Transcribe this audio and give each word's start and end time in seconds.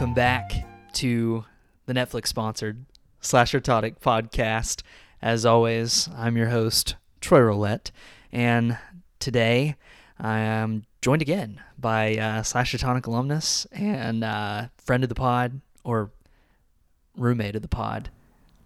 welcome 0.00 0.14
back 0.14 0.64
to 0.94 1.44
the 1.84 1.92
Netflix 1.92 2.28
sponsored 2.28 2.86
Slasher 3.20 3.60
Tonic 3.60 4.00
podcast. 4.00 4.80
As 5.20 5.44
always, 5.44 6.08
I'm 6.16 6.38
your 6.38 6.48
host, 6.48 6.96
Troy 7.20 7.40
Roulette, 7.40 7.90
and 8.32 8.78
today 9.18 9.76
I 10.18 10.38
am 10.38 10.84
joined 11.02 11.20
again 11.20 11.60
by 11.78 12.16
uh, 12.16 12.42
Slasher 12.42 12.78
Tonic 12.78 13.08
alumnus 13.08 13.66
and 13.72 14.24
uh, 14.24 14.68
friend 14.78 15.02
of 15.02 15.10
the 15.10 15.14
pod, 15.14 15.60
or 15.84 16.10
roommate 17.18 17.54
of 17.56 17.60
the 17.60 17.68
pod. 17.68 18.08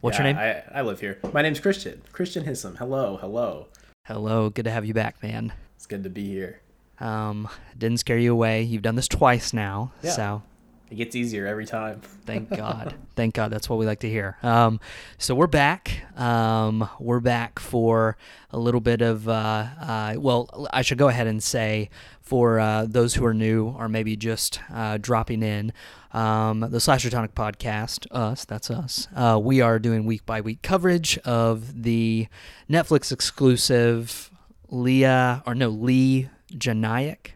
What's 0.02 0.18
your 0.18 0.24
name? 0.28 0.36
I, 0.36 0.62
I 0.72 0.82
live 0.82 1.00
here. 1.00 1.18
My 1.32 1.42
name's 1.42 1.58
Christian. 1.58 2.00
Christian 2.12 2.44
Hissam. 2.44 2.76
Hello, 2.76 3.16
hello. 3.16 3.66
Hello, 4.04 4.50
good 4.50 4.66
to 4.66 4.70
have 4.70 4.84
you 4.84 4.94
back, 4.94 5.20
man. 5.20 5.52
It's 5.74 5.86
good 5.86 6.04
to 6.04 6.10
be 6.10 6.28
here. 6.28 6.60
Um, 7.00 7.48
didn't 7.76 7.98
scare 7.98 8.18
you 8.18 8.30
away. 8.30 8.62
You've 8.62 8.82
done 8.82 8.94
this 8.94 9.08
twice 9.08 9.52
now, 9.52 9.90
Yeah. 10.00 10.12
so 10.12 10.42
It 10.90 10.96
gets 10.96 11.16
easier 11.16 11.46
every 11.46 11.66
time. 11.66 12.02
Thank 12.26 12.50
God. 12.50 12.94
Thank 13.16 13.34
God. 13.34 13.50
That's 13.50 13.68
what 13.68 13.78
we 13.78 13.86
like 13.86 14.00
to 14.00 14.08
hear. 14.08 14.36
Um, 14.42 14.80
so 15.18 15.34
we're 15.34 15.46
back. 15.46 16.04
Um, 16.18 16.88
we're 17.00 17.20
back 17.20 17.58
for 17.58 18.16
a 18.50 18.58
little 18.58 18.80
bit 18.80 19.00
of, 19.00 19.28
uh, 19.28 19.66
uh, 19.80 20.14
well, 20.18 20.68
I 20.72 20.82
should 20.82 20.98
go 20.98 21.08
ahead 21.08 21.26
and 21.26 21.42
say 21.42 21.90
for 22.20 22.60
uh, 22.60 22.86
those 22.88 23.14
who 23.14 23.24
are 23.24 23.34
new 23.34 23.68
or 23.68 23.88
maybe 23.88 24.14
just 24.14 24.60
uh, 24.72 24.98
dropping 25.00 25.42
in, 25.42 25.72
um, 26.12 26.60
the 26.60 26.78
Slasher 26.80 27.10
Tonic 27.10 27.34
podcast, 27.34 28.06
us, 28.12 28.44
that's 28.44 28.70
us, 28.70 29.08
uh, 29.16 29.40
we 29.42 29.60
are 29.60 29.78
doing 29.78 30.04
week 30.04 30.24
by 30.24 30.40
week 30.40 30.62
coverage 30.62 31.18
of 31.18 31.82
the 31.82 32.28
Netflix 32.70 33.10
exclusive 33.10 34.30
Leah, 34.68 35.42
or 35.46 35.54
no, 35.54 35.68
Leigh 35.68 36.28
Janiak. 36.52 37.33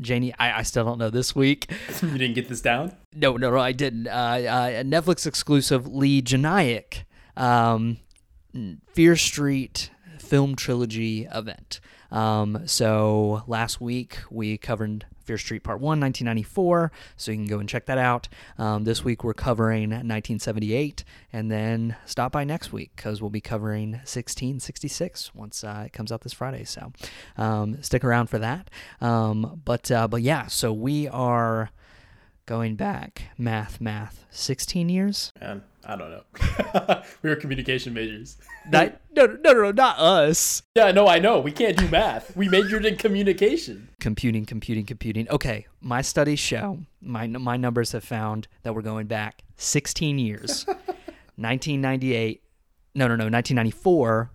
Janie, 0.00 0.34
I, 0.38 0.58
I 0.58 0.62
still 0.62 0.84
don't 0.84 0.98
know 0.98 1.10
this 1.10 1.34
week. 1.36 1.70
you 2.02 2.18
didn't 2.18 2.34
get 2.34 2.48
this 2.48 2.60
down? 2.60 2.94
No, 3.14 3.36
no, 3.36 3.50
no, 3.50 3.58
I 3.58 3.72
didn't. 3.72 4.08
Uh, 4.08 4.10
uh, 4.10 4.82
Netflix 4.82 5.26
exclusive 5.26 5.86
Leigh 5.86 6.22
Janiak 6.22 7.04
um, 7.36 7.98
Fear 8.92 9.16
Street 9.16 9.90
film 10.18 10.56
trilogy 10.56 11.26
event. 11.32 11.80
Um, 12.10 12.62
so 12.66 13.42
last 13.46 13.80
week 13.80 14.18
we 14.30 14.56
covered 14.56 15.06
Fear 15.24 15.38
Street 15.38 15.64
Part 15.64 15.80
1, 15.80 16.00
1994, 16.00 16.92
so 17.16 17.32
you 17.32 17.38
can 17.38 17.46
go 17.46 17.58
and 17.58 17.68
check 17.68 17.86
that 17.86 17.98
out. 17.98 18.28
Um, 18.58 18.84
this 18.84 19.02
week 19.02 19.24
we're 19.24 19.34
covering 19.34 19.90
1978, 19.90 21.02
and 21.32 21.50
then 21.50 21.96
stop 22.04 22.32
by 22.32 22.44
next 22.44 22.72
week 22.72 22.92
because 22.94 23.20
we'll 23.20 23.30
be 23.30 23.40
covering 23.40 23.92
1666 23.92 25.34
once 25.34 25.64
uh, 25.64 25.84
it 25.86 25.92
comes 25.92 26.12
out 26.12 26.20
this 26.20 26.34
Friday. 26.34 26.64
So 26.64 26.92
um, 27.36 27.82
stick 27.82 28.04
around 28.04 28.28
for 28.28 28.38
that. 28.38 28.70
Um, 29.00 29.62
but 29.64 29.90
uh, 29.90 30.06
but 30.06 30.22
yeah, 30.22 30.46
so 30.46 30.72
we 30.72 31.08
are 31.08 31.70
going 32.46 32.76
back 32.76 33.22
math 33.38 33.80
math 33.80 34.26
16 34.30 34.88
years 34.88 35.32
Man, 35.40 35.62
I 35.86 35.96
don't 35.96 36.10
know. 36.10 36.22
we 37.22 37.30
were 37.30 37.36
communication 37.36 37.94
majors. 37.94 38.36
Not, 38.70 39.00
no, 39.14 39.26
no, 39.26 39.52
no, 39.52 39.52
no, 39.52 39.70
not 39.72 39.98
us. 39.98 40.62
Yeah, 40.74 40.92
no, 40.92 41.06
I 41.06 41.18
know. 41.18 41.40
We 41.40 41.52
can't 41.52 41.76
do 41.76 41.86
math. 41.88 42.34
We 42.36 42.48
majored 42.48 42.86
in 42.86 42.96
communication. 42.96 43.90
Computing, 44.00 44.46
computing, 44.46 44.86
computing. 44.86 45.28
Okay, 45.28 45.66
my 45.80 46.00
studies 46.00 46.38
show, 46.38 46.78
my 47.00 47.26
my 47.26 47.56
numbers 47.56 47.90
have 47.92 48.04
found 48.04 48.48
that 48.62 48.74
we're 48.74 48.82
going 48.82 49.06
back 49.06 49.42
16 49.56 50.18
years, 50.18 50.66
1998. 51.36 52.42
No, 52.94 53.08
no, 53.08 53.16
no, 53.16 53.24
1994 53.24 54.30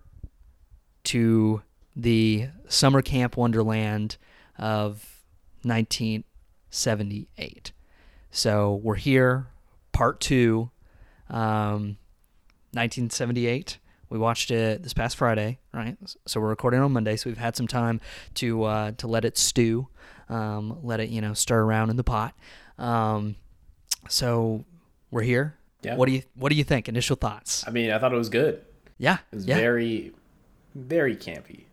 to 1.02 1.62
the 1.96 2.48
summer 2.68 3.02
camp 3.02 3.36
wonderland 3.36 4.16
of 4.58 5.24
1978. 5.62 7.72
So 8.30 8.80
we're 8.82 8.96
here, 8.96 9.48
part 9.92 10.20
two, 10.20 10.70
um, 11.28 11.96
1978. 12.72 13.78
We 14.08 14.18
watched 14.18 14.50
it 14.50 14.82
this 14.82 14.92
past 14.92 15.16
Friday, 15.16 15.58
right? 15.72 15.96
So 16.26 16.40
we're 16.40 16.48
recording 16.48 16.80
on 16.80 16.92
Monday, 16.92 17.16
so 17.16 17.30
we've 17.30 17.38
had 17.38 17.56
some 17.56 17.68
time 17.68 18.00
to 18.34 18.64
uh, 18.64 18.92
to 18.98 19.06
let 19.06 19.24
it 19.24 19.38
stew, 19.38 19.88
um, 20.28 20.78
let 20.82 21.00
it 21.00 21.10
you 21.10 21.20
know 21.20 21.34
stir 21.34 21.60
around 21.60 21.90
in 21.90 21.96
the 21.96 22.04
pot. 22.04 22.34
Um, 22.78 23.36
so 24.08 24.64
we're 25.10 25.22
here. 25.22 25.56
Yeah. 25.82 25.96
What 25.96 26.06
do 26.06 26.12
you 26.12 26.22
What 26.34 26.50
do 26.50 26.56
you 26.56 26.64
think? 26.64 26.88
Initial 26.88 27.16
thoughts? 27.16 27.64
I 27.66 27.70
mean, 27.70 27.90
I 27.90 27.98
thought 27.98 28.12
it 28.12 28.16
was 28.16 28.28
good. 28.28 28.64
Yeah. 28.98 29.18
It 29.32 29.36
was 29.36 29.46
yeah. 29.46 29.56
very, 29.56 30.12
very 30.74 31.16
campy. 31.16 31.64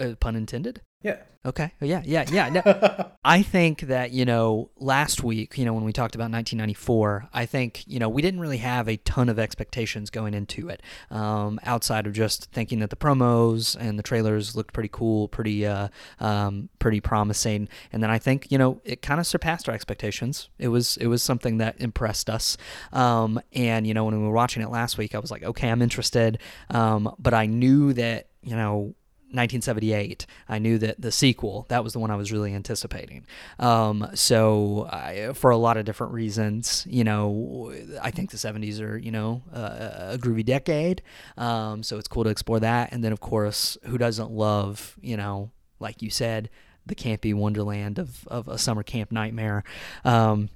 uh, 0.00 0.14
pun 0.18 0.36
intended. 0.36 0.80
Yeah. 1.02 1.18
Okay. 1.46 1.70
Yeah. 1.80 2.02
Yeah. 2.04 2.24
Yeah. 2.28 2.48
No, 2.48 3.10
I 3.24 3.42
think 3.42 3.82
that, 3.82 4.10
you 4.10 4.24
know, 4.24 4.70
last 4.76 5.22
week, 5.22 5.56
you 5.56 5.64
know, 5.64 5.72
when 5.72 5.84
we 5.84 5.92
talked 5.92 6.16
about 6.16 6.32
1994, 6.32 7.28
I 7.32 7.46
think, 7.46 7.84
you 7.86 8.00
know, 8.00 8.08
we 8.08 8.20
didn't 8.20 8.40
really 8.40 8.58
have 8.58 8.88
a 8.88 8.96
ton 8.98 9.28
of 9.28 9.38
expectations 9.38 10.10
going 10.10 10.34
into 10.34 10.68
it 10.68 10.82
um, 11.10 11.60
outside 11.62 12.08
of 12.08 12.12
just 12.12 12.50
thinking 12.50 12.80
that 12.80 12.90
the 12.90 12.96
promos 12.96 13.76
and 13.78 13.96
the 13.96 14.02
trailers 14.02 14.56
looked 14.56 14.74
pretty 14.74 14.90
cool, 14.92 15.28
pretty, 15.28 15.64
uh, 15.64 15.88
um, 16.18 16.68
pretty 16.80 17.00
promising. 17.00 17.68
And 17.92 18.02
then 18.02 18.10
I 18.10 18.18
think, 18.18 18.50
you 18.50 18.58
know, 18.58 18.80
it 18.84 19.00
kind 19.00 19.20
of 19.20 19.26
surpassed 19.26 19.68
our 19.68 19.74
expectations. 19.76 20.48
It 20.58 20.68
was, 20.68 20.96
it 20.96 21.06
was 21.06 21.22
something 21.22 21.58
that 21.58 21.80
impressed 21.80 22.28
us. 22.28 22.56
Um, 22.92 23.40
and, 23.52 23.86
you 23.86 23.94
know, 23.94 24.04
when 24.04 24.20
we 24.20 24.26
were 24.26 24.34
watching 24.34 24.64
it 24.64 24.70
last 24.70 24.98
week, 24.98 25.14
I 25.14 25.20
was 25.20 25.30
like, 25.30 25.44
okay, 25.44 25.70
I'm 25.70 25.82
interested. 25.82 26.40
Um, 26.70 27.14
but 27.20 27.32
I 27.32 27.46
knew 27.46 27.92
that, 27.92 28.26
you 28.42 28.56
know, 28.56 28.94
1978. 29.30 30.26
I 30.48 30.58
knew 30.58 30.78
that 30.78 31.00
the 31.00 31.12
sequel, 31.12 31.66
that 31.68 31.84
was 31.84 31.92
the 31.92 31.98
one 31.98 32.10
I 32.10 32.16
was 32.16 32.32
really 32.32 32.54
anticipating. 32.54 33.26
Um, 33.58 34.08
so 34.14 34.88
I, 34.90 35.32
for 35.34 35.50
a 35.50 35.56
lot 35.58 35.76
of 35.76 35.84
different 35.84 36.14
reasons, 36.14 36.86
you 36.88 37.04
know, 37.04 37.72
I 38.00 38.10
think 38.10 38.30
the 38.30 38.38
70s 38.38 38.80
are, 38.80 38.96
you 38.96 39.10
know, 39.10 39.42
uh, 39.52 40.14
a 40.14 40.18
groovy 40.18 40.44
decade. 40.44 41.02
Um, 41.36 41.82
so 41.82 41.98
it's 41.98 42.08
cool 42.08 42.24
to 42.24 42.30
explore 42.30 42.60
that. 42.60 42.92
And 42.92 43.04
then, 43.04 43.12
of 43.12 43.20
course, 43.20 43.76
who 43.84 43.98
doesn't 43.98 44.30
love, 44.30 44.96
you 45.02 45.16
know, 45.16 45.50
like 45.78 46.00
you 46.00 46.08
said, 46.08 46.48
the 46.86 46.94
campy 46.94 47.34
wonderland 47.34 47.98
of, 47.98 48.26
of 48.28 48.48
a 48.48 48.56
summer 48.56 48.82
camp 48.82 49.12
nightmare. 49.12 49.62
Um, 50.04 50.48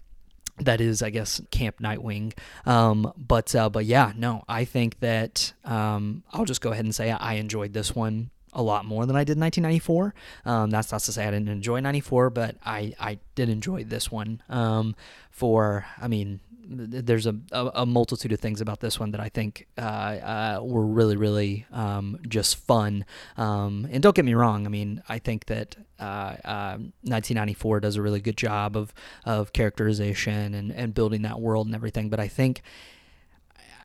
that 0.59 0.81
is, 0.81 1.03
I 1.03 1.11
guess, 1.11 1.41
Camp 1.51 1.79
Nightwing. 1.79 2.37
Um, 2.67 3.13
but 3.17 3.55
uh, 3.55 3.71
but 3.71 3.85
yeah, 3.87 4.13
no, 4.17 4.45
I 4.49 4.65
think 4.65 5.01
that 5.01 5.53
um, 5.65 6.25
I'll 6.31 6.45
just 6.45 6.61
go 6.61 6.73
ahead 6.73 6.85
and 6.85 6.95
say 6.95 7.11
I 7.11 7.35
enjoyed 7.35 7.73
this 7.73 7.95
one 7.95 8.31
a 8.53 8.63
lot 8.63 8.85
more 8.85 9.07
than 9.07 9.17
I 9.17 9.25
did 9.25 9.39
1994. 9.39 10.15
Um, 10.45 10.71
that's 10.71 10.93
not 10.93 11.01
to 11.03 11.13
say 11.13 11.27
I 11.27 11.31
didn't 11.31 11.49
enjoy 11.49 11.81
94, 11.81 12.31
but 12.31 12.57
I, 12.65 12.93
I 13.01 13.19
did 13.35 13.49
enjoy 13.49 13.85
this 13.85 14.11
one. 14.11 14.43
Um, 14.49 14.95
for 15.31 15.87
I 16.01 16.09
mean, 16.09 16.41
th- 16.69 17.05
there's 17.05 17.27
a, 17.27 17.35
a, 17.53 17.87
multitude 17.87 18.33
of 18.33 18.41
things 18.41 18.61
about 18.61 18.81
this 18.81 19.01
one 19.01 19.11
that 19.13 19.21
I 19.21 19.29
think 19.29 19.67
uh, 19.79 19.81
uh, 19.81 20.61
were 20.63 20.85
really 20.85 21.17
really 21.17 21.67
um, 21.73 22.19
just 22.29 22.57
fun. 22.57 23.05
Um, 23.37 23.89
and 23.91 24.03
don't 24.03 24.15
get 24.15 24.25
me 24.25 24.35
wrong, 24.35 24.67
I 24.67 24.69
mean 24.69 25.03
I 25.09 25.19
think 25.19 25.47
that 25.47 25.77
uh, 25.99 26.37
uh, 26.45 26.77
1994 27.03 27.81
does 27.81 27.97
a 27.97 28.03
really 28.03 28.21
good 28.21 28.37
job 28.37 28.77
of 28.77 28.93
of 29.25 29.53
characterization 29.53 30.55
and, 30.55 30.73
and 30.73 30.95
building 30.95 31.23
that 31.23 31.41
world 31.41 31.67
and 31.67 31.75
everything. 31.75 32.11
But 32.11 32.21
I 32.21 32.29
think 32.29 32.63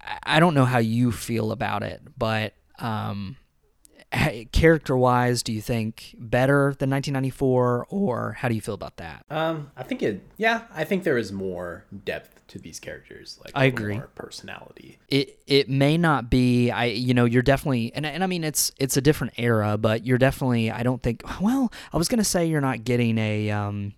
I- 0.02 0.38
I 0.38 0.40
don't 0.40 0.54
know 0.54 0.66
how 0.66 0.80
you 0.80 1.12
feel 1.12 1.52
about 1.52 1.84
it, 1.84 2.02
but 2.18 2.54
um, 2.80 3.38
character 4.52 4.96
wise, 4.98 5.44
do 5.44 5.52
you 5.52 5.62
think 5.62 6.16
better 6.18 6.74
than 6.80 6.90
1994, 6.90 7.88
or 7.90 8.32
how 8.40 8.48
do 8.48 8.56
you 8.56 8.62
feel 8.62 8.74
about 8.74 8.98
that? 8.98 9.26
Um, 9.30 9.72
I 9.76 9.84
think 9.84 10.02
it. 10.02 10.24
Yeah, 10.38 10.62
I 10.74 10.84
think 10.86 11.04
there 11.04 11.18
is 11.18 11.32
more 11.32 11.86
depth 12.06 12.48
to 12.48 12.60
these 12.60 12.80
characters. 12.80 13.38
Like 13.44 13.52
I 13.56 13.66
agree. 13.66 13.96
More 13.96 14.10
personality. 14.16 14.98
it 15.10 15.38
it 15.48 15.70
may 15.70 15.98
not 15.98 16.30
be 16.30 16.72
i 16.72 16.86
you 16.86 17.14
know 17.14 17.26
you're 17.26 17.42
definitely 17.42 17.92
and, 17.94 18.06
and 18.06 18.24
i 18.24 18.28
mean 18.28 18.44
it's 18.46 18.72
it's 18.80 18.96
a 18.96 19.02
different 19.02 19.34
era 19.38 19.78
but 19.78 20.06
you're 20.06 20.18
definitely 20.18 20.72
i 20.72 20.82
don't 20.84 21.04
think 21.04 21.22
well 21.42 21.72
i 21.94 21.98
was 21.98 22.08
gonna 22.08 22.24
say 22.24 22.46
you're 22.46 22.62
not 22.62 22.84
getting 22.86 23.18
a 23.18 23.50
um 23.52 23.94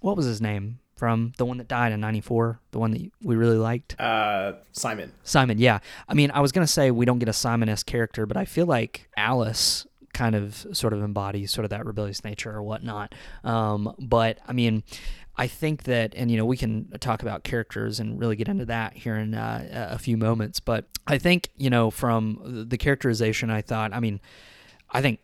what 0.00 0.16
was 0.16 0.26
his 0.26 0.40
name 0.42 0.78
from 0.96 1.32
the 1.36 1.44
one 1.44 1.58
that 1.58 1.68
died 1.68 1.92
in 1.92 2.00
94 2.00 2.58
the 2.72 2.78
one 2.78 2.90
that 2.90 3.10
we 3.22 3.36
really 3.36 3.58
liked 3.58 3.98
Uh, 4.00 4.52
Simon. 4.72 5.12
simon 5.22 5.58
yeah 5.58 5.78
i 6.08 6.14
mean 6.14 6.30
i 6.32 6.40
was 6.40 6.52
gonna 6.52 6.66
say 6.66 6.90
we 6.90 7.04
don't 7.04 7.18
get 7.18 7.28
a 7.28 7.32
simon-esque 7.34 7.86
character 7.86 8.26
but 8.26 8.36
i 8.36 8.44
feel 8.44 8.66
like 8.66 9.08
alice 9.16 9.86
kind 10.14 10.34
of 10.34 10.66
sort 10.72 10.92
of 10.94 11.02
embodies 11.02 11.50
sort 11.52 11.64
of 11.64 11.70
that 11.70 11.84
rebellious 11.84 12.24
nature 12.24 12.50
or 12.50 12.62
whatnot 12.62 13.14
um 13.44 13.94
but 13.98 14.38
i 14.48 14.52
mean 14.52 14.82
I 15.38 15.48
think 15.48 15.82
that, 15.82 16.14
and 16.16 16.30
you 16.30 16.38
know, 16.38 16.46
we 16.46 16.56
can 16.56 16.88
talk 16.98 17.20
about 17.20 17.44
characters 17.44 18.00
and 18.00 18.18
really 18.18 18.36
get 18.36 18.48
into 18.48 18.64
that 18.64 18.94
here 18.94 19.16
in 19.16 19.34
uh, 19.34 19.90
a 19.92 19.98
few 19.98 20.16
moments. 20.16 20.60
But 20.60 20.86
I 21.06 21.18
think, 21.18 21.50
you 21.58 21.68
know, 21.68 21.90
from 21.90 22.64
the 22.70 22.78
characterization, 22.78 23.50
I 23.50 23.60
thought, 23.60 23.92
I 23.92 24.00
mean, 24.00 24.18
I 24.90 25.02
think 25.02 25.20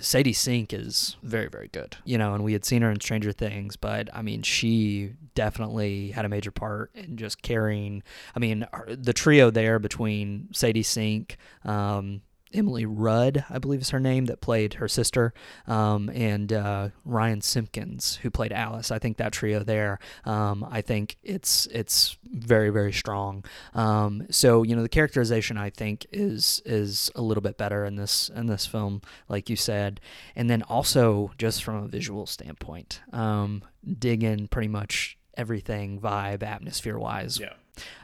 Sadie 0.00 0.32
Sink 0.32 0.72
is 0.72 1.16
very, 1.22 1.48
very 1.48 1.68
good. 1.68 1.96
You 2.04 2.18
know, 2.18 2.34
and 2.34 2.44
we 2.44 2.52
had 2.52 2.64
seen 2.64 2.82
her 2.82 2.90
in 2.90 3.00
Stranger 3.00 3.32
Things, 3.32 3.76
but 3.76 4.08
I 4.14 4.22
mean, 4.22 4.42
she 4.42 5.12
definitely 5.34 6.10
had 6.10 6.24
a 6.24 6.28
major 6.28 6.50
part 6.50 6.90
in 6.94 7.16
just 7.16 7.42
carrying. 7.42 8.02
I 8.34 8.38
mean, 8.38 8.66
the 8.88 9.12
trio 9.12 9.50
there 9.50 9.78
between 9.78 10.48
Sadie 10.52 10.82
Sink, 10.82 11.36
um, 11.64 12.22
Emily 12.54 12.86
Rudd, 12.86 13.44
I 13.50 13.58
believe 13.58 13.80
is 13.80 13.90
her 13.90 14.00
name, 14.00 14.26
that 14.26 14.40
played 14.40 14.74
her 14.74 14.88
sister, 14.88 15.34
um, 15.66 16.08
and 16.10 16.52
uh, 16.52 16.88
Ryan 17.04 17.40
Simpkins, 17.40 18.16
who 18.22 18.30
played 18.30 18.52
Alice. 18.52 18.90
I 18.90 18.98
think 18.98 19.16
that 19.16 19.32
trio 19.32 19.62
there, 19.62 19.98
um, 20.24 20.66
I 20.70 20.80
think 20.80 21.16
it's 21.22 21.66
it's 21.66 22.16
very 22.24 22.70
very 22.70 22.92
strong. 22.92 23.44
Um, 23.74 24.26
so 24.30 24.62
you 24.62 24.76
know 24.76 24.82
the 24.82 24.88
characterization 24.88 25.58
I 25.58 25.70
think 25.70 26.06
is 26.12 26.62
is 26.64 27.10
a 27.14 27.22
little 27.22 27.42
bit 27.42 27.58
better 27.58 27.84
in 27.84 27.96
this 27.96 28.30
in 28.34 28.46
this 28.46 28.66
film, 28.66 29.02
like 29.28 29.50
you 29.50 29.56
said, 29.56 30.00
and 30.34 30.48
then 30.48 30.62
also 30.62 31.32
just 31.38 31.64
from 31.64 31.82
a 31.82 31.88
visual 31.88 32.26
standpoint, 32.26 33.00
um, 33.12 33.62
dig 33.98 34.22
in 34.22 34.48
pretty 34.48 34.68
much 34.68 35.18
everything 35.36 36.00
vibe 36.00 36.42
atmosphere 36.42 36.98
wise. 36.98 37.38
Yeah. 37.38 37.52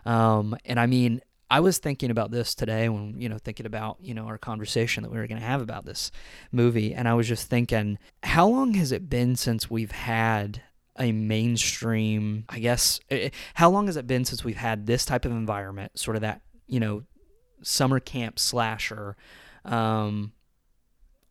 Um, 0.04 0.56
and 0.64 0.78
I 0.78 0.86
mean, 0.86 1.22
I 1.52 1.60
was 1.60 1.76
thinking 1.76 2.10
about 2.10 2.30
this 2.30 2.54
today 2.54 2.88
when, 2.88 3.20
you 3.20 3.28
know, 3.28 3.36
thinking 3.36 3.66
about, 3.66 3.98
you 4.00 4.14
know, 4.14 4.24
our 4.24 4.38
conversation 4.38 5.02
that 5.02 5.10
we 5.12 5.18
were 5.18 5.26
going 5.26 5.38
to 5.38 5.46
have 5.46 5.60
about 5.60 5.84
this 5.84 6.10
movie. 6.50 6.94
And 6.94 7.06
I 7.06 7.12
was 7.12 7.28
just 7.28 7.50
thinking, 7.50 7.98
how 8.22 8.48
long 8.48 8.72
has 8.72 8.90
it 8.90 9.10
been 9.10 9.36
since 9.36 9.70
we've 9.70 9.92
had 9.92 10.62
a 10.98 11.12
mainstream, 11.12 12.46
I 12.48 12.58
guess, 12.58 13.00
eh, 13.10 13.28
how 13.52 13.68
long 13.68 13.84
has 13.84 13.98
it 13.98 14.06
been 14.06 14.24
since 14.24 14.42
we've 14.42 14.56
had 14.56 14.86
this 14.86 15.04
type 15.04 15.26
of 15.26 15.32
environment, 15.32 15.98
sort 15.98 16.16
of 16.16 16.22
that, 16.22 16.40
you 16.68 16.80
know, 16.80 17.02
summer 17.62 18.00
camp 18.00 18.38
slasher 18.38 19.14
um, 19.66 20.32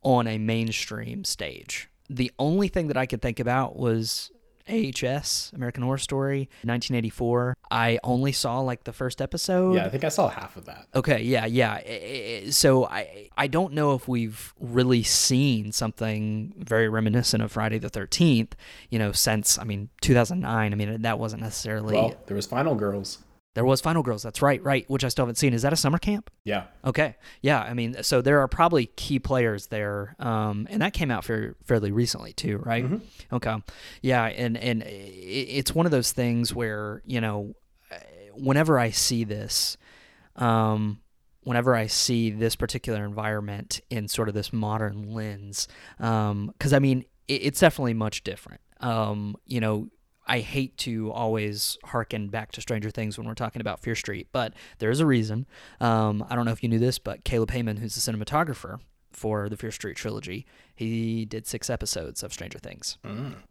on 0.02 0.28
a 0.28 0.38
mainstream 0.38 1.24
stage? 1.24 1.88
The 2.08 2.30
only 2.38 2.68
thing 2.68 2.86
that 2.86 2.96
I 2.96 3.06
could 3.06 3.22
think 3.22 3.40
about 3.40 3.74
was 3.74 4.30
AHS, 4.68 5.52
American 5.54 5.82
Horror 5.82 5.98
Story, 5.98 6.48
1984. 6.62 7.56
I 7.70 7.98
only 8.04 8.32
saw 8.32 8.60
like 8.60 8.84
the 8.84 8.92
first 8.92 9.20
episode. 9.22 9.74
Yeah, 9.74 9.86
I 9.86 9.88
think 9.88 10.04
I 10.04 10.08
saw 10.08 10.28
half 10.28 10.56
of 10.56 10.66
that. 10.66 10.86
Okay, 10.94 11.22
yeah, 11.22 11.46
yeah. 11.46 12.50
So 12.50 12.86
I 12.86 13.28
I 13.36 13.46
don't 13.46 13.72
know 13.72 13.94
if 13.94 14.08
we've 14.08 14.52
really 14.60 15.02
seen 15.02 15.72
something 15.72 16.54
very 16.58 16.88
reminiscent 16.88 17.42
of 17.42 17.52
Friday 17.52 17.78
the 17.78 17.90
13th, 17.90 18.52
you 18.90 18.98
know, 18.98 19.12
since 19.12 19.58
I 19.58 19.64
mean 19.64 19.88
2009. 20.02 20.72
I 20.72 20.76
mean 20.76 21.02
that 21.02 21.18
wasn't 21.18 21.42
necessarily 21.42 21.94
Well, 21.94 22.14
there 22.26 22.36
was 22.36 22.46
Final 22.46 22.74
Girls. 22.74 23.18
There 23.54 23.64
was 23.64 23.80
Final 23.82 24.02
Girls. 24.02 24.22
That's 24.22 24.40
right, 24.40 24.62
right, 24.62 24.88
which 24.88 25.04
I 25.04 25.08
still 25.08 25.24
haven't 25.24 25.36
seen. 25.36 25.52
Is 25.52 25.60
that 25.62 25.72
a 25.74 25.76
summer 25.76 25.98
camp? 25.98 26.30
Yeah. 26.44 26.64
Okay. 26.86 27.16
Yeah. 27.42 27.60
I 27.60 27.74
mean, 27.74 28.02
so 28.02 28.22
there 28.22 28.40
are 28.40 28.48
probably 28.48 28.86
key 28.86 29.18
players 29.18 29.66
there, 29.66 30.16
um, 30.18 30.66
and 30.70 30.80
that 30.80 30.94
came 30.94 31.10
out 31.10 31.24
fair, 31.24 31.54
fairly 31.64 31.92
recently 31.92 32.32
too, 32.32 32.58
right? 32.58 32.84
Okay. 33.30 33.56
Yeah, 34.00 34.24
and 34.24 34.56
and 34.56 34.82
it's 34.86 35.74
one 35.74 35.84
of 35.84 35.92
those 35.92 36.12
things 36.12 36.54
where 36.54 37.02
you 37.04 37.20
know, 37.20 37.54
whenever 38.32 38.78
I 38.78 38.90
see 38.90 39.24
this, 39.24 39.76
um, 40.36 41.00
whenever 41.42 41.74
I 41.74 41.88
see 41.88 42.30
this 42.30 42.56
particular 42.56 43.04
environment 43.04 43.82
in 43.90 44.08
sort 44.08 44.28
of 44.28 44.34
this 44.34 44.50
modern 44.52 45.12
lens, 45.12 45.68
because 45.98 46.72
I 46.72 46.78
mean, 46.78 47.04
it, 47.28 47.42
it's 47.42 47.60
definitely 47.60 47.94
much 47.94 48.24
different. 48.24 48.62
Um, 48.80 49.36
you 49.44 49.60
know. 49.60 49.88
I 50.26 50.40
hate 50.40 50.76
to 50.78 51.10
always 51.12 51.78
harken 51.84 52.28
back 52.28 52.52
to 52.52 52.60
Stranger 52.60 52.90
Things 52.90 53.18
when 53.18 53.26
we're 53.26 53.34
talking 53.34 53.60
about 53.60 53.80
Fear 53.80 53.94
Street, 53.96 54.28
but 54.32 54.54
there's 54.78 55.00
a 55.00 55.06
reason. 55.06 55.46
Um, 55.80 56.24
I 56.30 56.36
don't 56.36 56.44
know 56.44 56.52
if 56.52 56.62
you 56.62 56.68
knew 56.68 56.78
this, 56.78 56.98
but 56.98 57.24
Caleb 57.24 57.50
Heymann, 57.50 57.78
who's 57.78 57.94
the 57.94 58.12
cinematographer 58.12 58.78
for 59.12 59.48
the 59.48 59.56
Fear 59.58 59.72
Street 59.72 59.96
trilogy, 59.96 60.46
he 60.74 61.26
did 61.26 61.46
six 61.46 61.68
episodes 61.68 62.22
of 62.22 62.32
Stranger 62.32 62.58
Things, 62.58 62.96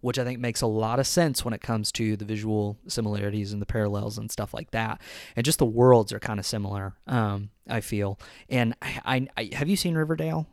which 0.02 0.18
I 0.18 0.24
think 0.24 0.40
makes 0.40 0.62
a 0.62 0.68
lot 0.68 1.00
of 1.00 1.06
sense 1.06 1.46
when 1.46 1.54
it 1.54 1.62
comes 1.62 1.92
to 1.94 2.18
the 2.18 2.26
visual 2.26 2.78
similarities 2.88 3.54
and 3.54 3.62
the 3.62 3.68
parallels 3.68 4.18
and 4.18 4.32
stuff 4.32 4.54
like 4.54 4.72
that. 4.72 5.00
And 5.36 5.46
just 5.46 5.60
the 5.60 5.66
worlds 5.66 6.12
are 6.14 6.20
kind 6.20 6.40
of 6.40 6.46
similar, 6.46 6.96
um, 7.06 7.52
I 7.70 7.82
feel. 7.82 8.20
And 8.50 8.76
I, 8.82 9.02
I, 9.06 9.28
I 9.38 9.56
have 9.56 9.70
you 9.70 9.76
seen 9.76 9.96
Riverdale? 9.96 10.48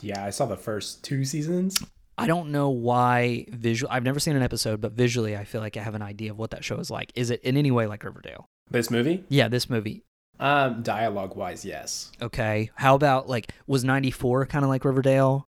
Yeah, 0.00 0.24
I 0.24 0.30
saw 0.30 0.46
the 0.46 0.56
first 0.56 1.04
two 1.04 1.24
seasons. 1.24 1.84
I 2.16 2.26
don't 2.26 2.50
know 2.50 2.70
why 2.70 3.46
visual. 3.48 3.90
I've 3.92 4.04
never 4.04 4.20
seen 4.20 4.36
an 4.36 4.42
episode, 4.42 4.80
but 4.80 4.92
visually, 4.92 5.36
I 5.36 5.44
feel 5.44 5.60
like 5.60 5.76
I 5.76 5.82
have 5.82 5.94
an 5.94 6.02
idea 6.02 6.30
of 6.30 6.38
what 6.38 6.50
that 6.50 6.64
show 6.64 6.76
is 6.76 6.90
like. 6.90 7.12
Is 7.14 7.30
it 7.30 7.42
in 7.42 7.56
any 7.56 7.70
way 7.70 7.86
like 7.86 8.04
Riverdale? 8.04 8.46
This 8.70 8.90
movie? 8.90 9.24
Yeah, 9.28 9.48
this 9.48 9.68
movie. 9.68 10.04
Um, 10.38 10.82
dialogue 10.82 11.36
wise, 11.36 11.64
yes. 11.64 12.10
Okay. 12.20 12.70
How 12.76 12.94
about 12.94 13.28
like 13.28 13.52
was 13.66 13.84
'94 13.84 14.46
kind 14.46 14.64
of 14.64 14.68
like 14.68 14.84
Riverdale? 14.84 15.46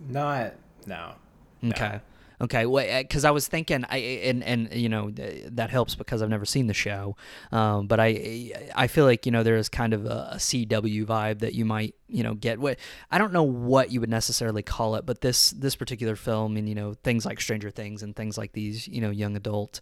Not 0.00 0.54
no. 0.86 1.12
Okay. 1.64 2.00
Okay. 2.40 2.66
Well, 2.66 2.84
because 3.02 3.24
I 3.24 3.30
was 3.30 3.46
thinking, 3.46 3.84
I 3.88 3.98
and 3.98 4.42
and 4.42 4.72
you 4.72 4.88
know 4.88 5.10
that 5.10 5.70
helps 5.70 5.94
because 5.94 6.20
I've 6.20 6.30
never 6.30 6.44
seen 6.44 6.66
the 6.66 6.74
show, 6.74 7.16
um, 7.52 7.86
but 7.86 8.00
I 8.00 8.52
I 8.74 8.86
feel 8.88 9.04
like 9.04 9.24
you 9.24 9.32
know 9.32 9.42
there 9.42 9.56
is 9.56 9.68
kind 9.68 9.92
of 9.92 10.04
a, 10.04 10.30
a 10.32 10.36
CW 10.36 11.06
vibe 11.06 11.40
that 11.40 11.54
you 11.54 11.64
might 11.64 11.94
you 12.08 12.22
know 12.24 12.34
get. 12.34 12.58
What 12.58 12.78
I 13.10 13.18
don't 13.18 13.32
know 13.32 13.44
what 13.44 13.92
you 13.92 14.00
would 14.00 14.10
necessarily 14.10 14.62
call 14.62 14.96
it, 14.96 15.06
but 15.06 15.20
this 15.20 15.50
this 15.50 15.76
particular 15.76 16.16
film 16.16 16.56
and 16.56 16.68
you 16.68 16.74
know 16.74 16.94
things 16.94 17.24
like 17.24 17.40
Stranger 17.40 17.70
Things 17.70 18.02
and 18.02 18.16
things 18.16 18.36
like 18.36 18.52
these 18.52 18.88
you 18.88 19.00
know 19.00 19.10
young 19.10 19.36
adult 19.36 19.80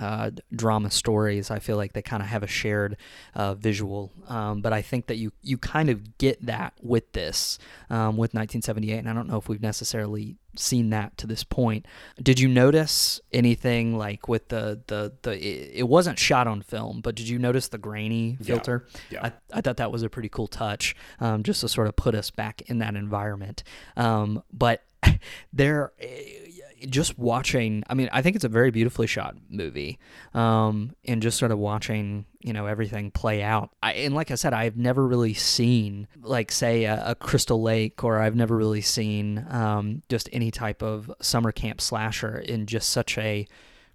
uh, 0.00 0.30
drama 0.54 0.90
stories, 0.90 1.50
I 1.50 1.58
feel 1.58 1.76
like 1.76 1.92
they 1.92 2.02
kind 2.02 2.22
of 2.22 2.28
have 2.28 2.42
a 2.42 2.48
shared 2.48 2.96
uh, 3.34 3.54
visual. 3.54 4.12
Um, 4.28 4.60
but 4.60 4.72
I 4.72 4.82
think 4.82 5.06
that 5.06 5.16
you 5.16 5.32
you 5.42 5.56
kind 5.56 5.88
of 5.88 6.18
get 6.18 6.44
that 6.44 6.74
with 6.82 7.12
this 7.12 7.58
um, 7.88 8.16
with 8.16 8.34
1978, 8.34 8.98
and 8.98 9.08
I 9.08 9.14
don't 9.14 9.28
know 9.28 9.38
if 9.38 9.48
we've 9.48 9.62
necessarily 9.62 10.36
seen 10.58 10.90
that 10.90 11.16
to 11.18 11.26
this 11.26 11.44
point. 11.44 11.86
Did 12.22 12.38
you 12.40 12.48
notice 12.48 13.20
anything 13.32 13.96
like 13.96 14.28
with 14.28 14.48
the 14.48 14.80
the 14.86 15.12
the? 15.22 15.78
It, 15.78 15.84
wasn't 15.84 16.18
shot 16.18 16.46
on 16.46 16.62
film, 16.62 17.00
but 17.00 17.14
did 17.14 17.28
you 17.28 17.38
notice 17.38 17.68
the 17.68 17.78
grainy 17.78 18.36
filter? 18.42 18.86
yeah. 19.10 19.26
I, 19.26 19.32
I 19.52 19.60
thought 19.60 19.76
that 19.76 19.92
was 19.92 20.02
a 20.02 20.08
pretty 20.08 20.28
cool 20.28 20.46
touch, 20.46 20.96
um, 21.20 21.42
just 21.42 21.60
to 21.60 21.68
sort 21.68 21.86
of 21.86 21.96
put 21.96 22.14
us 22.14 22.30
back 22.30 22.62
in 22.62 22.78
that 22.78 22.96
environment. 22.96 23.62
Um, 23.96 24.42
but 24.52 24.82
there, 25.52 25.92
eh, 26.00 26.43
just 26.88 27.18
watching. 27.18 27.82
I 27.88 27.94
mean, 27.94 28.08
I 28.12 28.22
think 28.22 28.36
it's 28.36 28.44
a 28.44 28.48
very 28.48 28.70
beautifully 28.70 29.06
shot 29.06 29.36
movie, 29.48 29.98
um, 30.32 30.94
and 31.04 31.22
just 31.22 31.38
sort 31.38 31.52
of 31.52 31.58
watching, 31.58 32.26
you 32.40 32.52
know, 32.52 32.66
everything 32.66 33.10
play 33.10 33.42
out. 33.42 33.70
I, 33.82 33.92
and 33.92 34.14
like 34.14 34.30
I 34.30 34.34
said, 34.34 34.52
I've 34.52 34.76
never 34.76 35.06
really 35.06 35.34
seen, 35.34 36.08
like, 36.22 36.52
say, 36.52 36.84
a, 36.84 37.10
a 37.10 37.14
Crystal 37.14 37.60
Lake, 37.60 38.02
or 38.04 38.20
I've 38.20 38.36
never 38.36 38.56
really 38.56 38.82
seen 38.82 39.46
um, 39.50 40.02
just 40.08 40.28
any 40.32 40.50
type 40.50 40.82
of 40.82 41.12
summer 41.20 41.52
camp 41.52 41.80
slasher 41.80 42.38
in 42.38 42.66
just 42.66 42.88
such 42.88 43.18
a 43.18 43.46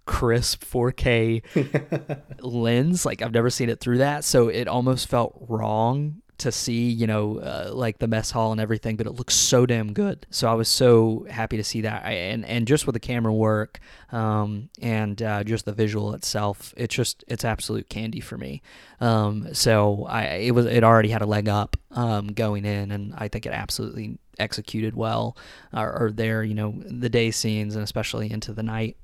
crisp 0.06 0.64
4K 0.64 2.22
lens. 2.42 3.06
Like 3.06 3.22
I've 3.22 3.34
never 3.34 3.50
seen 3.50 3.70
it 3.70 3.80
through 3.80 4.00
that, 4.00 4.24
so 4.24 4.48
it 4.48 4.68
almost 4.68 5.08
felt 5.08 5.36
wrong 5.48 6.22
to 6.40 6.52
see, 6.52 6.90
you 6.90 7.08
know, 7.08 7.40
uh, 7.40 7.72
like 7.74 8.00
the 8.00 8.08
mess 8.08 8.32
hall 8.32 8.52
and 8.52 8.60
everything, 8.60 8.96
but 8.96 9.08
it 9.08 9.12
looks 9.14 9.36
so 9.36 9.66
damn 9.66 9.94
good. 9.94 10.26
So 10.30 10.50
I 10.50 10.54
was 10.54 10.68
so 10.68 11.26
happy 11.30 11.58
to 11.58 11.64
see 11.64 11.82
that, 11.82 12.06
I, 12.06 12.12
and 12.12 12.46
and 12.46 12.68
just 12.68 12.86
with 12.86 12.94
the 12.94 13.00
camera 13.00 13.34
work, 13.34 13.80
um, 14.12 14.70
and 14.82 15.22
uh, 15.22 15.44
just 15.44 15.66
the 15.66 15.74
visual 15.74 16.14
itself, 16.14 16.74
it's 16.78 16.96
just 16.96 17.24
it's 17.28 17.46
absolute 17.46 17.90
candy 17.90 18.20
for 18.20 18.38
me. 18.38 18.62
Um, 19.00 19.54
so 19.54 20.06
I 20.06 20.24
it 20.24 20.52
was 20.52 20.66
it 20.66 20.84
already 20.84 21.10
had 21.10 21.22
a 21.22 21.28
leg 21.28 21.48
up 21.48 21.78
um, 21.92 22.28
going 22.28 22.66
in, 22.66 22.92
and 22.92 23.14
I 23.18 23.28
think 23.28 23.46
it 23.46 23.54
absolutely 23.54 24.18
executed 24.40 24.96
well, 24.96 25.38
or, 25.74 26.04
or 26.04 26.12
there, 26.12 26.44
you 26.44 26.56
know, 26.56 26.74
the 26.86 27.10
day 27.10 27.32
scenes 27.32 27.76
and 27.76 27.84
especially 27.84 28.32
into 28.32 28.54
the 28.54 28.64
night 28.64 28.98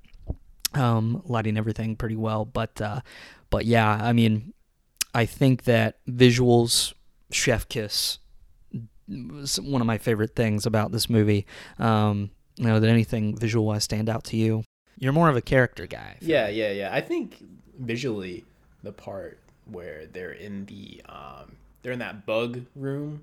um, 0.75 1.21
lighting 1.25 1.57
everything 1.57 1.95
pretty 1.95 2.15
well. 2.15 2.45
But 2.45 2.79
uh, 2.81 3.01
but 3.49 3.65
yeah, 3.65 3.89
I 3.89 4.13
mean, 4.13 4.53
I 5.13 5.25
think 5.25 5.63
that 5.63 5.97
visuals, 6.07 6.93
chef 7.35 7.67
kiss, 7.69 8.19
was 9.07 9.59
one 9.61 9.81
of 9.81 9.87
my 9.87 9.97
favorite 9.97 10.35
things 10.35 10.65
about 10.65 10.91
this 10.91 11.09
movie. 11.09 11.45
Um, 11.79 12.31
you 12.57 12.65
know, 12.65 12.79
did 12.79 12.89
anything 12.89 13.35
visual 13.37 13.65
wise 13.65 13.83
stand 13.83 14.09
out 14.09 14.23
to 14.25 14.37
you? 14.37 14.63
You're 14.97 15.13
more 15.13 15.29
of 15.29 15.35
a 15.35 15.41
character 15.41 15.85
guy. 15.87 16.17
Yeah, 16.21 16.47
yeah, 16.47 16.71
yeah. 16.71 16.89
I 16.93 17.01
think 17.01 17.43
visually, 17.79 18.45
the 18.83 18.91
part 18.93 19.39
where 19.69 20.05
they're 20.07 20.31
in 20.31 20.65
the 20.67 21.01
um, 21.09 21.55
they're 21.81 21.91
in 21.91 21.99
that 21.99 22.25
bug 22.25 22.61
room, 22.75 23.21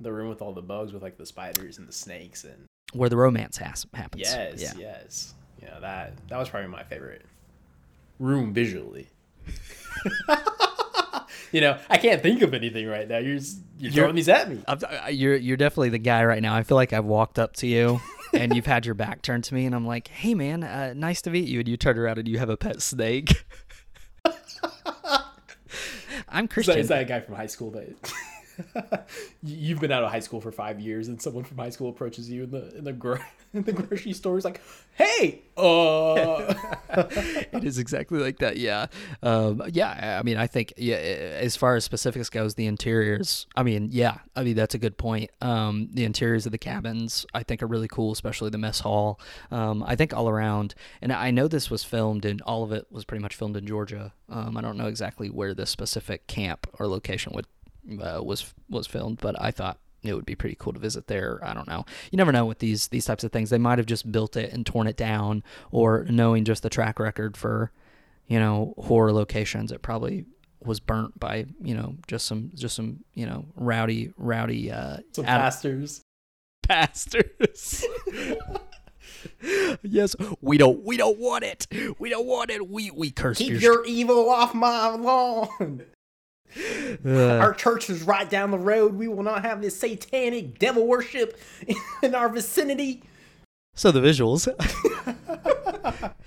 the 0.00 0.12
room 0.12 0.28
with 0.28 0.42
all 0.42 0.52
the 0.52 0.62
bugs 0.62 0.92
with 0.92 1.02
like 1.02 1.16
the 1.16 1.26
spiders 1.26 1.78
and 1.78 1.86
the 1.86 1.92
snakes 1.92 2.44
and 2.44 2.66
Where 2.92 3.08
the 3.08 3.16
romance 3.16 3.56
has, 3.58 3.86
happens. 3.94 4.22
yes, 4.22 4.60
Yeah. 4.60 4.72
yes, 4.78 5.34
yeah. 5.62 5.78
That 5.80 6.14
that 6.28 6.38
was 6.38 6.48
probably 6.48 6.68
my 6.68 6.82
favorite 6.82 7.24
room 8.18 8.52
visually. 8.52 9.08
you 11.52 11.60
know, 11.60 11.78
I 11.88 11.96
can't 11.98 12.22
think 12.22 12.42
of 12.42 12.54
anything 12.54 12.86
right 12.86 13.08
now. 13.08 13.18
You're 13.18 13.38
just, 13.38 13.58
you're 13.78 13.92
throwing 13.92 14.14
these 14.14 14.28
at 14.28 14.50
me. 14.50 14.62
I'm, 14.68 14.78
you're 15.10 15.36
you're 15.36 15.56
definitely 15.56 15.88
the 15.90 15.98
guy 15.98 16.24
right 16.24 16.42
now. 16.42 16.54
I 16.54 16.62
feel 16.62 16.76
like 16.76 16.92
I've 16.92 17.04
walked 17.04 17.38
up 17.38 17.54
to 17.56 17.66
you 17.66 18.00
and 18.34 18.54
you've 18.54 18.66
had 18.66 18.86
your 18.86 18.94
back 18.94 19.22
turned 19.22 19.44
to 19.44 19.54
me, 19.54 19.66
and 19.66 19.74
I'm 19.74 19.86
like, 19.86 20.08
"Hey, 20.08 20.34
man, 20.34 20.62
uh, 20.62 20.92
nice 20.96 21.22
to 21.22 21.30
meet 21.30 21.48
you." 21.48 21.60
And 21.60 21.68
you 21.68 21.76
turn 21.76 21.98
around 21.98 22.18
and 22.18 22.28
you 22.28 22.38
have 22.38 22.50
a 22.50 22.56
pet 22.56 22.82
snake. 22.82 23.44
I'm 26.28 26.44
Is 26.44 26.50
Christian. 26.52 26.78
is 26.78 26.88
that 26.88 27.02
a 27.02 27.04
guy 27.04 27.20
from 27.20 27.34
high 27.34 27.46
school 27.46 27.70
that 27.72 27.88
You've 29.42 29.80
been 29.80 29.92
out 29.92 30.04
of 30.04 30.10
high 30.10 30.20
school 30.20 30.40
for 30.40 30.52
five 30.52 30.80
years, 30.80 31.08
and 31.08 31.20
someone 31.20 31.44
from 31.44 31.58
high 31.58 31.70
school 31.70 31.88
approaches 31.88 32.30
you 32.30 32.44
in 32.44 32.50
the 32.50 32.76
in 32.76 32.84
the, 32.84 32.92
gro- 32.92 33.18
in 33.54 33.62
the 33.62 33.72
grocery 33.72 34.12
store. 34.12 34.38
Is 34.38 34.44
like, 34.44 34.60
"Hey, 34.94 35.42
uh." 35.56 36.54
it 36.90 37.64
is 37.64 37.78
exactly 37.78 38.18
like 38.18 38.38
that. 38.38 38.56
Yeah, 38.56 38.86
um, 39.22 39.62
yeah. 39.72 40.18
I 40.18 40.22
mean, 40.22 40.36
I 40.36 40.46
think 40.46 40.72
yeah. 40.76 40.96
As 40.96 41.56
far 41.56 41.76
as 41.76 41.84
specifics 41.84 42.28
goes, 42.28 42.54
the 42.54 42.66
interiors. 42.66 43.46
I 43.56 43.62
mean, 43.62 43.88
yeah. 43.92 44.18
I 44.36 44.42
mean, 44.42 44.56
that's 44.56 44.74
a 44.74 44.78
good 44.78 44.98
point. 44.98 45.30
Um, 45.40 45.88
the 45.92 46.04
interiors 46.04 46.46
of 46.46 46.52
the 46.52 46.58
cabins, 46.58 47.26
I 47.34 47.42
think, 47.42 47.62
are 47.62 47.66
really 47.66 47.88
cool, 47.88 48.12
especially 48.12 48.50
the 48.50 48.58
mess 48.58 48.80
hall. 48.80 49.20
Um, 49.50 49.82
I 49.82 49.96
think 49.96 50.14
all 50.14 50.28
around, 50.28 50.74
and 51.02 51.12
I 51.12 51.30
know 51.30 51.48
this 51.48 51.70
was 51.70 51.84
filmed, 51.84 52.24
and 52.24 52.40
all 52.42 52.62
of 52.64 52.72
it 52.72 52.86
was 52.90 53.04
pretty 53.04 53.22
much 53.22 53.36
filmed 53.36 53.56
in 53.56 53.66
Georgia. 53.66 54.12
Um, 54.28 54.56
I 54.56 54.60
don't 54.60 54.76
know 54.76 54.86
exactly 54.86 55.28
where 55.28 55.54
this 55.54 55.70
specific 55.70 56.26
camp 56.26 56.66
or 56.78 56.86
location 56.86 57.32
would 57.34 57.46
uh, 58.02 58.22
was 58.22 58.52
was 58.68 58.86
filmed, 58.86 59.18
but 59.20 59.40
I 59.40 59.50
thought 59.50 59.78
it 60.02 60.14
would 60.14 60.24
be 60.26 60.34
pretty 60.34 60.56
cool 60.58 60.72
to 60.72 60.78
visit 60.78 61.06
there. 61.08 61.40
I 61.42 61.52
don't 61.54 61.68
know. 61.68 61.84
You 62.10 62.16
never 62.16 62.32
know 62.32 62.46
with 62.46 62.58
these 62.60 62.88
these 62.88 63.04
types 63.04 63.24
of 63.24 63.32
things. 63.32 63.50
They 63.50 63.58
might 63.58 63.78
have 63.78 63.86
just 63.86 64.10
built 64.10 64.36
it 64.36 64.52
and 64.52 64.64
torn 64.64 64.86
it 64.86 64.96
down, 64.96 65.42
or 65.70 66.06
knowing 66.08 66.44
just 66.44 66.62
the 66.62 66.70
track 66.70 66.98
record 66.98 67.36
for, 67.36 67.70
you 68.26 68.38
know, 68.38 68.74
horror 68.78 69.12
locations, 69.12 69.72
it 69.72 69.82
probably 69.82 70.24
was 70.62 70.78
burnt 70.78 71.18
by 71.18 71.46
you 71.62 71.74
know 71.74 71.96
just 72.06 72.26
some 72.26 72.50
just 72.54 72.76
some 72.76 73.00
you 73.14 73.24
know 73.24 73.46
rowdy 73.56 74.12
rowdy 74.18 74.70
uh 74.70 74.98
Some 75.12 75.24
ad- 75.24 75.40
pastors. 75.40 76.02
pastors. 76.62 77.84
yes, 79.82 80.14
we 80.40 80.58
don't 80.58 80.84
we 80.84 80.96
don't 80.96 81.18
want 81.18 81.44
it. 81.44 81.66
We 81.98 82.08
don't 82.10 82.26
want 82.26 82.50
it. 82.50 82.68
We 82.68 82.90
we 82.90 83.10
curse 83.10 83.38
Keep 83.38 83.60
your, 83.60 83.60
your 83.60 83.84
evil 83.86 84.28
off 84.30 84.54
my 84.54 84.88
lawn. 84.90 85.82
Uh, 87.04 87.38
Our 87.38 87.54
church 87.54 87.90
is 87.90 88.02
right 88.02 88.28
down 88.28 88.50
the 88.50 88.58
road. 88.58 88.94
We 88.94 89.08
will 89.08 89.22
not 89.22 89.44
have 89.44 89.60
this 89.62 89.78
satanic 89.78 90.58
devil 90.58 90.86
worship 90.86 91.38
in 92.02 92.14
our 92.14 92.28
vicinity. 92.28 93.02
So 93.74 93.92
the 93.92 94.00
visuals. 94.00 94.48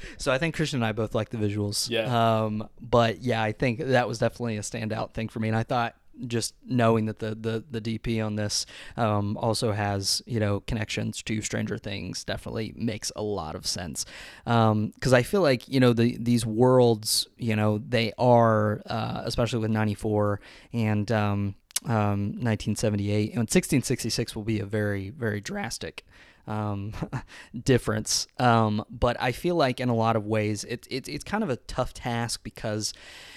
so 0.18 0.32
I 0.32 0.38
think 0.38 0.56
Christian 0.56 0.78
and 0.78 0.86
I 0.86 0.92
both 0.92 1.14
like 1.14 1.30
the 1.30 1.38
visuals. 1.38 1.90
Yeah. 1.90 2.44
Um, 2.44 2.68
but 2.82 3.22
yeah, 3.22 3.44
I 3.44 3.52
think 3.52 3.80
that 3.80 4.08
was 4.08 4.18
definitely 4.18 4.58
a 4.58 4.62
standout 4.62 5.14
thing 5.14 5.30
for 5.30 5.40
me. 5.40 5.50
And 5.50 5.58
I 5.58 5.64
thought 5.64 5.96
just 6.28 6.56
knowing 6.66 7.06
that 7.06 7.20
the 7.20 7.36
the, 7.36 7.64
the 7.70 7.82
DP 7.82 8.26
on 8.26 8.36
this 8.36 8.66
um, 8.98 9.38
also 9.38 9.72
has 9.72 10.22
you 10.26 10.40
know 10.40 10.62
connections 10.62 11.22
to 11.24 11.42
Stranger 11.42 11.78
Things 11.78 12.24
definitely 12.24 12.74
makes 12.76 13.12
a 13.16 13.22
lot 13.22 13.56
of 13.56 13.66
sense. 13.66 14.06
Because 14.46 15.14
I 15.14 15.24
feel 15.24 15.42
like 15.42 15.68
you 15.68 15.80
know 15.80 15.94
the 15.94 16.18
these 16.18 16.46
worlds 16.46 17.28
you 17.38 17.56
know 17.56 17.78
they 17.78 18.14
are 18.18 18.82
uh, 18.88 19.22
especially 19.26 19.60
with 19.60 19.72
'94 19.72 20.40
and. 20.74 21.12
Um, 21.12 21.56
um, 21.86 22.40
1978 22.40 23.32
and 23.32 23.40
1666 23.40 24.38
will 24.38 24.44
be 24.44 24.62
a 24.62 24.66
very 24.66 25.10
very 25.10 25.42
drastic 25.42 26.06
um, 26.48 26.94
difference. 27.64 28.28
Um, 28.40 28.84
but 28.90 29.18
I 29.20 29.32
feel 29.32 29.56
like 29.56 29.80
in 29.80 29.90
a 29.90 29.96
lot 29.96 30.16
of 30.16 30.26
ways 30.26 30.64
it's 30.64 30.88
it's 30.90 31.10
it's 31.10 31.24
kind 31.24 31.44
of 31.44 31.50
a 31.50 31.58
tough 31.58 31.94
task 31.94 32.42
because 32.44 32.94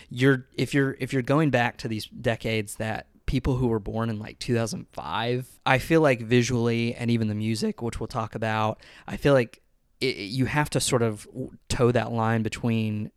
you're 0.09 0.47
if 0.55 0.75
you're 0.75 0.97
if 0.99 1.13
you're 1.13 1.23
going 1.23 1.51
back 1.51 1.77
to 1.79 1.89
these 1.89 2.07
decades 2.07 2.77
that 2.77 3.09
people 3.27 3.57
who 3.57 3.67
were 3.67 3.81
born 3.81 4.09
in 4.09 4.19
like 4.19 4.39
2005, 4.39 5.59
I 5.67 5.79
feel 5.79 6.01
like 6.01 6.21
visually 6.23 6.95
and 6.95 7.11
even 7.11 7.29
the 7.29 7.35
music, 7.35 7.83
which 7.83 7.99
we'll 8.01 8.07
talk 8.07 8.35
about, 8.35 8.81
I 9.07 9.17
feel 9.17 9.35
like 9.35 9.61
it, 10.01 10.17
you 10.17 10.47
have 10.47 10.71
to 10.71 10.81
sort 10.81 11.03
of 11.03 11.27
toe 11.69 11.91
that 11.91 12.13
line 12.13 12.43
between 12.43 13.11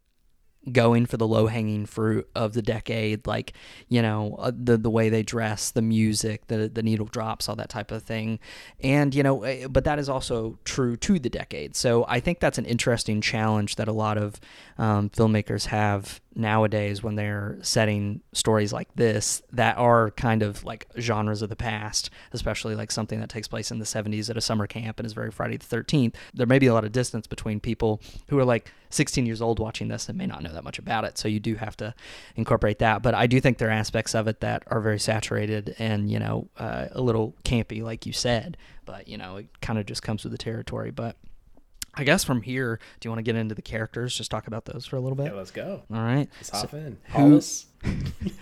going 0.71 1.05
for 1.05 1.17
the 1.17 1.27
low 1.27 1.47
hanging 1.47 1.85
fruit 1.85 2.29
of 2.35 2.53
the 2.53 2.61
decade, 2.61 3.25
like 3.25 3.53
you 3.87 4.01
know 4.01 4.35
uh, 4.39 4.51
the 4.55 4.77
the 4.77 4.89
way 4.89 5.09
they 5.09 5.23
dress, 5.23 5.71
the 5.71 5.81
music, 5.81 6.47
the 6.47 6.69
the 6.69 6.83
needle 6.83 7.05
drops, 7.05 7.47
all 7.47 7.55
that 7.55 7.69
type 7.69 7.91
of 7.91 8.03
thing, 8.03 8.39
and 8.81 9.15
you 9.15 9.23
know, 9.23 9.43
eh, 9.43 9.67
but 9.67 9.83
that 9.83 9.99
is 9.99 10.09
also 10.09 10.59
true 10.65 10.95
to 10.97 11.19
the 11.19 11.29
decade. 11.29 11.75
So 11.75 12.05
I 12.07 12.19
think 12.19 12.39
that's 12.39 12.57
an 12.57 12.65
interesting 12.65 13.21
challenge 13.21 13.75
that 13.77 13.87
a 13.87 13.93
lot 13.93 14.17
of 14.17 14.39
um, 14.77 15.09
filmmakers 15.09 15.67
have 15.67 16.21
nowadays 16.39 17.03
when 17.03 17.15
they're 17.15 17.57
setting 17.61 18.21
stories 18.33 18.73
like 18.73 18.87
this 18.95 19.41
that 19.51 19.77
are 19.77 20.11
kind 20.11 20.41
of 20.41 20.63
like 20.63 20.87
genres 20.99 21.41
of 21.41 21.49
the 21.49 21.55
past, 21.55 22.09
especially 22.31 22.75
like 22.75 22.91
something 22.91 23.19
that 23.19 23.29
takes 23.29 23.47
place 23.47 23.69
in 23.69 23.79
the 23.79 23.85
70s 23.85 24.29
at 24.29 24.37
a 24.37 24.41
summer 24.41 24.65
camp 24.65 24.99
and 24.99 25.05
is 25.05 25.13
very 25.13 25.31
Friday 25.31 25.57
the 25.57 25.65
13th. 25.65 26.15
There 26.33 26.47
may 26.47 26.59
be 26.59 26.67
a 26.67 26.73
lot 26.73 26.85
of 26.85 26.91
distance 26.91 27.27
between 27.27 27.59
people 27.59 28.01
who 28.29 28.39
are 28.39 28.45
like 28.45 28.71
16 28.89 29.25
years 29.25 29.41
old 29.41 29.59
watching 29.59 29.87
this 29.89 30.09
and 30.09 30.17
may 30.17 30.25
not 30.25 30.41
know 30.41 30.53
that 30.53 30.63
much 30.63 30.79
about 30.79 31.03
it. 31.03 31.17
So 31.17 31.27
you 31.27 31.39
do 31.39 31.55
have 31.55 31.77
to 31.77 31.93
incorporate 32.35 32.79
that. 32.79 33.03
But 33.03 33.13
I 33.13 33.27
do 33.27 33.39
think 33.39 33.57
there 33.57 33.69
are 33.69 33.71
aspects 33.71 34.15
of 34.15 34.27
it 34.27 34.39
that 34.39 34.63
are 34.67 34.81
very 34.81 34.99
saturated 34.99 35.75
and, 35.77 36.09
you 36.09 36.19
know, 36.19 36.47
uh, 36.57 36.87
a 36.91 37.01
little 37.01 37.35
campy, 37.43 37.83
like 37.83 38.05
you 38.05 38.13
said. 38.13 38.57
But, 38.85 39.07
you 39.07 39.17
know, 39.17 39.37
it 39.37 39.47
kind 39.61 39.77
of 39.77 39.85
just 39.85 40.01
comes 40.01 40.23
with 40.23 40.31
the 40.31 40.37
territory. 40.37 40.91
But 40.91 41.17
I 41.99 42.03
guess 42.05 42.23
from 42.23 42.41
here, 42.41 42.79
do 42.99 43.07
you 43.07 43.11
want 43.11 43.19
to 43.19 43.23
get 43.23 43.35
into 43.35 43.55
the 43.55 43.61
characters? 43.61 44.15
Just 44.15 44.31
talk 44.31 44.47
about 44.47 44.65
those 44.65 44.85
for 44.85 44.95
a 44.95 44.99
little 44.99 45.15
bit. 45.17 45.27
Yeah, 45.27 45.33
let's 45.33 45.51
go. 45.51 45.83
All 45.93 46.01
right. 46.01 46.29
Let's 46.37 46.49
So- 46.51 46.57
hop 46.59 46.73
in. 46.73 46.97
Hollis, 47.09 47.65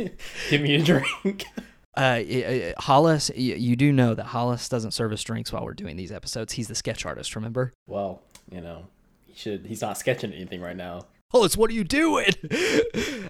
give 0.50 0.62
me 0.62 0.76
a 0.76 0.84
drink. 0.84 1.08
uh, 1.96 2.22
y- 2.22 2.26
y- 2.48 2.74
Hollis, 2.78 3.30
y- 3.36 3.42
you 3.42 3.76
do 3.76 3.92
know 3.92 4.14
that 4.14 4.26
Hollis 4.26 4.70
doesn't 4.70 4.92
serve 4.92 5.12
us 5.12 5.24
drinks 5.24 5.52
while 5.52 5.64
we're 5.66 5.74
doing 5.74 5.96
these 5.98 6.12
episodes. 6.12 6.54
He's 6.54 6.68
the 6.68 6.76
sketch 6.76 7.06
artist, 7.06 7.36
remember? 7.36 7.74
well, 7.88 8.22
you 8.52 8.62
know, 8.62 8.86
he 9.26 9.34
should. 9.34 9.66
He's 9.66 9.82
not 9.82 9.98
sketching 9.98 10.32
anything 10.34 10.62
right 10.62 10.78
now. 10.78 11.06
Hollis, 11.32 11.58
what 11.58 11.70
are 11.70 11.74
you 11.74 11.84
doing? 11.84 12.30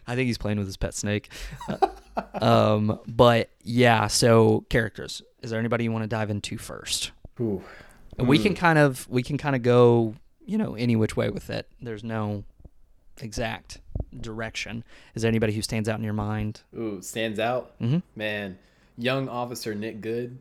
I 0.06 0.14
think 0.16 0.28
he's 0.28 0.38
playing 0.38 0.58
with 0.60 0.68
his 0.68 0.78
pet 0.78 0.94
snake. 0.94 1.30
Uh, 1.68 1.88
um, 2.40 3.00
but 3.08 3.50
yeah, 3.64 4.06
so 4.08 4.66
characters. 4.70 5.24
Is 5.42 5.50
there 5.52 5.60
anybody 5.60 5.86
you 5.86 5.92
want 5.92 6.04
to 6.04 6.08
dive 6.08 6.30
into 6.30 6.58
first? 6.58 7.12
Ooh. 7.40 7.64
And 8.18 8.28
we 8.28 8.40
can 8.40 8.56
kind 8.56 8.80
of 8.80 9.08
we 9.10 9.24
can 9.24 9.38
kind 9.38 9.56
of 9.56 9.62
go, 9.62 10.16
you 10.46 10.58
know, 10.58 10.76
any 10.76 10.96
which 10.96 11.16
way 11.16 11.30
with 11.30 11.50
it. 11.50 11.68
There's 11.82 12.04
no 12.04 12.44
exact 13.22 13.80
direction. 14.20 14.84
Is 15.16 15.22
there 15.22 15.30
anybody 15.30 15.54
who 15.54 15.62
stands 15.62 15.88
out 15.90 15.98
in 15.98 16.04
your 16.04 16.14
mind? 16.14 16.62
Ooh, 16.76 17.02
stands 17.02 17.40
out. 17.40 17.80
Mhm. 17.80 18.02
Man, 18.16 18.58
young 18.98 19.30
officer 19.30 19.76
Nick 19.76 20.02
Goode. 20.02 20.38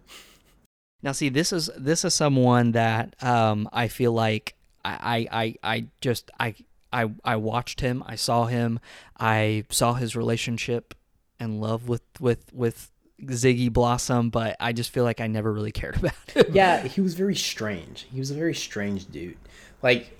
Now, 1.02 1.12
see, 1.12 1.28
this 1.28 1.52
is 1.52 1.70
this 1.76 2.04
is 2.04 2.14
someone 2.14 2.72
that 2.72 3.22
um, 3.22 3.68
I 3.72 3.88
feel 3.88 4.12
like 4.12 4.54
I, 4.84 5.26
I 5.32 5.44
I 5.62 5.74
I 5.76 5.86
just 6.00 6.30
I 6.40 6.54
I 6.92 7.10
I 7.24 7.36
watched 7.36 7.80
him. 7.80 8.02
I 8.06 8.16
saw 8.16 8.46
him. 8.46 8.80
I 9.18 9.64
saw 9.70 9.94
his 9.94 10.16
relationship 10.16 10.94
and 11.38 11.60
love 11.60 11.88
with 11.88 12.02
with 12.18 12.52
with 12.52 12.90
Ziggy 13.24 13.72
Blossom, 13.72 14.30
but 14.30 14.56
I 14.60 14.72
just 14.72 14.90
feel 14.90 15.04
like 15.04 15.20
I 15.20 15.26
never 15.26 15.52
really 15.52 15.72
cared 15.72 15.96
about 15.98 16.30
him. 16.30 16.46
yeah, 16.52 16.82
he 16.86 17.00
was 17.00 17.14
very 17.14 17.34
strange. 17.34 18.06
He 18.12 18.18
was 18.18 18.30
a 18.30 18.34
very 18.34 18.54
strange 18.54 19.10
dude. 19.10 19.36
Like, 19.82 20.18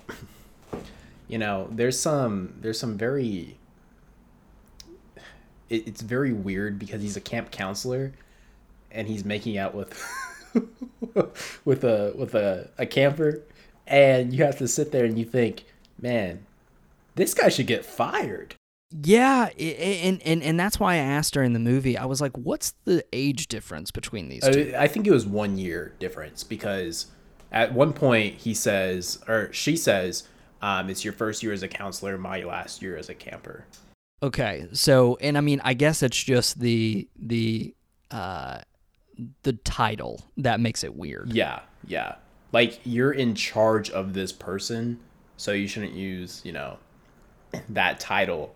you 1.27 1.37
know, 1.37 1.67
there's 1.71 1.99
some 1.99 2.55
there's 2.61 2.79
some 2.79 2.97
very. 2.97 3.57
It, 5.69 5.87
it's 5.87 6.01
very 6.01 6.31
weird 6.33 6.79
because 6.79 7.01
he's 7.01 7.17
a 7.17 7.21
camp 7.21 7.51
counselor, 7.51 8.13
and 8.91 9.07
he's 9.07 9.25
making 9.25 9.57
out 9.57 9.75
with 9.75 9.93
with 11.65 11.83
a 11.83 12.13
with 12.15 12.35
a, 12.35 12.69
a 12.77 12.85
camper, 12.85 13.41
and 13.85 14.33
you 14.33 14.43
have 14.43 14.57
to 14.57 14.67
sit 14.67 14.91
there 14.91 15.05
and 15.05 15.19
you 15.19 15.25
think, 15.25 15.65
man, 16.01 16.45
this 17.15 17.33
guy 17.33 17.49
should 17.49 17.67
get 17.67 17.85
fired. 17.85 18.55
Yeah, 18.91 19.49
and 19.59 20.21
and 20.23 20.41
and 20.41 20.59
that's 20.59 20.79
why 20.79 20.93
I 20.93 20.97
asked 20.97 21.35
her 21.35 21.43
in 21.43 21.53
the 21.53 21.59
movie. 21.59 21.97
I 21.97 22.05
was 22.05 22.21
like, 22.21 22.37
"What's 22.37 22.73
the 22.85 23.03
age 23.11 23.47
difference 23.47 23.91
between 23.91 24.29
these 24.29 24.47
two? 24.47 24.73
I, 24.75 24.83
I 24.83 24.87
think 24.87 25.05
it 25.07 25.11
was 25.11 25.25
one 25.25 25.57
year 25.57 25.93
difference 25.99 26.43
because 26.43 27.07
at 27.51 27.73
one 27.73 27.91
point 27.93 28.35
he 28.35 28.53
says 28.53 29.19
or 29.27 29.51
she 29.51 29.75
says 29.75 30.23
um, 30.61 30.89
it's 30.89 31.03
your 31.03 31.13
first 31.13 31.43
year 31.43 31.53
as 31.53 31.63
a 31.63 31.67
counselor 31.67 32.17
my 32.17 32.43
last 32.43 32.81
year 32.81 32.97
as 32.97 33.09
a 33.09 33.13
camper 33.13 33.65
Okay, 34.23 34.67
so 34.73 35.17
and 35.21 35.37
I 35.37 35.41
mean, 35.41 35.61
I 35.63 35.73
guess 35.73 36.01
it's 36.01 36.21
just 36.21 36.59
the 36.59 37.07
the 37.17 37.73
uh 38.09 38.59
the 39.43 39.53
title 39.53 40.23
that 40.37 40.59
makes 40.59 40.83
it 40.83 40.95
weird. 40.95 41.33
yeah 41.33 41.61
yeah 41.87 42.15
like 42.53 42.79
you're 42.83 43.11
in 43.11 43.33
charge 43.35 43.89
of 43.89 44.13
this 44.13 44.31
person 44.31 44.99
so 45.37 45.51
you 45.51 45.67
shouldn't 45.67 45.93
use 45.93 46.41
you 46.45 46.51
know 46.51 46.77
that 47.69 47.99
title 47.99 48.55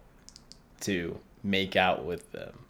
to 0.82 1.18
make 1.44 1.76
out 1.76 2.06
with 2.06 2.32
them 2.32 2.61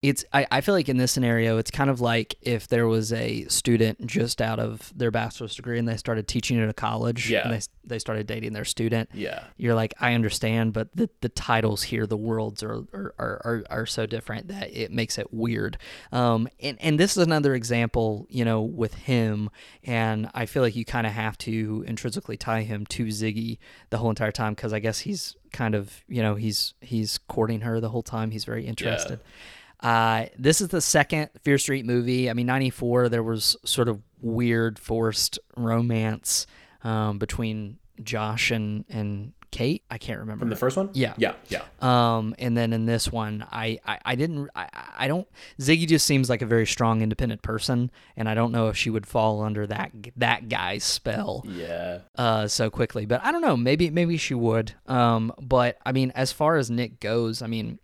It's 0.00 0.24
I, 0.32 0.46
I 0.52 0.60
feel 0.60 0.76
like 0.76 0.88
in 0.88 0.96
this 0.96 1.10
scenario, 1.10 1.58
it's 1.58 1.72
kind 1.72 1.90
of 1.90 2.00
like 2.00 2.36
if 2.40 2.68
there 2.68 2.86
was 2.86 3.12
a 3.12 3.46
student 3.46 4.06
just 4.06 4.40
out 4.40 4.60
of 4.60 4.92
their 4.96 5.10
bachelor's 5.10 5.56
degree 5.56 5.76
and 5.76 5.88
they 5.88 5.96
started 5.96 6.28
teaching 6.28 6.60
at 6.60 6.68
a 6.68 6.72
college. 6.72 7.28
Yeah. 7.28 7.42
And 7.42 7.52
they 7.52 7.66
they 7.84 7.98
started 7.98 8.28
dating 8.28 8.52
their 8.52 8.64
student. 8.64 9.08
yeah 9.12 9.44
You're 9.56 9.74
like, 9.74 9.94
I 9.98 10.14
understand, 10.14 10.72
but 10.72 10.94
the, 10.94 11.10
the 11.20 11.30
titles 11.30 11.82
here, 11.82 12.06
the 12.06 12.16
worlds 12.16 12.62
are 12.62 12.84
are, 12.92 13.14
are, 13.18 13.42
are 13.44 13.64
are 13.70 13.86
so 13.86 14.06
different 14.06 14.46
that 14.48 14.70
it 14.70 14.92
makes 14.92 15.18
it 15.18 15.32
weird. 15.32 15.78
Um, 16.12 16.48
and, 16.60 16.78
and 16.80 17.00
this 17.00 17.16
is 17.16 17.24
another 17.24 17.56
example, 17.56 18.28
you 18.30 18.44
know, 18.44 18.62
with 18.62 18.94
him. 18.94 19.50
And 19.82 20.30
I 20.32 20.46
feel 20.46 20.62
like 20.62 20.76
you 20.76 20.84
kind 20.84 21.08
of 21.08 21.12
have 21.12 21.36
to 21.38 21.84
intrinsically 21.88 22.36
tie 22.36 22.62
him 22.62 22.86
to 22.86 23.06
Ziggy 23.06 23.58
the 23.90 23.98
whole 23.98 24.10
entire 24.10 24.30
time 24.30 24.54
because 24.54 24.72
I 24.72 24.78
guess 24.78 25.00
he's 25.00 25.34
kind 25.50 25.74
of, 25.74 26.04
you 26.06 26.22
know, 26.22 26.36
he's 26.36 26.74
he's 26.80 27.18
courting 27.26 27.62
her 27.62 27.80
the 27.80 27.88
whole 27.88 28.04
time. 28.04 28.30
He's 28.30 28.44
very 28.44 28.64
interested. 28.64 29.18
Uh, 29.80 30.26
this 30.38 30.60
is 30.60 30.68
the 30.68 30.80
second 30.80 31.30
Fear 31.42 31.58
Street 31.58 31.84
movie. 31.86 32.28
I 32.28 32.32
mean, 32.34 32.46
'94 32.46 33.08
there 33.08 33.22
was 33.22 33.56
sort 33.64 33.88
of 33.88 34.00
weird 34.20 34.78
forced 34.78 35.38
romance 35.56 36.46
um, 36.82 37.18
between 37.18 37.78
Josh 38.02 38.50
and 38.50 38.84
and 38.88 39.32
Kate. 39.50 39.82
I 39.90 39.96
can't 39.96 40.18
remember 40.20 40.40
From 40.42 40.50
the 40.50 40.56
first 40.56 40.76
one? 40.76 40.90
Yeah. 40.92 41.14
Yeah, 41.16 41.32
yeah. 41.48 41.62
Um, 41.80 42.34
and 42.38 42.54
then 42.56 42.74
in 42.74 42.84
this 42.84 43.10
one, 43.10 43.46
I, 43.50 43.78
I, 43.86 43.98
I 44.04 44.14
didn't, 44.14 44.50
I, 44.54 44.68
I 44.98 45.08
don't, 45.08 45.26
Ziggy 45.58 45.88
just 45.88 46.04
seems 46.06 46.28
like 46.28 46.42
a 46.42 46.46
very 46.46 46.66
strong, 46.66 47.00
independent 47.00 47.40
person, 47.40 47.90
and 48.14 48.28
I 48.28 48.34
don't 48.34 48.52
know 48.52 48.68
if 48.68 48.76
she 48.76 48.90
would 48.90 49.06
fall 49.06 49.40
under 49.42 49.66
that 49.66 49.90
that 50.16 50.50
guy's 50.50 50.84
spell 50.84 51.44
Yeah. 51.48 52.00
uh, 52.16 52.46
so 52.46 52.68
quickly. 52.68 53.06
But 53.06 53.24
I 53.24 53.32
don't 53.32 53.40
know, 53.40 53.56
maybe 53.56 53.88
maybe 53.88 54.18
she 54.18 54.34
would. 54.34 54.74
Um, 54.86 55.32
but 55.40 55.78
I 55.86 55.92
mean, 55.92 56.12
as 56.14 56.30
far 56.30 56.56
as 56.56 56.70
Nick 56.70 57.00
goes, 57.00 57.40
I 57.40 57.46
mean, 57.46 57.78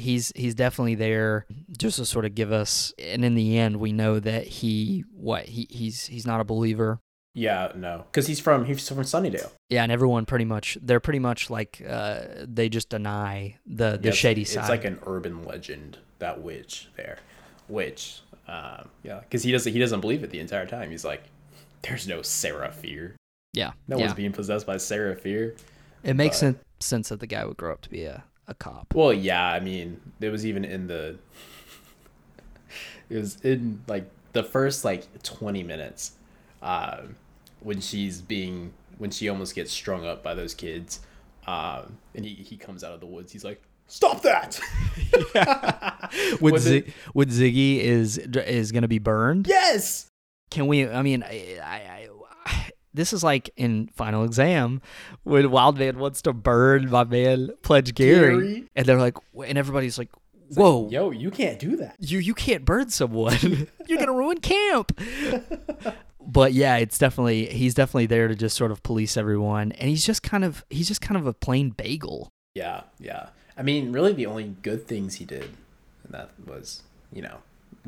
he's 0.00 0.32
he's 0.34 0.54
definitely 0.54 0.94
there 0.96 1.46
just 1.78 1.96
to 1.98 2.04
sort 2.04 2.24
of 2.24 2.34
give 2.34 2.50
us. 2.52 2.92
And 2.98 3.24
in 3.24 3.34
the 3.34 3.58
end, 3.58 3.76
we 3.76 3.92
know 3.92 4.18
that 4.20 4.46
he 4.46 5.04
what 5.12 5.46
he 5.46 5.66
he's 5.70 6.06
he's 6.06 6.26
not 6.26 6.40
a 6.40 6.44
believer. 6.44 6.98
Yeah, 7.32 7.70
no. 7.76 8.04
Because 8.10 8.26
he's 8.26 8.40
from 8.40 8.64
he's 8.64 8.88
from 8.88 8.98
Sunnyvale. 8.98 9.50
Yeah, 9.68 9.84
and 9.84 9.92
everyone 9.92 10.26
pretty 10.26 10.44
much 10.44 10.76
they're 10.82 10.98
pretty 11.00 11.20
much 11.20 11.48
like 11.48 11.80
uh, 11.88 12.22
they 12.42 12.68
just 12.68 12.88
deny 12.88 13.56
the 13.66 13.96
the 14.00 14.08
Yeah, 14.08 14.14
shady 14.14 14.42
it's, 14.42 14.52
side. 14.52 14.62
It's 14.62 14.70
like 14.70 14.84
an 14.84 14.98
urban 15.06 15.44
legend 15.44 15.98
that 16.18 16.42
witch 16.42 16.88
there, 16.96 17.18
which 17.68 18.20
um, 18.48 18.88
yeah, 19.04 19.20
because 19.20 19.42
he 19.44 19.52
doesn't 19.52 19.72
he 19.72 19.78
doesn't 19.78 20.00
believe 20.00 20.24
it 20.24 20.30
the 20.30 20.40
entire 20.40 20.66
time. 20.66 20.90
He's 20.90 21.04
like, 21.04 21.22
"There's 21.82 22.08
no 22.08 22.20
Sarah 22.22 22.72
Fier. 22.72 23.14
yeah, 23.52 23.72
No 23.86 23.96
yeah. 23.96 24.06
one's 24.06 24.14
being 24.14 24.32
possessed 24.32 24.66
by 24.66 24.76
Sarah 24.78 25.14
Fier." 25.14 25.54
It 26.02 26.14
makes 26.14 26.36
but- 26.38 26.40
sen- 26.40 26.58
sense 26.80 27.08
that 27.10 27.20
the 27.20 27.26
guy 27.28 27.44
would 27.44 27.56
grow 27.58 27.72
up 27.72 27.82
to 27.82 27.90
be 27.90 28.04
a, 28.04 28.24
a 28.50 28.54
cop. 28.54 28.92
Well, 28.94 29.12
yeah, 29.12 29.44
I 29.46 29.60
mean, 29.60 30.00
it 30.20 30.28
was 30.28 30.44
even 30.44 30.64
in 30.64 30.86
the. 30.88 31.16
It 33.08 33.16
was 33.16 33.40
in 33.40 33.82
like 33.88 34.08
the 34.32 34.42
first 34.44 34.84
like 34.84 35.22
twenty 35.22 35.62
minutes, 35.62 36.12
um, 36.62 37.16
when 37.60 37.80
she's 37.80 38.20
being 38.20 38.72
when 38.98 39.10
she 39.10 39.28
almost 39.28 39.54
gets 39.54 39.72
strung 39.72 40.04
up 40.04 40.22
by 40.22 40.34
those 40.34 40.54
kids, 40.54 41.00
um, 41.46 41.96
and 42.14 42.24
he 42.24 42.34
he 42.34 42.56
comes 42.56 42.84
out 42.84 42.92
of 42.92 43.00
the 43.00 43.06
woods. 43.06 43.32
He's 43.32 43.44
like, 43.44 43.62
"Stop 43.88 44.22
that!" 44.22 44.60
With, 46.40 46.52
Was 46.52 46.62
Z- 46.62 46.92
with 47.14 47.30
Ziggy 47.32 47.78
is 47.80 48.18
is 48.18 48.72
to 48.82 48.88
be 48.88 48.98
burned. 48.98 49.46
yes. 49.48 50.06
Can 50.50 50.66
we? 50.66 50.88
I 50.88 51.02
mean, 51.02 51.22
I, 51.22 51.58
I 51.62 52.08
this 52.94 53.12
is 53.12 53.22
like 53.22 53.50
in 53.56 53.88
final 53.94 54.24
exam 54.24 54.80
when 55.22 55.50
Wildman 55.50 55.98
wants 55.98 56.22
to 56.22 56.32
burn 56.32 56.90
my 56.90 57.04
man 57.04 57.50
Pledge 57.62 57.94
Gary, 57.94 58.34
Gary? 58.36 58.64
and 58.76 58.86
they're 58.86 58.98
like, 58.98 59.16
and 59.46 59.56
everybody's 59.58 59.98
like, 59.98 60.10
"Whoa, 60.54 60.88
Yo, 60.90 61.10
you 61.10 61.30
can't 61.30 61.58
do 61.58 61.76
that. 61.76 61.96
you 61.98 62.18
you 62.18 62.34
can't 62.34 62.64
burn 62.64 62.90
someone. 62.90 63.68
You're 63.86 63.98
gonna 63.98 64.12
ruin 64.12 64.38
camp." 64.40 64.98
but 66.20 66.52
yeah, 66.52 66.76
it's 66.76 66.98
definitely 66.98 67.46
he's 67.46 67.74
definitely 67.74 68.06
there 68.06 68.28
to 68.28 68.34
just 68.34 68.56
sort 68.56 68.70
of 68.70 68.82
police 68.82 69.16
everyone, 69.16 69.72
and 69.72 69.88
he's 69.88 70.04
just 70.04 70.22
kind 70.22 70.44
of 70.44 70.64
he's 70.70 70.88
just 70.88 71.00
kind 71.00 71.16
of 71.18 71.26
a 71.26 71.32
plain 71.32 71.70
bagel. 71.70 72.28
Yeah, 72.54 72.82
yeah. 72.98 73.28
I 73.56 73.62
mean, 73.62 73.92
really, 73.92 74.12
the 74.12 74.26
only 74.26 74.54
good 74.62 74.86
things 74.88 75.16
he 75.16 75.24
did, 75.24 75.50
and 76.04 76.12
that 76.12 76.30
was, 76.46 76.82
you 77.12 77.20
know, 77.22 77.38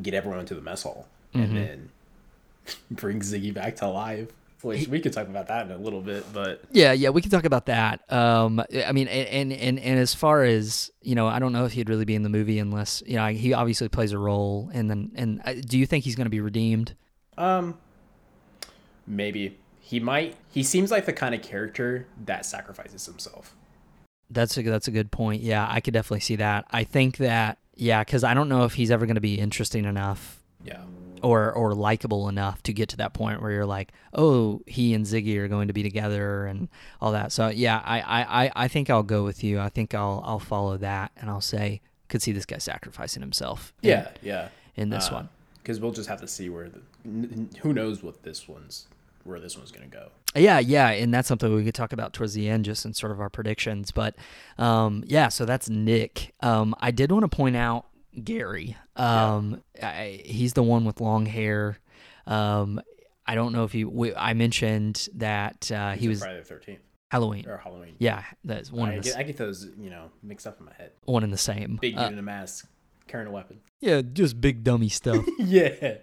get 0.00 0.14
everyone 0.14 0.40
into 0.40 0.54
the 0.54 0.60
mess 0.60 0.82
hall 0.82 1.06
Mm-hmm. 1.34 1.42
and 1.44 1.56
then 1.56 1.88
bring 2.90 3.20
Ziggy 3.20 3.54
back 3.54 3.76
to 3.76 3.88
life. 3.88 4.28
Which 4.62 4.88
we 4.88 5.00
could 5.00 5.12
talk 5.12 5.28
about 5.28 5.48
that 5.48 5.66
in 5.66 5.72
a 5.72 5.78
little 5.78 6.00
bit, 6.00 6.24
but 6.32 6.62
Yeah, 6.70 6.92
yeah, 6.92 7.10
we 7.10 7.20
can 7.20 7.30
talk 7.30 7.44
about 7.44 7.66
that. 7.66 8.10
Um, 8.12 8.62
I 8.86 8.92
mean, 8.92 9.08
and, 9.08 9.52
and 9.52 9.78
and 9.78 9.98
as 9.98 10.14
far 10.14 10.44
as 10.44 10.90
you 11.02 11.14
know, 11.14 11.26
I 11.26 11.38
don't 11.38 11.52
know 11.52 11.64
if 11.64 11.72
he'd 11.72 11.88
really 11.88 12.04
be 12.04 12.14
in 12.14 12.22
the 12.22 12.28
movie 12.28 12.58
unless 12.58 13.02
you 13.06 13.16
know 13.16 13.26
he 13.28 13.52
obviously 13.52 13.88
plays 13.88 14.12
a 14.12 14.18
role. 14.18 14.70
And 14.72 14.88
then, 14.88 15.12
and 15.14 15.42
uh, 15.44 15.54
do 15.54 15.78
you 15.78 15.86
think 15.86 16.04
he's 16.04 16.14
going 16.14 16.26
to 16.26 16.30
be 16.30 16.40
redeemed? 16.40 16.94
um, 17.38 17.78
maybe 19.06 19.58
he 19.80 20.00
might. 20.00 20.36
He 20.50 20.62
seems 20.62 20.90
like 20.90 21.06
the 21.06 21.12
kind 21.12 21.34
of 21.34 21.42
character 21.42 22.06
that 22.24 22.46
sacrifices 22.46 23.06
himself. 23.06 23.54
That's 24.30 24.56
a 24.56 24.62
that's 24.62 24.88
a 24.88 24.92
good 24.92 25.10
point. 25.10 25.42
Yeah, 25.42 25.66
I 25.68 25.80
could 25.80 25.94
definitely 25.94 26.20
see 26.20 26.36
that. 26.36 26.64
I 26.70 26.84
think 26.84 27.18
that 27.18 27.58
yeah, 27.74 28.04
because 28.04 28.24
I 28.24 28.34
don't 28.34 28.48
know 28.48 28.64
if 28.64 28.74
he's 28.74 28.90
ever 28.90 29.06
going 29.06 29.16
to 29.16 29.20
be 29.20 29.38
interesting 29.38 29.84
enough 29.84 30.42
Yeah, 30.64 30.82
or 31.22 31.52
or 31.52 31.74
likable 31.74 32.28
enough 32.28 32.62
to 32.64 32.72
get 32.72 32.88
to 32.90 32.96
that 32.98 33.14
point 33.14 33.40
where 33.40 33.50
you're 33.50 33.66
like, 33.66 33.92
oh, 34.12 34.62
he 34.66 34.92
and 34.94 35.04
Ziggy 35.06 35.36
are 35.38 35.48
going 35.48 35.68
to 35.68 35.74
be 35.74 35.82
together 35.82 36.46
and 36.46 36.68
all 37.00 37.12
that. 37.12 37.32
So 37.32 37.48
yeah, 37.48 37.80
I 37.84 38.00
I, 38.00 38.44
I- 38.44 38.52
I 38.64 38.68
think 38.68 38.90
I'll 38.90 39.02
go 39.02 39.24
with 39.24 39.42
you. 39.44 39.60
I 39.60 39.68
think 39.68 39.94
I'll 39.94 40.22
I'll 40.26 40.38
follow 40.38 40.76
that 40.78 41.12
and 41.16 41.30
I'll 41.30 41.40
say 41.40 41.80
could 42.08 42.20
see 42.22 42.32
this 42.32 42.44
guy 42.44 42.58
sacrificing 42.58 43.22
himself. 43.22 43.72
in- 43.82 43.88
yeah, 43.90 44.08
yeah. 44.22 44.48
in 44.76 44.90
this 44.90 45.10
one. 45.10 45.28
because 45.62 45.80
we'll 45.80 45.92
just 45.92 46.08
have 46.08 46.20
to 46.20 46.28
see 46.28 46.48
where 46.50 46.68
the. 46.68 46.80
Who 47.62 47.72
knows 47.72 48.02
what 48.02 48.22
this 48.22 48.46
one's 48.48 48.86
where 49.24 49.40
this 49.40 49.56
one's 49.56 49.70
gonna 49.72 49.86
go. 49.86 50.08
Yeah, 50.34 50.58
yeah, 50.60 50.88
and 50.88 51.12
that's 51.12 51.28
something 51.28 51.52
we 51.54 51.64
could 51.64 51.74
talk 51.74 51.92
about 51.92 52.12
towards 52.12 52.32
the 52.34 52.48
end, 52.48 52.64
just 52.64 52.84
in 52.84 52.94
sort 52.94 53.12
of 53.12 53.20
our 53.20 53.28
predictions. 53.28 53.90
But 53.90 54.14
um, 54.58 55.04
yeah, 55.06 55.28
so 55.28 55.44
that's 55.44 55.68
Nick. 55.68 56.32
Um, 56.40 56.74
I 56.80 56.90
did 56.90 57.12
want 57.12 57.22
to 57.24 57.28
point 57.28 57.54
out 57.56 57.86
Gary. 58.22 58.76
Um, 58.96 59.62
I, 59.82 60.20
he's 60.24 60.52
the 60.52 60.62
one 60.62 60.84
with 60.84 61.00
long 61.00 61.26
hair. 61.26 61.78
Um, 62.26 62.80
I 63.26 63.34
don't 63.34 63.52
know 63.52 63.64
if 63.64 63.74
you. 63.74 63.88
We, 63.88 64.14
I 64.14 64.34
mentioned 64.34 65.08
that 65.14 65.70
uh, 65.70 65.92
he 65.92 66.08
was 66.08 66.20
Friday 66.20 66.38
the 66.40 66.44
Thirteenth 66.44 66.80
Halloween. 67.10 67.46
or 67.48 67.56
Halloween. 67.58 67.94
Yeah, 67.98 68.22
that's 68.44 68.70
one 68.72 68.88
I 68.88 68.92
in 68.94 68.98
the 68.98 69.04
get, 69.04 69.12
s- 69.14 69.18
I 69.18 69.22
get 69.22 69.36
those, 69.36 69.68
you 69.78 69.90
know, 69.90 70.10
mixed 70.22 70.46
up 70.46 70.58
in 70.58 70.66
my 70.66 70.72
head. 70.76 70.92
one 71.04 71.22
in 71.24 71.30
the 71.30 71.38
same. 71.38 71.78
Big 71.80 71.96
Uh, 71.96 72.04
dude 72.04 72.12
in 72.14 72.18
a 72.18 72.22
mask, 72.22 72.68
carrying 73.06 73.28
a 73.28 73.32
weapon. 73.32 73.60
yeah, 73.80 74.02
just 74.02 74.40
big 74.40 74.64
dummy 74.64 74.88
stuff. 74.88 75.24
yeah. 75.38 75.94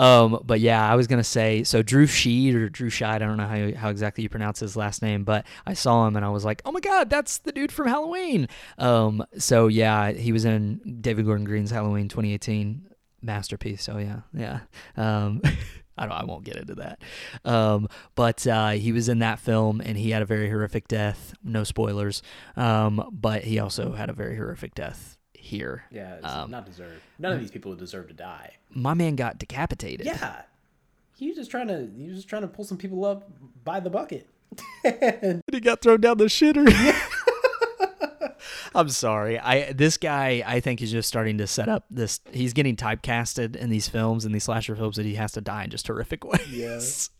Um, 0.00 0.40
but 0.46 0.60
yeah, 0.60 0.90
I 0.90 0.94
was 0.96 1.06
gonna 1.06 1.22
say 1.22 1.62
so. 1.62 1.82
Drew 1.82 2.06
Sheed 2.06 2.54
or 2.54 2.70
Drew 2.70 2.88
Scheid, 2.88 3.16
I 3.16 3.18
don't 3.18 3.36
know 3.36 3.46
how 3.46 3.78
how 3.78 3.90
exactly 3.90 4.22
you 4.22 4.30
pronounce 4.30 4.58
his 4.58 4.74
last 4.74 5.02
name, 5.02 5.24
but 5.24 5.44
I 5.66 5.74
saw 5.74 6.06
him 6.06 6.16
and 6.16 6.24
I 6.24 6.30
was 6.30 6.42
like, 6.42 6.62
oh 6.64 6.72
my 6.72 6.80
god, 6.80 7.10
that's 7.10 7.36
the 7.38 7.52
dude 7.52 7.70
from 7.70 7.86
Halloween. 7.86 8.48
Um, 8.78 9.22
so 9.36 9.66
yeah, 9.66 10.12
he 10.12 10.32
was 10.32 10.46
in 10.46 11.00
David 11.02 11.26
Gordon 11.26 11.44
Green's 11.44 11.70
Halloween 11.70 12.08
2018 12.08 12.88
masterpiece. 13.20 13.82
So 13.82 13.98
yeah, 13.98 14.20
yeah. 14.32 14.60
Um, 14.96 15.42
I 15.98 16.06
don't, 16.06 16.12
I 16.12 16.24
won't 16.24 16.44
get 16.44 16.56
into 16.56 16.76
that. 16.76 17.02
Um, 17.44 17.86
but 18.14 18.46
uh, 18.46 18.70
he 18.70 18.92
was 18.92 19.10
in 19.10 19.18
that 19.18 19.38
film 19.38 19.82
and 19.84 19.98
he 19.98 20.12
had 20.12 20.22
a 20.22 20.24
very 20.26 20.48
horrific 20.48 20.88
death. 20.88 21.34
No 21.44 21.62
spoilers. 21.62 22.22
Um, 22.56 23.06
but 23.12 23.44
he 23.44 23.58
also 23.58 23.92
had 23.92 24.08
a 24.08 24.14
very 24.14 24.34
horrific 24.34 24.74
death 24.74 25.18
here. 25.40 25.84
Yeah, 25.90 26.14
it's 26.16 26.26
Um, 26.26 26.50
not 26.50 26.66
deserved. 26.66 27.00
None 27.18 27.32
of 27.32 27.40
these 27.40 27.50
people 27.50 27.74
deserve 27.74 28.08
to 28.08 28.14
die. 28.14 28.56
My 28.70 28.94
man 28.94 29.16
got 29.16 29.38
decapitated. 29.38 30.06
Yeah, 30.06 30.42
he 31.16 31.28
was 31.28 31.36
just 31.36 31.50
trying 31.50 31.68
to. 31.68 31.88
He 31.96 32.06
was 32.08 32.16
just 32.16 32.28
trying 32.28 32.42
to 32.42 32.48
pull 32.48 32.64
some 32.64 32.78
people 32.78 33.04
up 33.04 33.30
by 33.64 33.80
the 33.80 33.90
bucket. 33.90 34.28
and 34.84 35.42
he 35.52 35.60
got 35.60 35.80
thrown 35.80 36.00
down 36.00 36.18
the 36.18 36.24
shitter. 36.24 36.66
I'm 38.74 38.88
sorry. 38.88 39.38
I 39.38 39.72
this 39.72 39.96
guy 39.96 40.42
I 40.46 40.60
think 40.60 40.82
is 40.82 40.90
just 40.90 41.08
starting 41.08 41.38
to 41.38 41.46
set 41.46 41.68
up 41.68 41.84
this. 41.90 42.20
He's 42.32 42.52
getting 42.52 42.76
typecasted 42.76 43.56
in 43.56 43.70
these 43.70 43.88
films 43.88 44.24
and 44.24 44.34
these 44.34 44.44
slasher 44.44 44.76
films 44.76 44.96
that 44.96 45.06
he 45.06 45.14
has 45.14 45.32
to 45.32 45.40
die 45.40 45.64
in 45.64 45.70
just 45.70 45.86
horrific 45.86 46.24
ways. 46.24 47.10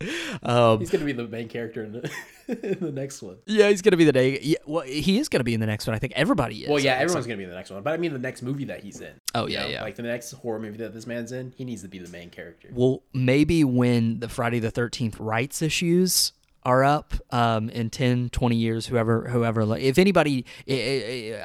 Um, 0.43 0.79
he's 0.81 0.91
gonna 0.91 1.05
be 1.05 1.13
the 1.13 1.27
main 1.29 1.49
character 1.49 1.85
in 1.85 1.93
the, 1.93 2.11
in 2.49 2.79
the 2.85 2.93
next 2.93 3.23
one. 3.23 3.37
yeah, 3.47 3.69
he's 3.69 3.83
gonna 3.83 3.97
be 3.97 4.05
the 4.05 4.13
day. 4.13 4.39
Yeah, 4.41 4.59
well, 4.67 4.85
he 4.85 5.19
is 5.19 5.29
gonna 5.29 5.45
be 5.45 5.55
in 5.55 5.61
the 5.61 5.67
next 5.67 5.87
one. 5.87 5.95
I 5.95 5.99
think 5.99 6.13
everybody 6.17 6.65
is. 6.65 6.69
Well, 6.71 6.81
yeah, 6.81 6.95
everyone's 6.95 7.27
gonna 7.27 7.37
be 7.37 7.45
in 7.45 7.51
the 7.51 7.57
next 7.57 7.71
one, 7.71 7.83
but 7.83 7.93
I 7.93 7.97
mean 7.97 8.13
the 8.13 8.19
next 8.19 8.43
movie 8.43 8.65
that 8.67 8.81
he's 8.83 9.01
in. 9.01 9.13
Oh, 9.35 9.47
You 9.47 9.55
yeah, 9.55 9.63
know, 9.63 9.69
yeah. 9.69 9.83
Like 9.83 9.97
the 9.97 10.03
next 10.03 10.31
horror 10.33 10.59
movie 10.59 10.79
that 10.79 10.95
this 10.95 11.07
man's 11.07 11.33
in, 11.33 11.53
he 11.57 11.65
needs 11.65 11.83
to 11.83 11.89
be 11.89 11.99
the 11.99 12.11
main 12.11 12.31
character. 12.31 12.69
Well, 12.73 13.03
maybe 13.13 13.65
when 13.65 14.21
the 14.21 14.29
Friday 14.29 14.59
the 14.59 14.73
13th 14.73 15.17
rights 15.19 15.63
issues 15.63 16.33
are 16.63 16.85
up 16.85 17.15
um, 17.31 17.71
in 17.71 17.91
10, 17.91 18.31
20 18.31 18.57
years, 18.57 18.87
whoever, 18.87 19.29
whoever, 19.29 19.77
if 19.77 19.99
anybody, 19.99 20.45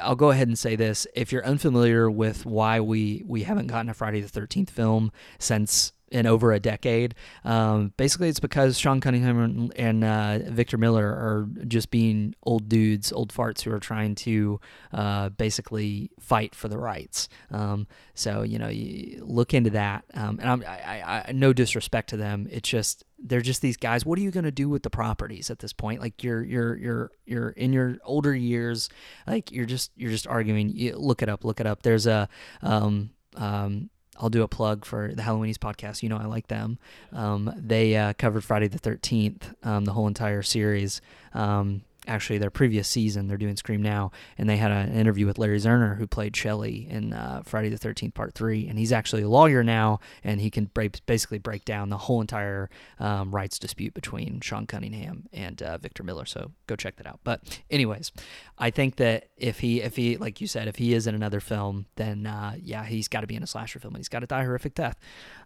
I'll 0.00 0.16
go 0.16 0.30
ahead 0.30 0.48
and 0.48 0.58
say 0.58 0.76
this. 0.76 1.06
If 1.14 1.32
you're 1.32 1.44
unfamiliar 1.44 2.10
with 2.10 2.44
why 2.44 2.80
we, 2.80 3.22
we 3.26 3.42
haven't 3.44 3.68
gotten 3.68 3.88
a 3.88 3.94
Friday 3.94 4.20
the 4.20 4.40
13th 4.40 4.70
film 4.70 5.12
since 5.38 5.92
in 6.10 6.26
over 6.26 6.52
a 6.52 6.60
decade, 6.60 7.14
um, 7.44 7.92
basically 7.96 8.28
it's 8.28 8.40
because 8.40 8.78
Sean 8.78 9.00
Cunningham 9.00 9.38
and, 9.38 9.72
and 9.76 10.04
uh, 10.04 10.38
Victor 10.50 10.78
Miller 10.78 11.06
are 11.06 11.48
just 11.66 11.90
being 11.90 12.34
old 12.42 12.68
dudes, 12.68 13.12
old 13.12 13.32
farts 13.32 13.62
who 13.62 13.72
are 13.72 13.80
trying 13.80 14.14
to 14.16 14.60
uh, 14.92 15.30
basically 15.30 16.10
fight 16.20 16.54
for 16.54 16.68
the 16.68 16.78
rights. 16.78 17.28
Um, 17.50 17.86
so 18.14 18.42
you 18.42 18.58
know, 18.58 18.68
you 18.68 19.24
look 19.24 19.54
into 19.54 19.70
that. 19.70 20.04
Um, 20.14 20.38
and 20.40 20.48
I'm, 20.48 20.64
I, 20.66 21.24
I, 21.28 21.32
no 21.32 21.52
disrespect 21.52 22.10
to 22.10 22.16
them. 22.16 22.46
It's 22.50 22.68
just 22.68 23.04
they're 23.18 23.40
just 23.40 23.62
these 23.62 23.76
guys. 23.76 24.04
What 24.04 24.18
are 24.18 24.22
you 24.22 24.30
going 24.30 24.44
to 24.44 24.50
do 24.50 24.68
with 24.68 24.82
the 24.82 24.90
properties 24.90 25.50
at 25.50 25.58
this 25.58 25.72
point? 25.72 26.00
Like 26.00 26.22
you're 26.22 26.42
you're 26.42 26.76
you're 26.76 27.10
you're 27.24 27.50
in 27.50 27.72
your 27.72 27.96
older 28.04 28.34
years. 28.34 28.88
Like 29.26 29.50
you're 29.50 29.66
just 29.66 29.90
you're 29.96 30.10
just 30.10 30.26
arguing. 30.26 30.70
You, 30.70 30.96
look 30.96 31.22
it 31.22 31.28
up. 31.28 31.44
Look 31.44 31.60
it 31.60 31.66
up. 31.66 31.82
There's 31.82 32.06
a 32.06 32.28
um 32.62 33.10
um. 33.34 33.90
I'll 34.18 34.30
do 34.30 34.42
a 34.42 34.48
plug 34.48 34.84
for 34.84 35.12
the 35.14 35.22
Halloweenies 35.22 35.58
podcast. 35.58 36.02
You 36.02 36.08
know, 36.08 36.16
I 36.16 36.26
like 36.26 36.48
them. 36.48 36.78
Um, 37.12 37.52
they 37.56 37.96
uh, 37.96 38.12
covered 38.14 38.44
Friday 38.44 38.68
the 38.68 38.78
13th, 38.78 39.54
um, 39.64 39.84
the 39.84 39.92
whole 39.92 40.06
entire 40.06 40.42
series. 40.42 41.00
Um, 41.34 41.82
actually 42.06 42.38
their 42.38 42.50
previous 42.50 42.88
season. 42.88 43.28
They're 43.28 43.36
doing 43.36 43.56
Scream 43.56 43.82
now, 43.82 44.10
and 44.38 44.48
they 44.48 44.56
had 44.56 44.70
an 44.70 44.92
interview 44.92 45.26
with 45.26 45.38
Larry 45.38 45.58
Zerner, 45.58 45.96
who 45.96 46.06
played 46.06 46.36
Shelley 46.36 46.86
in 46.88 47.12
uh, 47.12 47.42
Friday 47.44 47.68
the 47.68 47.78
Thirteenth 47.78 48.14
Part 48.14 48.34
Three, 48.34 48.68
and 48.68 48.78
he's 48.78 48.92
actually 48.92 49.22
a 49.22 49.28
lawyer 49.28 49.62
now, 49.62 50.00
and 50.24 50.40
he 50.40 50.50
can 50.50 50.66
break, 50.66 51.04
basically 51.06 51.38
break 51.38 51.64
down 51.64 51.88
the 51.90 51.98
whole 51.98 52.20
entire 52.20 52.70
um, 52.98 53.34
rights 53.34 53.58
dispute 53.58 53.94
between 53.94 54.40
Sean 54.40 54.66
Cunningham 54.66 55.28
and 55.32 55.62
uh, 55.62 55.78
Victor 55.78 56.02
Miller. 56.02 56.24
So 56.24 56.52
go 56.66 56.76
check 56.76 56.96
that 56.96 57.06
out. 57.06 57.20
But 57.24 57.60
anyways, 57.70 58.12
I 58.58 58.70
think 58.70 58.96
that 58.96 59.28
if 59.36 59.60
he 59.60 59.82
if 59.82 59.96
he 59.96 60.16
like 60.16 60.40
you 60.40 60.46
said 60.46 60.68
if 60.68 60.76
he 60.76 60.94
is 60.94 61.06
in 61.06 61.14
another 61.14 61.40
film, 61.40 61.86
then 61.96 62.26
uh, 62.26 62.54
yeah, 62.60 62.84
he's 62.84 63.08
got 63.08 63.20
to 63.20 63.26
be 63.26 63.36
in 63.36 63.42
a 63.42 63.46
slasher 63.46 63.78
film, 63.78 63.94
and 63.94 64.00
he's 64.00 64.08
got 64.08 64.20
to 64.20 64.26
die 64.26 64.44
horrific 64.44 64.74
death. 64.74 64.98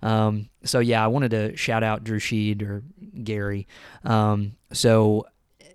Um, 0.03 0.49
so 0.65 0.79
yeah, 0.79 1.03
I 1.05 1.07
wanted 1.09 1.31
to 1.33 1.57
shout 1.57 1.83
out 1.83 2.05
Drew 2.05 2.19
Sheed 2.19 2.63
or 2.63 2.83
Gary. 3.23 3.67
Um, 4.05 4.57
so 4.73 5.27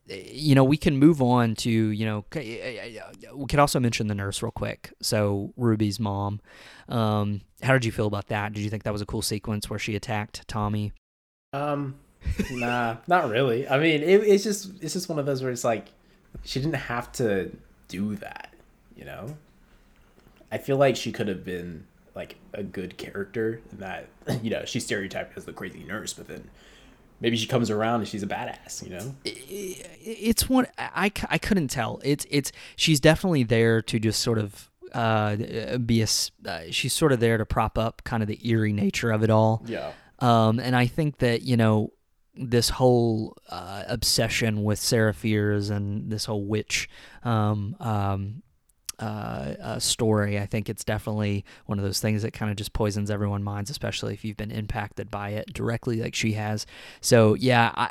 you 0.08 0.54
know, 0.54 0.64
we 0.64 0.78
can 0.78 0.98
move 0.98 1.22
on 1.22 1.56
to, 1.56 1.70
you 1.70 2.06
know, 2.06 2.26
we 2.34 3.46
could 3.48 3.60
also 3.60 3.80
mention 3.80 4.08
the 4.08 4.16
nurse 4.16 4.42
real 4.42 4.52
quick. 4.52 4.94
So 5.02 5.54
Ruby's 5.58 6.00
mom. 6.00 6.42
Um, 6.90 7.42
how 7.64 7.74
did 7.74 7.86
you 7.86 7.92
feel 7.92 8.08
about 8.08 8.28
that? 8.28 8.54
Did 8.54 8.64
you 8.64 8.70
think 8.70 8.84
that 8.84 8.94
was 8.94 9.02
a 9.02 9.06
cool 9.06 9.22
sequence 9.22 9.70
where 9.70 9.80
she 9.80 9.96
attacked 9.96 10.48
Tommy? 10.48 10.94
Um, 11.54 11.96
nah, 12.52 12.98
not 13.08 13.30
really. 13.30 13.68
I 13.68 13.80
mean, 13.80 14.02
it, 14.02 14.22
it's 14.24 14.44
just 14.44 14.72
it's 14.82 14.94
just 14.94 15.10
one 15.10 15.20
of 15.20 15.26
those 15.26 15.42
where 15.42 15.52
it's 15.52 15.64
like 15.64 15.88
she 16.44 16.60
didn't 16.60 16.76
have 16.76 17.12
to 17.14 17.52
do 17.88 18.16
that, 18.18 18.54
you 18.96 19.06
know. 19.06 19.38
I 20.52 20.58
feel 20.58 20.78
like 20.78 20.96
she 20.96 21.12
could 21.12 21.28
have 21.28 21.44
been 21.44 21.86
like 22.14 22.36
a 22.54 22.64
good 22.64 22.98
character 22.98 23.62
in 23.72 23.80
that 23.80 24.08
you 24.44 24.50
know 24.50 24.66
she's 24.66 24.86
stereotyped 24.86 25.38
as 25.38 25.46
the 25.46 25.54
crazy 25.54 25.84
nurse, 25.84 26.14
but 26.14 26.28
then 26.28 26.50
maybe 27.20 27.38
she 27.38 27.48
comes 27.48 27.70
around 27.70 28.02
and 28.02 28.08
she's 28.08 28.24
a 28.24 28.28
badass 28.28 28.84
you 28.84 28.90
know? 28.90 29.16
It's 29.24 30.50
one 30.50 30.68
I, 30.78 31.12
I 31.30 31.38
couldn't 31.38 31.70
tell. 31.70 32.00
It's 32.04 32.26
it's 32.30 32.52
she's 32.76 33.00
definitely 33.00 33.44
there 33.44 33.82
to 33.84 34.00
just 34.00 34.22
sort 34.22 34.38
of 34.38 34.70
uh, 34.94 35.78
be 35.78 36.02
a 36.02 36.08
uh, 36.48 36.62
she's 36.72 36.94
sort 36.94 37.12
of 37.12 37.20
there 37.20 37.38
to 37.38 37.46
prop 37.46 37.78
up 37.78 38.04
kind 38.04 38.24
of 38.24 38.28
the 38.28 38.40
eerie 38.48 38.74
nature 38.74 39.12
of 39.12 39.24
it 39.24 39.30
all. 39.30 39.64
Yeah. 39.66 39.92
Um 40.20 40.60
and 40.60 40.78
i 40.78 40.88
think 40.88 41.18
that 41.18 41.42
you 41.42 41.58
know 41.58 41.92
this 42.38 42.70
whole 42.70 43.38
uh, 43.50 43.84
obsession 43.88 44.64
with 44.64 44.80
Sarah 44.80 45.14
Fiers 45.14 45.70
and 45.70 46.12
this 46.12 46.26
whole 46.26 46.46
witch 46.46 46.90
um, 47.24 47.76
um, 47.80 48.44
uh, 49.04 49.80
story. 49.80 50.40
I 50.40 50.46
think 50.46 50.70
it's 50.70 50.84
definitely 50.84 51.46
one 51.66 51.80
of 51.80 51.86
those 51.86 52.00
things 52.00 52.22
that 52.22 52.32
kind 52.32 52.52
of 52.52 52.58
just 52.58 52.74
poisons 52.74 53.12
everyone's 53.12 53.44
minds, 53.44 53.70
especially 53.70 54.14
if 54.14 54.24
you've 54.24 54.38
been 54.38 54.52
impacted 54.52 55.12
by 55.12 55.30
it 55.30 55.54
directly, 55.54 56.02
like 56.02 56.16
she 56.16 56.34
has. 56.34 56.66
So 57.02 57.34
yeah, 57.34 57.72
I 57.76 57.90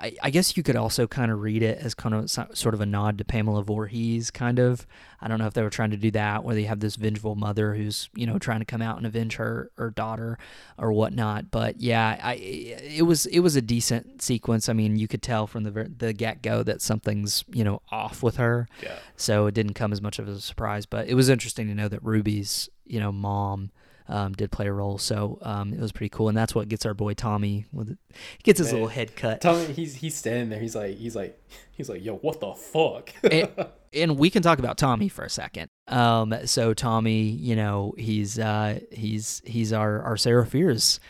I, 0.00 0.12
I 0.22 0.30
guess 0.30 0.56
you 0.56 0.62
could 0.62 0.76
also 0.76 1.06
kind 1.06 1.30
of 1.30 1.40
read 1.40 1.62
it 1.62 1.78
as 1.78 1.94
kind 1.94 2.14
of 2.14 2.30
sort 2.30 2.74
of 2.74 2.80
a 2.80 2.86
nod 2.86 3.18
to 3.18 3.24
Pamela 3.24 3.62
Voorhees, 3.62 4.30
kind 4.30 4.58
of. 4.58 4.86
I 5.20 5.28
don't 5.28 5.38
know 5.38 5.46
if 5.46 5.54
they 5.54 5.62
were 5.62 5.70
trying 5.70 5.90
to 5.90 5.96
do 5.96 6.10
that, 6.12 6.44
where 6.44 6.54
they 6.54 6.64
have 6.64 6.80
this 6.80 6.96
vengeful 6.96 7.34
mother 7.34 7.74
who's 7.74 8.08
you 8.14 8.26
know 8.26 8.38
trying 8.38 8.60
to 8.60 8.64
come 8.64 8.82
out 8.82 8.98
and 8.98 9.06
avenge 9.06 9.36
her 9.36 9.70
her 9.76 9.90
daughter 9.90 10.38
or 10.78 10.92
whatnot. 10.92 11.50
But 11.50 11.80
yeah, 11.80 12.18
I 12.22 12.34
it 12.34 13.06
was 13.06 13.26
it 13.26 13.40
was 13.40 13.56
a 13.56 13.62
decent 13.62 14.22
sequence. 14.22 14.68
I 14.68 14.72
mean, 14.72 14.96
you 14.96 15.08
could 15.08 15.22
tell 15.22 15.46
from 15.46 15.64
the 15.64 15.90
the 15.96 16.12
get 16.12 16.42
go 16.42 16.62
that 16.62 16.80
something's 16.82 17.44
you 17.48 17.64
know 17.64 17.82
off 17.90 18.22
with 18.22 18.36
her. 18.36 18.68
Yeah. 18.82 18.98
So 19.16 19.46
it 19.46 19.54
didn't 19.54 19.74
come 19.74 19.92
as 19.92 20.00
much 20.00 20.18
of 20.18 20.28
a 20.28 20.40
surprise, 20.40 20.86
but 20.86 21.08
it 21.08 21.14
was 21.14 21.28
interesting 21.28 21.66
to 21.68 21.74
know 21.74 21.88
that 21.88 22.02
Ruby's 22.02 22.68
you 22.86 23.00
know 23.00 23.12
mom 23.12 23.70
um, 24.08 24.32
did 24.32 24.50
play 24.50 24.66
a 24.66 24.72
role. 24.72 24.98
So 24.98 25.38
um, 25.42 25.72
it 25.72 25.80
was 25.80 25.92
pretty 25.92 26.08
cool, 26.08 26.28
and 26.28 26.36
that's 26.36 26.54
what 26.54 26.68
gets 26.68 26.86
our 26.86 26.94
boy 26.94 27.14
Tommy 27.14 27.66
with 27.72 27.90
it. 27.90 27.98
He 28.10 28.42
gets 28.42 28.58
his 28.58 28.68
Man, 28.68 28.74
little 28.74 28.88
head 28.88 29.16
cut. 29.16 29.40
Tommy, 29.40 29.66
he's 29.72 29.96
he's 29.96 30.14
standing 30.14 30.48
there. 30.48 30.60
He's 30.60 30.74
like 30.74 30.96
he's 30.96 31.14
like 31.14 31.40
he's 31.72 31.88
like, 31.88 32.04
yo, 32.04 32.16
what 32.16 32.40
the 32.40 32.54
fuck? 32.54 33.12
and, 33.30 33.50
and, 33.92 34.18
we 34.18 34.30
can 34.30 34.42
talk 34.42 34.58
about 34.58 34.78
Tommy 34.78 35.08
for 35.08 35.24
a 35.24 35.30
second. 35.30 35.70
Um, 35.86 36.34
so 36.44 36.74
Tommy, 36.74 37.22
you 37.22 37.56
know, 37.56 37.94
he's 37.96 38.38
uh, 38.38 38.80
he's 38.90 39.42
he's 39.44 39.72
our 39.72 40.02
our 40.02 40.16
Sarah 40.16 40.46
Fiers. 40.46 41.00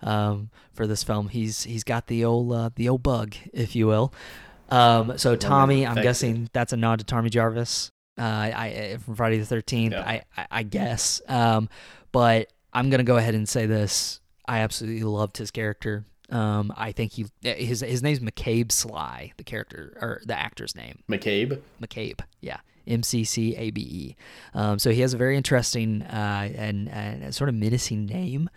Um, 0.00 0.50
for 0.74 0.86
this 0.86 1.02
film, 1.02 1.28
he's 1.28 1.64
he's 1.64 1.82
got 1.84 2.06
the 2.06 2.24
old 2.24 2.52
uh, 2.52 2.70
the 2.74 2.88
old 2.88 3.02
bug, 3.02 3.34
if 3.52 3.74
you 3.74 3.86
will. 3.86 4.12
Um, 4.68 5.18
so 5.18 5.34
Tommy, 5.34 5.86
I'm 5.86 6.02
guessing 6.02 6.50
that's 6.52 6.72
a 6.72 6.76
nod 6.76 7.00
to 7.00 7.04
Tommy 7.04 7.30
Jarvis. 7.30 7.90
Uh, 8.18 8.22
I 8.22 8.98
from 9.04 9.14
Friday 9.16 9.38
the 9.38 9.46
Thirteenth, 9.46 9.92
yeah. 9.92 10.02
I, 10.02 10.22
I, 10.36 10.46
I 10.50 10.62
guess. 10.62 11.20
Um, 11.28 11.68
but 12.12 12.52
I'm 12.72 12.90
gonna 12.90 13.04
go 13.04 13.16
ahead 13.16 13.34
and 13.34 13.48
say 13.48 13.66
this: 13.66 14.20
I 14.46 14.60
absolutely 14.60 15.02
loved 15.02 15.38
his 15.38 15.50
character. 15.50 16.04
Um, 16.30 16.72
I 16.76 16.92
think 16.92 17.12
he 17.12 17.26
his 17.42 17.80
his 17.80 18.02
name's 18.02 18.20
McCabe 18.20 18.68
Slye, 18.68 19.32
the 19.36 19.44
character 19.44 19.96
or 20.00 20.20
the 20.26 20.38
actor's 20.38 20.74
name. 20.74 21.02
McCabe. 21.08 21.60
McCabe. 21.80 22.20
Yeah. 22.40 22.58
M 22.88 23.02
C 23.02 23.24
C 23.24 23.54
A 23.56 23.70
B 23.70 23.80
E. 23.80 24.16
Um, 24.54 24.78
so 24.78 24.90
he 24.90 25.00
has 25.02 25.14
a 25.14 25.16
very 25.16 25.36
interesting 25.36 26.02
uh, 26.02 26.50
and, 26.54 26.88
and 26.88 27.34
sort 27.34 27.48
of 27.48 27.54
menacing 27.54 28.06
name. 28.06 28.50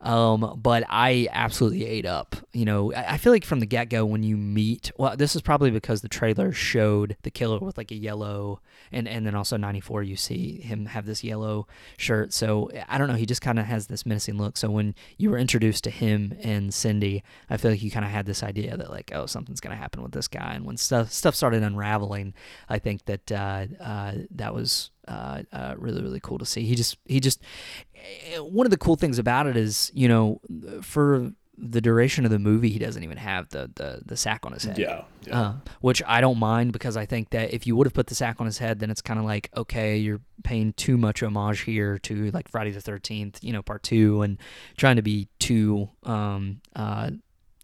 Um, 0.00 0.60
but 0.62 0.84
I 0.88 1.28
absolutely 1.32 1.86
ate 1.86 2.06
up. 2.06 2.36
You 2.52 2.64
know, 2.64 2.92
I, 2.92 3.14
I 3.14 3.16
feel 3.16 3.32
like 3.32 3.44
from 3.44 3.60
the 3.60 3.66
get 3.66 3.88
go 3.88 4.04
when 4.04 4.22
you 4.22 4.36
meet, 4.36 4.92
well, 4.98 5.16
this 5.16 5.34
is 5.34 5.42
probably 5.42 5.70
because 5.70 6.02
the 6.02 6.08
trailer 6.08 6.52
showed 6.52 7.16
the 7.22 7.30
killer 7.30 7.58
with 7.58 7.78
like 7.78 7.90
a 7.90 7.96
yellow, 7.96 8.60
and 8.92 9.08
and 9.08 9.26
then 9.26 9.34
also 9.34 9.56
94, 9.56 10.02
you 10.02 10.16
see 10.16 10.60
him 10.60 10.86
have 10.86 11.06
this 11.06 11.24
yellow 11.24 11.66
shirt. 11.96 12.32
So 12.32 12.70
I 12.88 12.98
don't 12.98 13.08
know, 13.08 13.14
he 13.14 13.26
just 13.26 13.40
kind 13.40 13.58
of 13.58 13.66
has 13.66 13.86
this 13.86 14.04
menacing 14.04 14.36
look. 14.36 14.56
So 14.56 14.70
when 14.70 14.94
you 15.16 15.30
were 15.30 15.38
introduced 15.38 15.84
to 15.84 15.90
him 15.90 16.36
and 16.42 16.72
Cindy, 16.72 17.24
I 17.48 17.56
feel 17.56 17.70
like 17.70 17.82
you 17.82 17.90
kind 17.90 18.04
of 18.04 18.10
had 18.10 18.26
this 18.26 18.42
idea 18.42 18.76
that 18.76 18.90
like, 18.90 19.10
oh, 19.14 19.26
something's 19.26 19.60
gonna 19.60 19.76
happen 19.76 20.02
with 20.02 20.12
this 20.12 20.28
guy. 20.28 20.52
And 20.54 20.64
when 20.66 20.76
stuff 20.76 21.10
stuff 21.10 21.34
started 21.34 21.62
unraveling, 21.62 22.34
I 22.68 22.78
think 22.78 23.06
that 23.06 23.32
uh, 23.32 23.66
uh, 23.80 24.12
that 24.32 24.54
was 24.54 24.90
uh, 25.08 25.42
uh, 25.52 25.74
really 25.78 26.02
really 26.02 26.20
cool 26.20 26.38
to 26.38 26.46
see. 26.46 26.64
He 26.64 26.74
just 26.74 26.96
he 27.04 27.20
just 27.20 27.40
one 28.38 28.66
of 28.66 28.70
the 28.70 28.76
cool 28.78 28.96
things 28.96 29.18
about 29.18 29.46
it 29.46 29.56
is 29.56 29.90
you 29.94 30.08
know 30.08 30.40
for 30.82 31.32
the 31.58 31.80
duration 31.80 32.24
of 32.26 32.30
the 32.30 32.38
movie 32.38 32.68
he 32.68 32.78
doesn't 32.78 33.02
even 33.02 33.16
have 33.16 33.48
the 33.48 33.70
the, 33.76 34.02
the 34.04 34.16
sack 34.16 34.44
on 34.44 34.52
his 34.52 34.64
head. 34.64 34.78
Yeah, 34.78 35.02
yeah. 35.26 35.40
Uh, 35.40 35.54
which 35.80 36.02
I 36.06 36.20
don't 36.20 36.38
mind 36.38 36.72
because 36.72 36.96
I 36.96 37.06
think 37.06 37.30
that 37.30 37.52
if 37.54 37.66
you 37.66 37.74
would 37.76 37.86
have 37.86 37.94
put 37.94 38.08
the 38.08 38.14
sack 38.14 38.36
on 38.40 38.46
his 38.46 38.58
head, 38.58 38.78
then 38.78 38.90
it's 38.90 39.02
kind 39.02 39.18
of 39.18 39.24
like 39.24 39.50
okay, 39.56 39.96
you're 39.96 40.20
paying 40.44 40.72
too 40.74 40.96
much 40.96 41.22
homage 41.22 41.60
here 41.60 41.98
to 42.00 42.30
like 42.32 42.48
Friday 42.48 42.70
the 42.70 42.80
Thirteenth, 42.80 43.42
you 43.42 43.52
know, 43.52 43.62
Part 43.62 43.82
Two, 43.82 44.22
and 44.22 44.38
trying 44.76 44.96
to 44.96 45.02
be 45.02 45.28
too 45.38 45.88
um 46.02 46.60
uh 46.74 47.10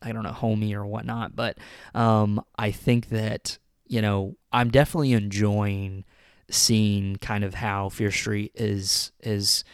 I 0.01 0.13
don't 0.13 0.23
know 0.23 0.33
homey 0.33 0.75
or 0.75 0.87
whatnot. 0.87 1.37
But 1.37 1.59
um 1.95 2.43
I 2.59 2.71
think 2.71 3.11
that 3.11 3.59
you 3.93 4.01
know 4.01 4.37
I'm 4.53 4.71
definitely 4.71 5.13
enjoying 5.13 6.05
seeing 6.51 7.17
kind 7.17 7.45
of 7.45 7.55
how 7.55 7.91
Fear 7.91 8.11
Street 8.11 8.53
is 8.55 9.13
is 9.21 9.65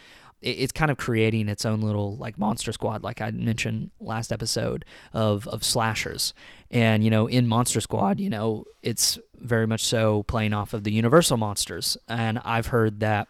it's 0.41 0.71
kind 0.71 0.91
of 0.91 0.97
creating 0.97 1.47
its 1.47 1.65
own 1.65 1.81
little 1.81 2.15
like 2.17 2.37
monster 2.37 2.71
squad 2.71 3.03
like 3.03 3.19
i 3.19 3.29
mentioned 3.29 3.91
last 3.99 4.31
episode 4.31 4.85
of 5.11 5.45
of 5.49 5.65
slashers 5.65 6.33
and 6.71 7.03
you 7.03 7.09
know 7.09 7.27
in 7.27 7.47
monster 7.47 7.81
squad 7.81 8.19
you 8.19 8.29
know 8.29 8.65
it's 8.81 9.19
very 9.41 9.67
much 9.67 9.83
so 9.85 10.23
playing 10.23 10.53
off 10.53 10.73
of 10.73 10.83
the 10.83 10.91
universal 10.91 11.37
monsters. 11.37 11.97
And 12.07 12.39
i've 12.39 12.67
heard 12.67 12.99
that 12.99 13.27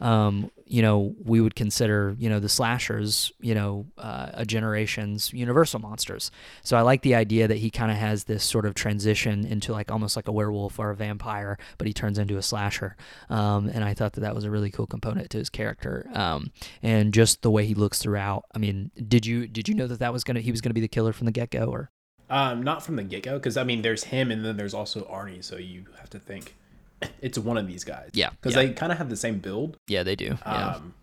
um, 0.00 0.50
you 0.66 0.82
know 0.82 1.14
we 1.24 1.40
would 1.40 1.56
consider 1.56 2.14
you 2.18 2.28
know 2.28 2.38
the 2.38 2.48
slashers 2.48 3.32
you 3.40 3.54
know 3.54 3.86
uh, 3.98 4.30
a 4.34 4.44
generation's 4.44 5.32
universal 5.32 5.80
monsters. 5.80 6.30
So 6.62 6.76
i 6.76 6.82
like 6.82 7.02
the 7.02 7.14
idea 7.14 7.48
that 7.48 7.58
he 7.58 7.70
kind 7.70 7.90
of 7.90 7.96
has 7.96 8.24
this 8.24 8.44
sort 8.44 8.66
of 8.66 8.74
transition 8.74 9.44
into 9.44 9.72
like 9.72 9.90
almost 9.90 10.16
like 10.16 10.28
a 10.28 10.32
werewolf 10.32 10.78
or 10.78 10.90
a 10.90 10.96
vampire 10.96 11.58
but 11.76 11.86
he 11.86 11.92
turns 11.92 12.18
into 12.18 12.36
a 12.36 12.42
slasher. 12.42 12.96
Um, 13.28 13.68
and 13.68 13.84
i 13.84 13.94
thought 13.94 14.12
that 14.14 14.20
that 14.20 14.34
was 14.34 14.44
a 14.44 14.50
really 14.50 14.70
cool 14.70 14.86
component 14.86 15.30
to 15.30 15.38
his 15.38 15.50
character. 15.50 16.08
Um, 16.12 16.52
and 16.82 17.12
just 17.12 17.42
the 17.42 17.50
way 17.50 17.66
he 17.66 17.74
looks 17.74 17.98
throughout 17.98 18.44
i 18.54 18.58
mean 18.58 18.90
did 19.08 19.26
you 19.26 19.46
did 19.46 19.68
you 19.68 19.74
know 19.74 19.86
that 19.86 19.98
that 19.98 20.12
was 20.12 20.24
gonna 20.24 20.40
he 20.40 20.50
was 20.50 20.60
gonna 20.60 20.74
be 20.74 20.80
the 20.80 20.88
killer 20.88 21.12
from 21.12 21.26
the 21.26 21.32
get-go 21.32 21.66
or 21.66 21.90
um, 22.30 22.62
not 22.62 22.82
from 22.82 22.96
the 22.96 23.04
get 23.04 23.22
go, 23.22 23.34
because 23.38 23.56
I 23.56 23.64
mean, 23.64 23.82
there's 23.82 24.04
him, 24.04 24.30
and 24.30 24.44
then 24.44 24.56
there's 24.56 24.74
also 24.74 25.02
Arnie. 25.02 25.42
So 25.42 25.56
you 25.56 25.86
have 25.98 26.10
to 26.10 26.18
think 26.18 26.54
it's 27.20 27.38
one 27.38 27.56
of 27.56 27.66
these 27.66 27.84
guys. 27.84 28.10
Yeah, 28.12 28.30
because 28.30 28.54
yeah. 28.54 28.66
they 28.66 28.72
kind 28.72 28.92
of 28.92 28.98
have 28.98 29.10
the 29.10 29.16
same 29.16 29.38
build. 29.38 29.76
Yeah, 29.86 30.02
they 30.02 30.16
do. 30.16 30.36
Yeah. 30.46 30.68
Um, 30.74 30.94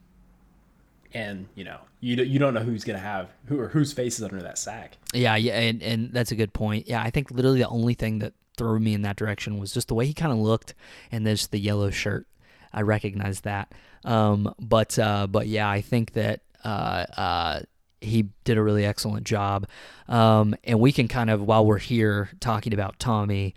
and 1.14 1.48
you 1.56 1.64
know, 1.64 1.80
you 2.02 2.16
you 2.18 2.40
don't 2.40 2.54
know 2.54 2.60
who's 2.62 2.84
gonna 2.84 3.00
have 3.00 3.30
who 3.48 3.60
or 3.60 3.70
whose 3.70 3.94
face 3.94 4.18
is 4.18 4.24
under 4.24 4.42
that 4.42 4.58
sack. 4.58 4.98
Yeah, 5.14 5.36
yeah, 5.36 5.60
and 5.60 5.82
and 5.82 6.14
that's 6.14 6.32
a 6.32 6.36
good 6.36 6.54
point. 6.54 6.88
Yeah, 6.88 7.02
I 7.02 7.10
think 7.10 7.32
literally 7.32 7.60
the 7.60 7.70
only 7.70 7.94
thing 7.94 8.20
that 8.20 8.34
threw 8.58 8.80
me 8.80 8.94
in 8.94 9.02
that 9.04 9.16
direction 9.16 9.58
was 9.58 9.74
just 9.74 9.88
the 9.88 9.96
way 9.96 10.06
he 10.06 10.14
kind 10.14 10.32
of 10.32 10.38
looked, 10.38 10.76
and 11.12 11.26
there's 11.26 11.48
the 11.48 11.60
yellow 11.60 11.90
shirt. 11.90 12.28
I 12.74 12.82
recognize 12.82 13.42
that. 13.42 13.72
Um, 14.04 14.54
but 14.60 15.00
uh, 15.00 15.28
but 15.28 15.48
yeah, 15.48 15.70
I 15.70 15.82
think 15.82 16.14
that 16.14 16.42
uh, 16.64 17.06
uh, 17.18 17.60
he 18.02 18.30
did 18.44 18.58
a 18.58 18.64
really 18.64 18.86
excellent 18.86 19.26
job. 19.26 19.68
Um, 20.08 20.56
and 20.64 20.80
we 20.80 20.92
can 20.92 21.08
kind 21.08 21.30
of, 21.30 21.42
while 21.42 21.66
we're 21.66 21.78
here 21.78 22.30
talking 22.40 22.74
about 22.74 23.00
Tommy, 23.00 23.56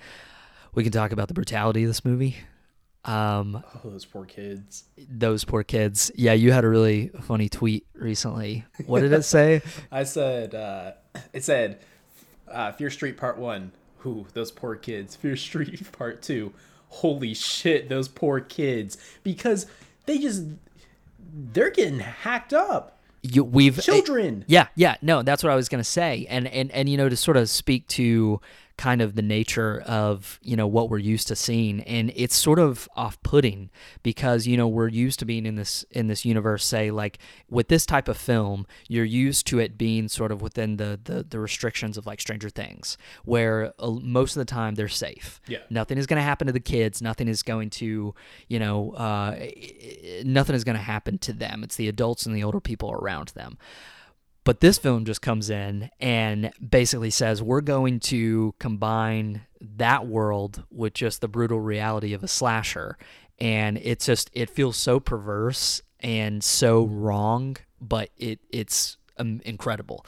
we 0.74 0.82
can 0.82 0.92
talk 0.92 1.12
about 1.12 1.28
the 1.28 1.34
brutality 1.34 1.82
of 1.84 1.90
this 1.90 2.04
movie. 2.04 2.36
Um, 3.04 3.62
oh, 3.84 3.90
those 3.90 4.04
poor 4.04 4.24
kids. 4.24 4.84
Those 5.08 5.44
poor 5.44 5.62
kids. 5.62 6.10
Yeah, 6.14 6.32
you 6.34 6.52
had 6.52 6.64
a 6.64 6.68
really 6.68 7.10
funny 7.22 7.48
tweet 7.48 7.86
recently. 7.94 8.64
What 8.86 9.00
did 9.00 9.12
it 9.12 9.22
say? 9.22 9.62
I 9.92 10.04
said, 10.04 10.54
uh, 10.54 10.92
it 11.32 11.44
said, 11.44 11.80
uh, 12.50 12.72
Fear 12.72 12.90
Street 12.90 13.16
Part 13.16 13.38
1, 13.38 13.72
Ooh, 14.06 14.26
those 14.32 14.50
poor 14.50 14.76
kids. 14.76 15.16
Fear 15.16 15.36
Street 15.36 15.92
Part 15.92 16.22
2. 16.22 16.52
Holy 16.88 17.34
shit, 17.34 17.88
those 17.88 18.08
poor 18.08 18.40
kids. 18.40 18.96
Because 19.22 19.66
they 20.06 20.18
just 20.18 20.44
they're 21.32 21.70
getting 21.70 21.98
hacked 21.98 22.54
up. 22.54 22.97
You, 23.22 23.44
we've 23.44 23.78
eh, 23.78 23.82
Children. 23.82 24.44
Yeah, 24.46 24.68
yeah, 24.74 24.96
no, 25.02 25.22
that's 25.22 25.42
what 25.42 25.52
I 25.52 25.56
was 25.56 25.68
gonna 25.68 25.84
say, 25.84 26.26
and 26.28 26.46
and 26.48 26.70
and 26.70 26.88
you 26.88 26.96
know 26.96 27.08
to 27.08 27.16
sort 27.16 27.36
of 27.36 27.50
speak 27.50 27.86
to 27.88 28.40
kind 28.78 29.02
of 29.02 29.16
the 29.16 29.22
nature 29.22 29.82
of 29.86 30.38
you 30.42 30.56
know 30.56 30.66
what 30.66 30.88
we're 30.88 30.98
used 30.98 31.28
to 31.28 31.36
seeing. 31.36 31.82
And 31.82 32.12
it's 32.14 32.36
sort 32.36 32.58
of 32.58 32.88
off-putting 32.96 33.70
because 34.02 34.46
you 34.46 34.56
know 34.56 34.66
we're 34.68 34.88
used 34.88 35.18
to 35.18 35.26
being 35.26 35.44
in 35.44 35.56
this 35.56 35.84
in 35.90 36.06
this 36.06 36.24
universe 36.24 36.64
say 36.64 36.90
like 36.90 37.18
with 37.50 37.68
this 37.68 37.84
type 37.84 38.08
of 38.08 38.16
film 38.16 38.66
you're 38.86 39.04
used 39.04 39.46
to 39.48 39.58
it 39.58 39.76
being 39.76 40.08
sort 40.08 40.32
of 40.32 40.40
within 40.40 40.76
the 40.76 40.98
the, 41.02 41.24
the 41.28 41.40
restrictions 41.40 41.98
of 41.98 42.06
like 42.06 42.20
stranger 42.20 42.48
things 42.48 42.96
where 43.24 43.74
uh, 43.78 43.90
most 43.90 44.36
of 44.36 44.40
the 44.40 44.50
time 44.50 44.76
they're 44.76 44.88
safe. 44.88 45.40
Yeah. 45.46 45.58
nothing 45.68 45.98
is 45.98 46.06
going 46.06 46.18
to 46.18 46.22
happen 46.22 46.46
to 46.46 46.52
the 46.52 46.60
kids. 46.60 47.02
Nothing 47.02 47.28
is 47.28 47.42
going 47.42 47.70
to 47.70 48.14
you 48.46 48.58
know 48.58 48.92
uh, 48.92 49.36
nothing 50.24 50.54
is 50.54 50.64
going 50.64 50.76
to 50.76 50.82
happen 50.82 51.18
to 51.18 51.32
them. 51.32 51.62
It's 51.64 51.76
the 51.76 51.88
adults 51.88 52.24
and 52.24 52.34
the 52.34 52.44
older 52.44 52.60
people 52.60 52.92
around 52.92 53.28
them 53.28 53.58
but 54.48 54.60
this 54.60 54.78
film 54.78 55.04
just 55.04 55.20
comes 55.20 55.50
in 55.50 55.90
and 56.00 56.50
basically 56.66 57.10
says 57.10 57.42
we're 57.42 57.60
going 57.60 58.00
to 58.00 58.54
combine 58.58 59.42
that 59.60 60.06
world 60.06 60.64
with 60.70 60.94
just 60.94 61.20
the 61.20 61.28
brutal 61.28 61.60
reality 61.60 62.14
of 62.14 62.24
a 62.24 62.28
slasher. 62.28 62.96
And 63.38 63.76
it's 63.76 64.06
just 64.06 64.30
it 64.32 64.48
feels 64.48 64.78
so 64.78 65.00
perverse 65.00 65.82
and 66.00 66.42
so 66.42 66.86
wrong, 66.86 67.58
but 67.78 68.08
it 68.16 68.40
it's 68.48 68.96
um, 69.18 69.42
incredible. 69.44 70.06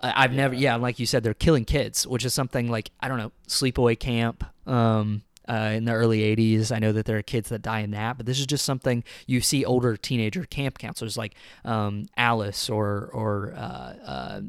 I've 0.00 0.32
never, 0.32 0.54
yeah, 0.54 0.76
like 0.76 0.98
you 0.98 1.04
said, 1.04 1.22
they're 1.22 1.34
killing 1.34 1.66
kids, 1.66 2.06
which 2.06 2.24
is 2.24 2.32
something 2.32 2.70
like 2.70 2.90
I 3.00 3.08
don't 3.08 3.18
know, 3.18 3.32
sleepaway 3.48 3.98
camp. 3.98 4.44
Um, 4.66 5.24
uh, 5.48 5.72
in 5.74 5.84
the 5.84 5.92
early 5.92 6.20
80s, 6.36 6.70
I 6.70 6.78
know 6.78 6.92
that 6.92 7.06
there 7.06 7.16
are 7.16 7.22
kids 7.22 7.48
that 7.48 7.62
die 7.62 7.80
in 7.80 7.92
that, 7.92 8.16
but 8.16 8.26
this 8.26 8.38
is 8.38 8.46
just 8.46 8.64
something 8.64 9.04
you 9.26 9.40
see 9.40 9.64
older 9.64 9.96
teenager 9.96 10.44
camp 10.44 10.78
counselors 10.78 11.16
like 11.16 11.34
um, 11.64 12.06
Alice 12.16 12.68
or 12.68 13.10
or 13.12 13.54
uh, 13.56 13.94
uh, 14.04 14.40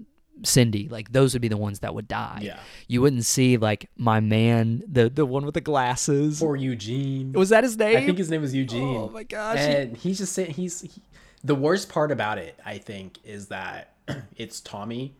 Cindy, 0.44 0.88
like 0.90 1.12
those 1.12 1.34
would 1.34 1.42
be 1.42 1.48
the 1.48 1.58
ones 1.58 1.80
that 1.80 1.94
would 1.94 2.08
die. 2.08 2.40
Yeah. 2.42 2.60
You 2.88 3.02
wouldn't 3.02 3.26
see 3.26 3.58
like 3.58 3.90
my 3.98 4.20
man, 4.20 4.84
the 4.88 5.10
the 5.10 5.26
one 5.26 5.46
with 5.46 5.54
the 5.54 5.62
glasses. 5.62 6.42
Or 6.42 6.56
Eugene. 6.56 7.34
was 7.34 7.50
that 7.50 7.64
his 7.64 7.78
name? 7.78 7.98
I 7.98 8.06
think 8.06 8.18
his 8.18 8.30
name 8.30 8.42
was 8.42 8.54
Eugene. 8.54 8.98
Oh 8.98 9.10
my 9.10 9.24
gosh. 9.24 9.58
And 9.58 9.98
he's 9.98 10.18
just 10.18 10.34
saying 10.34 10.52
he's 10.52 10.82
he, 10.82 11.02
the 11.44 11.56
worst 11.56 11.90
part 11.90 12.12
about 12.12 12.38
it, 12.38 12.60
I 12.66 12.78
think, 12.78 13.20
is 13.24 13.48
that 13.48 13.94
it's 14.36 14.60
Tommy 14.62 15.16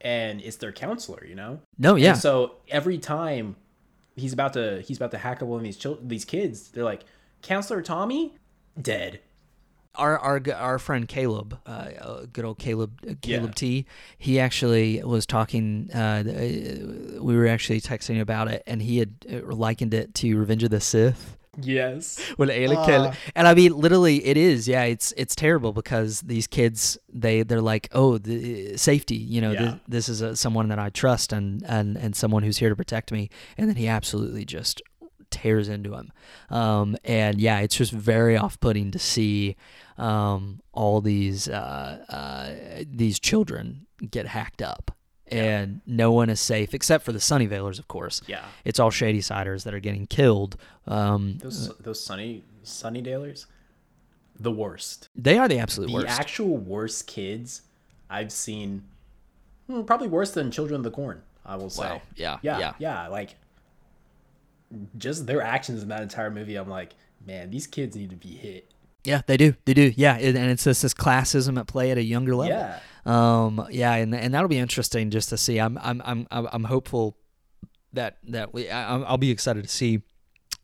and 0.00 0.40
it's 0.42 0.56
their 0.56 0.72
counselor, 0.72 1.24
you 1.24 1.34
know? 1.34 1.60
no, 1.78 1.94
yeah. 1.94 2.10
And 2.10 2.18
so 2.18 2.56
every 2.68 2.98
time 2.98 3.56
he's 4.16 4.32
about 4.32 4.52
to 4.54 4.80
he's 4.82 4.96
about 4.96 5.10
to 5.12 5.18
hack 5.18 5.42
up 5.42 5.48
one 5.48 5.58
of 5.58 5.64
these 5.64 5.76
chil- 5.76 5.98
these 6.02 6.24
kids, 6.24 6.68
they're 6.70 6.84
like, 6.84 7.04
"Counselor 7.42 7.82
Tommy, 7.82 8.34
dead." 8.80 9.20
our 9.96 10.18
our 10.18 10.42
our 10.56 10.78
friend 10.80 11.06
Caleb, 11.06 11.56
uh, 11.66 11.70
uh, 11.70 12.26
good 12.32 12.44
old 12.44 12.58
Caleb 12.58 12.98
uh, 13.08 13.14
Caleb 13.22 13.50
Yeah. 13.50 13.54
T. 13.54 13.86
He 14.18 14.40
actually 14.40 15.00
was 15.04 15.24
talking. 15.24 15.88
Uh, 15.94 16.24
uh, 16.26 17.22
we 17.22 17.36
were 17.36 17.46
actually 17.46 17.80
texting 17.80 18.20
about 18.20 18.48
it, 18.48 18.64
and 18.66 18.82
he 18.82 18.98
had 18.98 19.14
uh, 19.32 19.54
likened 19.54 19.94
it 19.94 20.12
to 20.16 20.36
Revenge 20.36 20.64
of 20.64 20.70
the 20.70 20.80
Sith. 20.80 21.36
Yes. 21.60 22.18
When 22.36 22.48
Anakin, 22.48 23.12
Ah. 23.12 23.16
and 23.34 23.46
I 23.48 23.54
mean, 23.54 23.72
literally, 23.76 24.24
it 24.26 24.36
is. 24.36 24.66
Yeah, 24.68 24.84
it's 24.84 25.12
it's 25.16 25.34
terrible 25.34 25.72
because 25.72 26.20
these 26.22 26.46
kids 26.46 26.98
they 27.12 27.42
they're 27.42 27.60
like, 27.60 27.88
oh, 27.92 28.18
the 28.18 28.76
safety. 28.76 29.16
You 29.16 29.40
know, 29.40 29.52
Yeah. 29.52 29.58
th- 29.60 29.74
this 29.88 30.08
is 30.08 30.20
a, 30.20 30.34
someone 30.36 30.68
that 30.68 30.78
I 30.78 30.90
trust 30.90 31.32
and 31.32 31.62
and 31.66 31.96
and 31.96 32.14
someone 32.16 32.42
who's 32.42 32.58
here 32.58 32.68
to 32.70 32.76
protect 32.76 33.12
me. 33.12 33.28
And 33.58 33.68
then 33.68 33.76
he 33.76 33.86
absolutely 33.88 34.44
just 34.44 34.82
tears 35.30 35.68
into 35.68 35.94
him. 35.94 36.12
Um, 36.50 36.96
and 37.04 37.40
yeah, 37.40 37.58
it's 37.60 37.76
just 37.76 37.92
very 37.92 38.36
off-putting 38.36 38.90
to 38.92 38.98
see 38.98 39.56
um, 39.98 40.60
all 40.72 41.00
these 41.00 41.48
uh, 41.48 42.04
uh, 42.08 42.84
these 42.86 43.18
children 43.18 43.86
get 44.10 44.26
hacked 44.26 44.62
up. 44.62 44.90
And 45.38 45.80
no 45.86 46.12
one 46.12 46.30
is 46.30 46.40
safe 46.40 46.74
except 46.74 47.04
for 47.04 47.12
the 47.12 47.18
Sunnyvalers, 47.18 47.78
of 47.78 47.88
course. 47.88 48.22
Yeah. 48.26 48.44
It's 48.64 48.78
all 48.80 48.90
Shady 48.90 49.20
Siders 49.20 49.64
that 49.64 49.74
are 49.74 49.80
getting 49.80 50.06
killed. 50.06 50.56
Um, 50.86 51.38
Those 51.38 51.74
those 51.78 52.02
Sunny 52.04 52.44
Sunny 52.62 53.02
Dalers, 53.02 53.46
the 54.38 54.50
worst. 54.52 55.08
they 55.16 55.38
are 55.38 55.48
the 55.48 55.58
absolute 55.58 55.88
The 55.88 55.92
worst. 55.94 56.06
The 56.06 56.12
actual 56.12 56.56
worst 56.56 57.06
kids 57.06 57.62
I've 58.10 58.32
seen. 58.32 58.84
hmm, 59.66 59.82
Probably 59.82 60.08
worse 60.08 60.30
than 60.32 60.50
Children 60.50 60.76
of 60.80 60.84
the 60.84 60.90
Corn. 60.90 61.22
I 61.46 61.56
will 61.56 61.70
say. 61.70 61.82
Wow. 61.84 62.02
Yeah, 62.16 62.38
Yeah. 62.42 62.58
yeah. 62.58 62.72
Yeah. 62.78 63.08
Like, 63.08 63.34
just 64.96 65.26
their 65.26 65.42
actions 65.42 65.82
in 65.82 65.88
that 65.90 66.00
entire 66.02 66.30
movie. 66.30 66.56
I'm 66.56 66.68
like, 66.68 66.94
man, 67.26 67.50
these 67.50 67.66
kids 67.66 67.96
need 67.96 68.10
to 68.10 68.16
be 68.16 68.28
hit. 68.28 68.70
Yeah, 69.04 69.20
they 69.26 69.36
do. 69.36 69.54
They 69.66 69.74
do. 69.74 69.92
Yeah, 69.96 70.16
and 70.16 70.50
it's 70.50 70.64
just 70.64 70.80
this 70.82 70.94
classism 70.94 71.58
at 71.60 71.66
play 71.66 71.90
at 71.90 71.98
a 71.98 72.02
younger 72.02 72.34
level. 72.34 72.56
Yeah. 72.56 72.78
Um. 73.06 73.66
Yeah, 73.70 73.94
and 73.94 74.14
and 74.14 74.32
that'll 74.34 74.48
be 74.48 74.58
interesting 74.58 75.10
just 75.10 75.28
to 75.30 75.36
see. 75.36 75.58
I'm 75.58 75.78
I'm 75.82 76.02
I'm 76.04 76.26
I'm 76.30 76.64
hopeful 76.64 77.16
that 77.92 78.18
that 78.28 78.54
we 78.54 78.70
I, 78.70 78.96
I'll 79.02 79.18
be 79.18 79.30
excited 79.30 79.62
to 79.64 79.68
see 79.70 80.02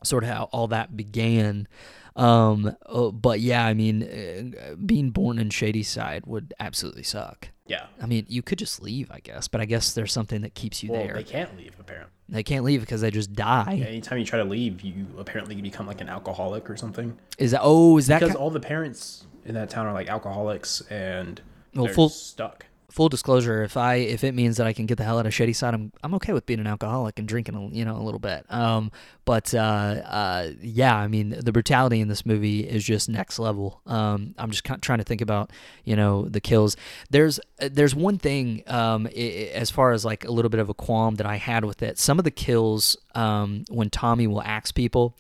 sort 0.03 0.25
of 0.25 0.31
how 0.31 0.45
all 0.53 0.69
that 0.69 0.97
began. 0.97 1.69
Um. 2.17 2.77
uh, 2.87 3.11
but 3.11 3.41
yeah, 3.41 3.65
I 3.65 3.75
mean, 3.75 4.03
uh, 4.03 4.75
being 4.85 5.11
born 5.11 5.39
in 5.39 5.51
Shadyside 5.51 6.25
would 6.27 6.53
absolutely 6.59 7.03
suck. 7.05 7.49
Yeah. 7.67 7.87
I 8.03 8.07
mean, 8.07 8.27
you 8.29 8.43
could 8.43 8.59
just 8.59 8.83
leave, 8.83 9.13
I 9.13 9.21
guess, 9.21 9.47
but 9.47 9.61
I 9.61 9.65
guess 9.65 9.93
there's 9.95 10.13
something 10.13 10.41
that 10.41 10.55
keeps 10.57 10.83
you 10.83 10.91
Well, 10.91 11.05
there. 11.05 11.15
they 11.15 11.23
can't 11.23 11.57
leave 11.57 11.73
apparently. 11.79 12.11
They 12.29 12.43
can't 12.43 12.65
leave 12.65 12.81
because 12.81 13.01
they 13.01 13.13
just 13.13 13.33
die. 13.33 13.85
Anytime 13.87 14.19
you 14.19 14.25
try 14.25 14.39
to 14.41 14.45
leave, 14.45 14.81
you 14.81 15.07
apparently 15.19 15.55
become 15.61 15.87
like 15.87 16.01
an 16.01 16.09
alcoholic 16.09 16.69
or 16.69 16.77
something. 16.77 17.17
Is 17.39 17.53
that? 17.53 17.61
Oh, 17.63 17.97
is 17.97 18.09
that? 18.09 18.19
Because 18.21 18.35
ki- 18.35 18.39
all 18.41 18.51
the 18.51 18.59
parents 18.61 19.25
in 19.45 19.55
that 19.55 19.71
town 19.71 19.87
are 19.87 19.93
like 19.93 20.09
alcoholics 20.09 20.81
and 20.91 21.41
Well, 21.75 21.85
they're 21.87 21.95
full- 21.95 22.09
stuck. 22.09 22.67
Full 22.91 23.09
disclosure, 23.09 23.63
if 23.63 23.77
I 23.77 23.95
if 23.97 24.25
it 24.25 24.35
means 24.35 24.57
that 24.57 24.67
I 24.67 24.73
can 24.73 24.87
get 24.87 24.99
the 24.99 25.05
hell 25.05 25.19
out 25.19 25.27
of 25.27 25.33
Shadyside, 25.35 25.75
I'm 25.75 25.93
I'm 26.03 26.15
okay 26.15 26.33
with 26.33 26.47
being 26.47 26.61
an 26.61 26.67
alcoholic 26.67 27.19
and 27.19 27.29
drinking, 27.29 27.55
a, 27.55 27.69
you 27.69 27.85
know, 27.85 27.97
a 27.97 28.03
little 28.03 28.19
bit. 28.21 28.45
Um, 28.53 28.91
but 29.25 29.55
uh, 29.55 29.59
uh, 29.59 30.51
yeah, 30.61 30.97
I 30.97 31.07
mean, 31.07 31.31
the 31.39 31.53
brutality 31.53 32.01
in 32.01 32.09
this 32.09 32.27
movie 32.27 32.61
is 32.61 32.83
just 32.85 33.09
next 33.09 33.39
level. 33.39 33.81
Um, 33.87 34.35
I'm 34.39 34.51
just 34.51 34.65
trying 34.65 34.99
to 34.99 35.05
think 35.05 35.21
about, 35.21 35.51
you 35.85 35.95
know, 35.95 36.25
the 36.29 36.41
kills. 36.41 36.77
There's 37.11 37.39
there's 37.61 37.95
one 37.95 38.19
thing, 38.19 38.63
um, 38.67 39.07
i- 39.07 39.11
i- 39.11 39.51
as 39.55 39.71
far 39.71 39.93
as 39.93 40.05
like 40.05 40.25
a 40.25 40.31
little 40.33 40.49
bit 40.49 40.59
of 40.61 40.69
a 40.69 40.75
qualm 40.75 41.17
that 41.17 41.27
I 41.27 41.37
had 41.37 41.65
with 41.65 41.83
it. 41.83 41.99
Some 41.99 42.19
of 42.19 42.25
the 42.25 42.31
kills, 42.31 42.97
um, 43.15 43.65
when 43.69 43.91
Tommy 43.91 44.27
will 44.27 44.43
axe 44.43 44.73
people, 44.73 45.15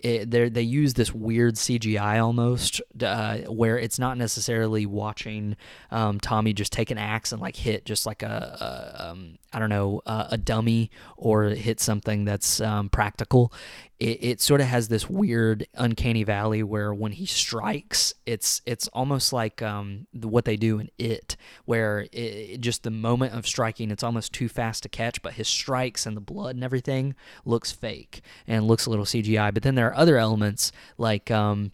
it, 0.00 0.30
they 0.32 0.48
they 0.48 0.62
use 0.62 0.94
this 0.94 1.12
weird 1.14 1.54
CGI 1.56 2.18
almost, 2.18 2.80
uh, 3.00 3.38
where 3.48 3.78
it's 3.78 3.98
not 4.00 4.18
necessarily 4.18 4.86
watching 4.86 5.56
um, 5.92 6.18
Tommy 6.18 6.52
just 6.52 6.72
take 6.72 6.90
an 6.90 6.98
axe 6.98 7.11
and 7.32 7.40
like 7.40 7.56
hit 7.56 7.84
just 7.84 8.06
like 8.06 8.22
a, 8.22 8.96
a 8.98 9.10
um, 9.10 9.38
I 9.52 9.58
don't 9.58 9.68
know 9.68 10.00
a, 10.06 10.28
a 10.32 10.38
dummy 10.38 10.90
or 11.16 11.44
hit 11.44 11.78
something 11.80 12.24
that's 12.24 12.60
um, 12.60 12.88
practical. 12.88 13.52
It, 14.00 14.18
it 14.24 14.40
sort 14.40 14.60
of 14.60 14.66
has 14.68 14.88
this 14.88 15.08
weird 15.10 15.66
uncanny 15.74 16.24
valley 16.24 16.62
where 16.62 16.92
when 16.94 17.12
he 17.12 17.26
strikes, 17.26 18.14
it's 18.24 18.62
it's 18.66 18.88
almost 18.88 19.32
like 19.32 19.60
um, 19.62 20.06
what 20.14 20.44
they 20.44 20.56
do 20.56 20.78
in 20.78 20.88
it, 20.98 21.36
where 21.66 22.06
it- 22.12 22.60
just 22.60 22.82
the 22.82 22.90
moment 22.90 23.34
of 23.34 23.46
striking, 23.46 23.90
it's 23.90 24.02
almost 24.02 24.32
too 24.32 24.48
fast 24.48 24.82
to 24.84 24.88
catch, 24.88 25.20
but 25.22 25.34
his 25.34 25.48
strikes 25.48 26.06
and 26.06 26.16
the 26.16 26.20
blood 26.20 26.54
and 26.54 26.64
everything 26.64 27.14
looks 27.44 27.70
fake 27.72 28.22
and 28.46 28.66
looks 28.66 28.86
a 28.86 28.90
little 28.90 29.04
CGI. 29.04 29.52
But 29.52 29.62
then 29.62 29.74
there 29.74 29.88
are 29.88 29.96
other 29.96 30.16
elements 30.18 30.72
like. 30.98 31.30
Um, 31.30 31.72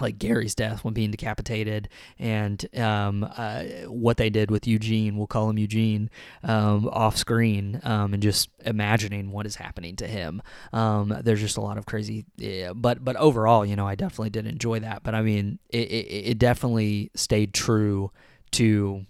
like 0.00 0.18
Gary's 0.18 0.54
death 0.54 0.84
when 0.84 0.94
being 0.94 1.10
decapitated, 1.10 1.88
and 2.18 2.64
um, 2.78 3.28
uh, 3.36 3.62
what 3.86 4.16
they 4.16 4.30
did 4.30 4.50
with 4.50 4.66
Eugene, 4.66 5.16
we'll 5.16 5.26
call 5.26 5.50
him 5.50 5.58
Eugene, 5.58 6.10
um, 6.42 6.88
off 6.88 7.16
screen, 7.16 7.80
um, 7.84 8.14
and 8.14 8.22
just 8.22 8.50
imagining 8.64 9.30
what 9.30 9.46
is 9.46 9.56
happening 9.56 9.96
to 9.96 10.06
him. 10.06 10.42
Um, 10.72 11.16
there's 11.22 11.40
just 11.40 11.56
a 11.56 11.62
lot 11.62 11.78
of 11.78 11.86
crazy, 11.86 12.24
yeah, 12.36 12.72
but 12.74 13.04
but 13.04 13.16
overall, 13.16 13.64
you 13.64 13.76
know, 13.76 13.86
I 13.86 13.94
definitely 13.94 14.30
did 14.30 14.46
enjoy 14.46 14.80
that. 14.80 15.02
But 15.02 15.14
I 15.14 15.22
mean, 15.22 15.58
it, 15.68 15.88
it, 15.90 16.06
it 16.30 16.38
definitely 16.38 17.10
stayed 17.14 17.54
true 17.54 18.10
to 18.52 19.06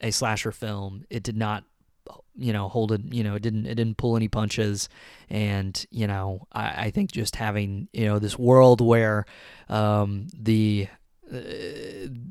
a 0.00 0.10
slasher 0.10 0.52
film. 0.52 1.04
It 1.10 1.22
did 1.22 1.36
not 1.36 1.64
you 2.36 2.52
know 2.52 2.68
hold 2.68 2.92
it 2.92 3.00
you 3.12 3.22
know 3.22 3.34
it 3.36 3.42
didn't 3.42 3.66
it 3.66 3.74
didn't 3.76 3.96
pull 3.96 4.16
any 4.16 4.28
punches. 4.28 4.88
And 5.30 5.84
you 5.90 6.06
know 6.06 6.46
i, 6.52 6.86
I 6.86 6.90
think 6.90 7.12
just 7.12 7.36
having 7.36 7.88
you 7.92 8.06
know 8.06 8.18
this 8.18 8.38
world 8.38 8.80
where 8.80 9.24
um 9.68 10.26
the 10.38 10.88
uh, 11.32 11.38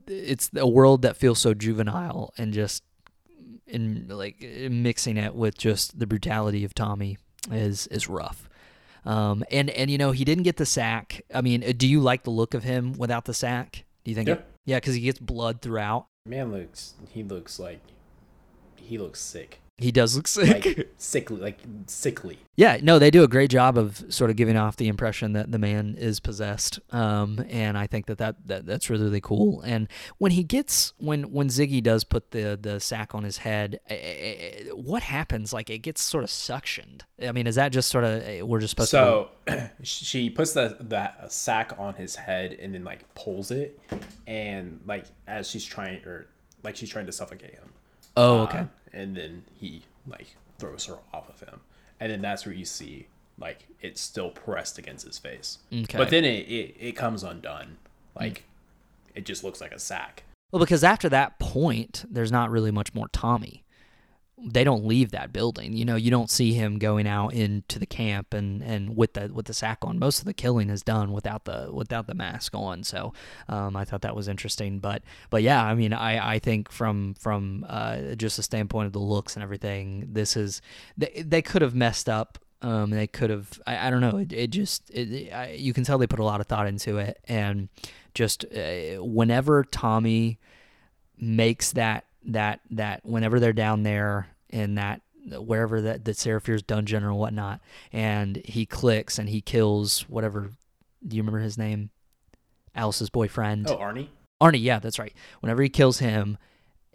it's 0.08 0.52
a 0.56 0.68
world 0.68 1.02
that 1.02 1.18
feels 1.18 1.40
so 1.40 1.54
juvenile 1.54 2.32
and 2.38 2.54
just 2.54 2.84
in 3.66 4.06
like 4.10 4.42
mixing 4.70 5.18
it 5.18 5.34
with 5.34 5.58
just 5.58 5.98
the 5.98 6.06
brutality 6.06 6.64
of 6.64 6.74
tommy 6.76 7.18
is 7.52 7.88
is 7.88 8.08
rough. 8.08 8.48
Um 9.06 9.44
and 9.52 9.70
and 9.72 9.90
you 9.90 9.98
know 9.98 10.12
he 10.12 10.24
didn't 10.24 10.44
get 10.44 10.58
the 10.58 10.66
sack. 10.66 11.22
I 11.34 11.42
mean 11.42 11.62
do 11.78 11.88
you 11.88 12.00
like 12.00 12.24
the 12.24 12.30
look 12.30 12.54
of 12.54 12.64
him 12.64 12.94
without 12.94 13.26
the 13.26 13.34
sack? 13.34 13.86
Do 14.04 14.12
you 14.12 14.16
think 14.16 14.28
Yeah. 14.30 14.36
it, 14.36 14.46
yeah 14.66 14.78
because 14.78 14.96
he 14.96 15.02
gets 15.02 15.20
blood 15.20 15.62
throughout. 15.62 16.06
Man 16.26 16.52
looks 16.52 16.94
he 17.10 17.24
looks 17.24 17.58
like 17.60 17.82
he 18.76 18.98
looks 18.98 19.20
sick. 19.20 19.60
He 19.80 19.92
does 19.92 20.16
look 20.16 20.28
sick. 20.28 20.66
like 20.66 20.90
sickly, 20.98 21.38
like 21.38 21.58
sickly. 21.88 22.38
Yeah, 22.56 22.78
no, 22.84 23.00
they 23.00 23.10
do 23.10 23.24
a 23.24 23.28
great 23.28 23.50
job 23.50 23.76
of 23.76 24.06
sort 24.10 24.30
of 24.30 24.36
giving 24.36 24.56
off 24.56 24.78
the 24.78 24.88
impression 24.88 25.34
that 25.34 25.52
the 25.52 25.58
man 25.58 25.96
is 25.98 26.20
possessed, 26.20 26.80
um, 26.92 27.44
and 27.50 27.76
I 27.76 27.88
think 27.88 28.06
that, 28.06 28.20
that 28.20 28.36
that 28.46 28.66
that's 28.68 28.92
really 28.92 29.06
really 29.06 29.22
cool. 29.22 29.62
And 29.62 29.88
when 30.20 30.32
he 30.32 30.44
gets 30.44 30.94
when 30.98 31.32
when 31.32 31.48
Ziggy 31.48 31.82
does 31.82 32.04
put 32.04 32.30
the 32.32 32.58
the 32.62 32.80
sack 32.80 33.16
on 33.16 33.24
his 33.24 33.38
head, 33.38 33.80
eh, 33.90 33.96
eh, 33.96 34.36
eh, 34.40 34.70
what 34.76 35.02
happens? 35.02 35.52
Like 35.52 35.72
it 35.72 35.80
gets 35.80 36.04
sort 36.04 36.24
of 36.24 36.30
suctioned. 36.30 37.02
I 37.20 37.32
mean, 37.32 37.48
is 37.48 37.56
that 37.56 37.70
just 37.70 37.90
sort 37.90 38.04
of 38.04 38.48
we're 38.48 38.60
just 38.60 38.72
supposed 38.72 38.92
so, 38.92 39.32
to? 39.48 39.54
So 39.54 39.70
she 39.84 40.30
puts 40.30 40.54
the 40.54 40.78
that 40.82 41.32
sack 41.32 41.74
on 41.80 41.96
his 41.96 42.16
head 42.16 42.54
and 42.54 42.76
then 42.76 42.84
like 42.84 43.12
pulls 43.16 43.50
it, 43.50 43.80
and 44.28 44.82
like 44.86 45.06
as 45.26 45.50
she's 45.50 45.66
trying 45.66 46.06
or 46.06 46.28
like 46.62 46.76
she's 46.76 46.90
trying 46.90 47.08
to 47.08 47.12
suffocate 47.12 47.56
him. 47.56 47.72
Oh, 48.16 48.42
okay. 48.42 48.60
Uh, 48.60 48.66
and 48.94 49.16
then 49.18 49.44
he 49.60 49.84
like 50.08 50.36
throws 50.60 50.86
her 50.86 50.98
off 51.14 51.30
of 51.30 51.40
him 51.48 51.62
and 52.04 52.12
then 52.12 52.22
that's 52.22 52.46
where 52.46 52.54
you 52.54 52.66
see 52.66 53.08
like 53.40 53.66
it's 53.82 54.02
still 54.02 54.30
pressed 54.30 54.78
against 54.78 55.06
his 55.06 55.18
face. 55.18 55.60
Okay. 55.72 55.98
But 55.98 56.10
then 56.10 56.26
it, 56.26 56.48
it, 56.50 56.76
it 56.78 56.92
comes 56.98 57.24
undone. 57.24 57.78
Like 58.14 58.40
mm. 58.40 59.16
it 59.16 59.26
just 59.26 59.44
looks 59.44 59.62
like 59.62 59.72
a 59.72 59.80
sack. 59.80 60.24
Well, 60.52 60.60
because 60.60 60.84
after 60.84 61.08
that 61.10 61.40
point, 61.40 62.04
there's 62.10 62.32
not 62.32 62.52
really 62.52 62.72
much 62.72 62.94
more 62.94 63.08
Tommy 63.08 63.64
they 64.46 64.64
don't 64.64 64.86
leave 64.86 65.12
that 65.12 65.32
building. 65.32 65.74
You 65.74 65.86
know, 65.86 65.96
you 65.96 66.12
don't 66.12 66.30
see 66.30 66.54
him 66.54 66.78
going 66.78 67.08
out 67.08 67.34
into 67.34 67.80
the 67.80 67.86
camp 67.86 68.34
and, 68.34 68.62
and 68.62 68.96
with 68.98 69.14
the 69.14 69.32
with 69.34 69.46
the 69.46 69.54
sack 69.54 69.80
on. 69.82 69.98
Most 69.98 70.20
of 70.20 70.26
the 70.26 70.34
killing 70.34 70.70
is 70.70 70.84
done 70.84 71.14
without 71.14 71.46
the 71.46 71.70
without 71.72 72.08
the 72.08 72.14
mask 72.14 72.54
on. 72.54 72.84
So 72.84 73.14
um, 73.48 73.76
I 73.76 73.86
thought 73.86 74.02
that 74.02 74.16
was 74.16 74.28
interesting. 74.28 74.80
But 74.80 75.04
but 75.30 75.44
yeah, 75.44 75.64
I 75.64 75.76
mean, 75.76 75.94
I, 75.94 76.34
I 76.34 76.40
think 76.40 76.72
from 76.72 77.14
from 77.14 77.66
uh, 77.70 78.16
just 78.16 78.36
the 78.38 78.44
standpoint 78.44 78.88
of 78.88 78.94
the 78.94 79.00
looks 79.00 79.36
and 79.36 79.44
everything, 79.44 80.10
this 80.12 80.36
is 80.36 80.62
they 80.98 81.24
they 81.26 81.42
could 81.42 81.62
have 81.62 81.76
messed 81.76 82.10
up. 82.10 82.38
Um, 82.62 82.92
they 82.92 83.08
could 83.08 83.30
have. 83.30 83.62
I, 83.66 83.88
I 83.88 83.90
don't 83.90 84.02
know. 84.02 84.18
It, 84.18 84.34
it 84.34 84.50
just 84.50 84.90
it, 84.90 85.32
I, 85.32 85.52
you 85.52 85.74
can 85.74 85.86
tell 85.86 85.98
they 85.98 86.08
put 86.08 86.20
a 86.20 86.26
lot 86.26 86.42
of 86.42 86.48
thought 86.48 86.68
into 86.68 86.98
it, 86.98 87.20
and 87.28 87.70
just 88.14 88.46
uh, 88.46 89.02
whenever 89.02 89.64
Tommy 89.64 90.40
makes 91.18 91.72
that 91.74 92.06
that 92.26 92.60
that 92.72 93.06
whenever 93.06 93.40
they're 93.40 93.54
down 93.54 93.84
there 93.84 94.28
in 94.54 94.76
that 94.76 95.02
wherever 95.40 95.82
that 95.82 96.06
the 96.06 96.14
Sarah 96.14 96.40
Fier's 96.40 96.64
dungeon 96.64 97.04
or 97.04 97.14
whatnot, 97.14 97.60
and 97.92 98.42
he 98.46 98.66
clicks 98.66 99.18
and 99.18 99.28
he 99.28 99.42
kills 99.42 100.02
whatever. 100.08 100.52
Do 101.06 101.16
you 101.18 101.22
remember 101.22 101.40
his 101.40 101.58
name? 101.58 101.90
Alice's 102.76 103.10
boyfriend. 103.10 103.70
Oh, 103.70 103.78
Arnie. 103.78 104.08
Arnie, 104.42 104.62
yeah, 104.62 104.80
that's 104.80 105.00
right. 105.00 105.14
Whenever 105.42 105.62
he 105.62 105.70
kills 105.70 106.00
him, 106.00 106.38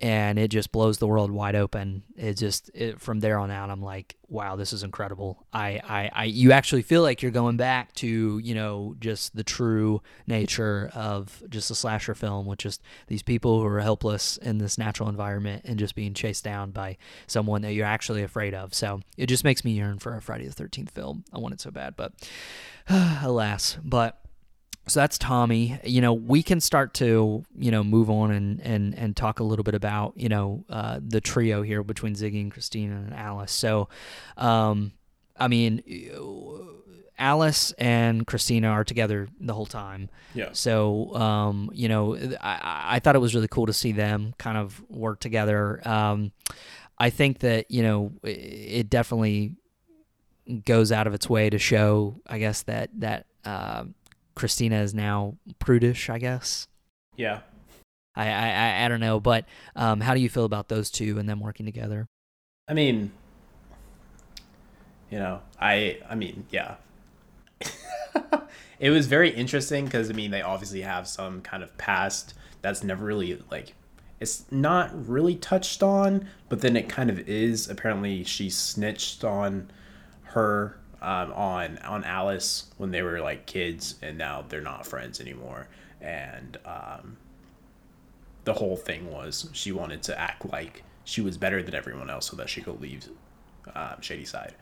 and 0.00 0.38
it 0.38 0.48
just 0.48 0.70
blows 0.70 0.98
the 0.98 1.06
world 1.06 1.30
wide 1.30 1.56
open. 1.56 2.04
It 2.16 2.34
just 2.34 2.70
it, 2.74 3.00
from 3.00 3.20
there 3.20 3.38
on 3.38 3.50
out, 3.50 3.70
I'm 3.70 3.82
like, 3.82 4.16
wow, 4.28 4.54
this 4.54 4.72
is 4.72 4.84
incredible. 4.84 5.44
I, 5.52 5.80
I, 5.88 6.10
I, 6.12 6.24
you 6.24 6.52
actually 6.52 6.82
feel 6.82 7.02
like 7.02 7.20
you're 7.20 7.32
going 7.32 7.56
back 7.56 7.92
to 7.96 8.38
you 8.38 8.54
know 8.54 8.94
just 9.00 9.34
the 9.34 9.42
true 9.42 10.00
nature 10.26 10.90
of 10.94 11.42
just 11.48 11.70
a 11.70 11.74
slasher 11.74 12.14
film, 12.14 12.46
with 12.46 12.60
just 12.60 12.80
these 13.08 13.22
people 13.22 13.60
who 13.60 13.66
are 13.66 13.80
helpless 13.80 14.36
in 14.36 14.58
this 14.58 14.78
natural 14.78 15.08
environment 15.08 15.62
and 15.64 15.78
just 15.78 15.94
being 15.94 16.14
chased 16.14 16.44
down 16.44 16.70
by 16.70 16.96
someone 17.26 17.62
that 17.62 17.72
you're 17.72 17.86
actually 17.86 18.22
afraid 18.22 18.54
of. 18.54 18.74
So 18.74 19.00
it 19.16 19.26
just 19.26 19.44
makes 19.44 19.64
me 19.64 19.72
yearn 19.72 19.98
for 19.98 20.14
a 20.14 20.22
Friday 20.22 20.46
the 20.46 20.52
Thirteenth 20.52 20.90
film. 20.90 21.24
I 21.32 21.38
want 21.38 21.54
it 21.54 21.60
so 21.60 21.70
bad, 21.70 21.96
but 21.96 22.12
alas, 22.88 23.78
but 23.82 24.20
so 24.88 25.00
that's 25.00 25.18
Tommy. 25.18 25.78
You 25.84 26.00
know, 26.00 26.12
we 26.12 26.42
can 26.42 26.60
start 26.60 26.94
to 26.94 27.44
you 27.56 27.70
know 27.70 27.84
move 27.84 28.10
on 28.10 28.30
and 28.30 28.60
and 28.60 28.94
and 28.94 29.16
talk 29.16 29.40
a 29.40 29.44
little 29.44 29.62
bit 29.62 29.74
about 29.74 30.14
you 30.16 30.28
know 30.28 30.64
uh, 30.68 31.00
the 31.06 31.20
trio 31.20 31.62
here 31.62 31.82
between 31.82 32.14
Ziggy 32.14 32.40
and 32.40 32.52
Christina 32.52 32.96
and 32.96 33.14
Alice. 33.14 33.52
So, 33.52 33.88
um, 34.36 34.92
I 35.36 35.48
mean. 35.48 35.82
Alice 37.20 37.72
and 37.78 38.24
Christina 38.28 38.68
are 38.68 38.84
together 38.84 39.26
the 39.40 39.52
whole 39.52 39.66
time. 39.66 40.08
Yeah. 40.34 40.50
So, 40.52 41.12
um, 41.16 41.68
you 41.74 41.88
know, 41.88 42.14
I, 42.40 42.84
I 42.90 42.98
thought 43.00 43.16
it 43.16 43.18
was 43.18 43.34
really 43.34 43.48
cool 43.48 43.66
to 43.66 43.72
see 43.72 43.90
them 43.90 44.36
kind 44.38 44.56
of 44.56 44.80
work 44.88 45.18
together. 45.18 45.80
Um, 45.84 46.30
I 46.96 47.10
think 47.10 47.40
that 47.40 47.70
you 47.72 47.82
know 47.82 48.12
it 48.22 48.88
definitely 48.88 49.56
goes 50.64 50.92
out 50.92 51.06
of 51.06 51.14
its 51.14 51.28
way 51.28 51.50
to 51.50 51.58
show, 51.58 52.20
I 52.26 52.38
guess 52.38 52.62
that 52.62 52.90
that 52.98 53.26
uh, 53.44 53.84
Christina 54.38 54.80
is 54.82 54.94
now 54.94 55.36
prudish, 55.58 56.08
I 56.08 56.18
guess. 56.18 56.68
Yeah. 57.16 57.40
I 58.14 58.28
I, 58.30 58.84
I 58.84 58.88
don't 58.88 59.00
know, 59.00 59.18
but 59.20 59.44
um, 59.76 60.00
how 60.00 60.14
do 60.14 60.20
you 60.20 60.28
feel 60.28 60.44
about 60.44 60.68
those 60.68 60.90
two 60.90 61.18
and 61.18 61.28
them 61.28 61.40
working 61.40 61.66
together? 61.66 62.06
I 62.68 62.74
mean, 62.74 63.10
you 65.10 65.18
know, 65.18 65.40
I 65.60 65.98
I 66.08 66.14
mean, 66.14 66.46
yeah. 66.50 66.76
it 68.78 68.90
was 68.90 69.08
very 69.08 69.30
interesting 69.30 69.84
because 69.86 70.08
I 70.08 70.12
mean, 70.12 70.30
they 70.30 70.42
obviously 70.42 70.82
have 70.82 71.08
some 71.08 71.40
kind 71.42 71.62
of 71.62 71.76
past 71.76 72.34
that's 72.62 72.84
never 72.84 73.04
really 73.04 73.42
like 73.50 73.74
it's 74.20 74.44
not 74.50 74.90
really 75.08 75.34
touched 75.34 75.82
on, 75.82 76.28
but 76.48 76.60
then 76.60 76.76
it 76.76 76.88
kind 76.88 77.10
of 77.10 77.18
is. 77.28 77.68
Apparently, 77.68 78.22
she 78.24 78.50
snitched 78.50 79.24
on 79.24 79.70
her 80.22 80.78
um, 81.00 81.32
on 81.32 81.78
on 81.78 82.04
Alice 82.04 82.70
when 82.76 82.90
they 82.90 83.02
were 83.02 83.20
like 83.20 83.46
kids, 83.46 83.96
and 84.02 84.18
now 84.18 84.44
they're 84.48 84.60
not 84.60 84.86
friends 84.86 85.20
anymore. 85.20 85.68
And 86.00 86.58
um, 86.64 87.16
the 88.44 88.54
whole 88.54 88.76
thing 88.76 89.10
was 89.10 89.48
she 89.52 89.72
wanted 89.72 90.02
to 90.04 90.18
act 90.18 90.46
like 90.46 90.82
she 91.04 91.20
was 91.20 91.36
better 91.36 91.62
than 91.62 91.74
everyone 91.74 92.10
else 92.10 92.30
so 92.30 92.36
that 92.36 92.48
she 92.48 92.60
could 92.60 92.80
leave 92.80 93.08
uh, 93.74 93.96
Shadyside. 94.00 94.54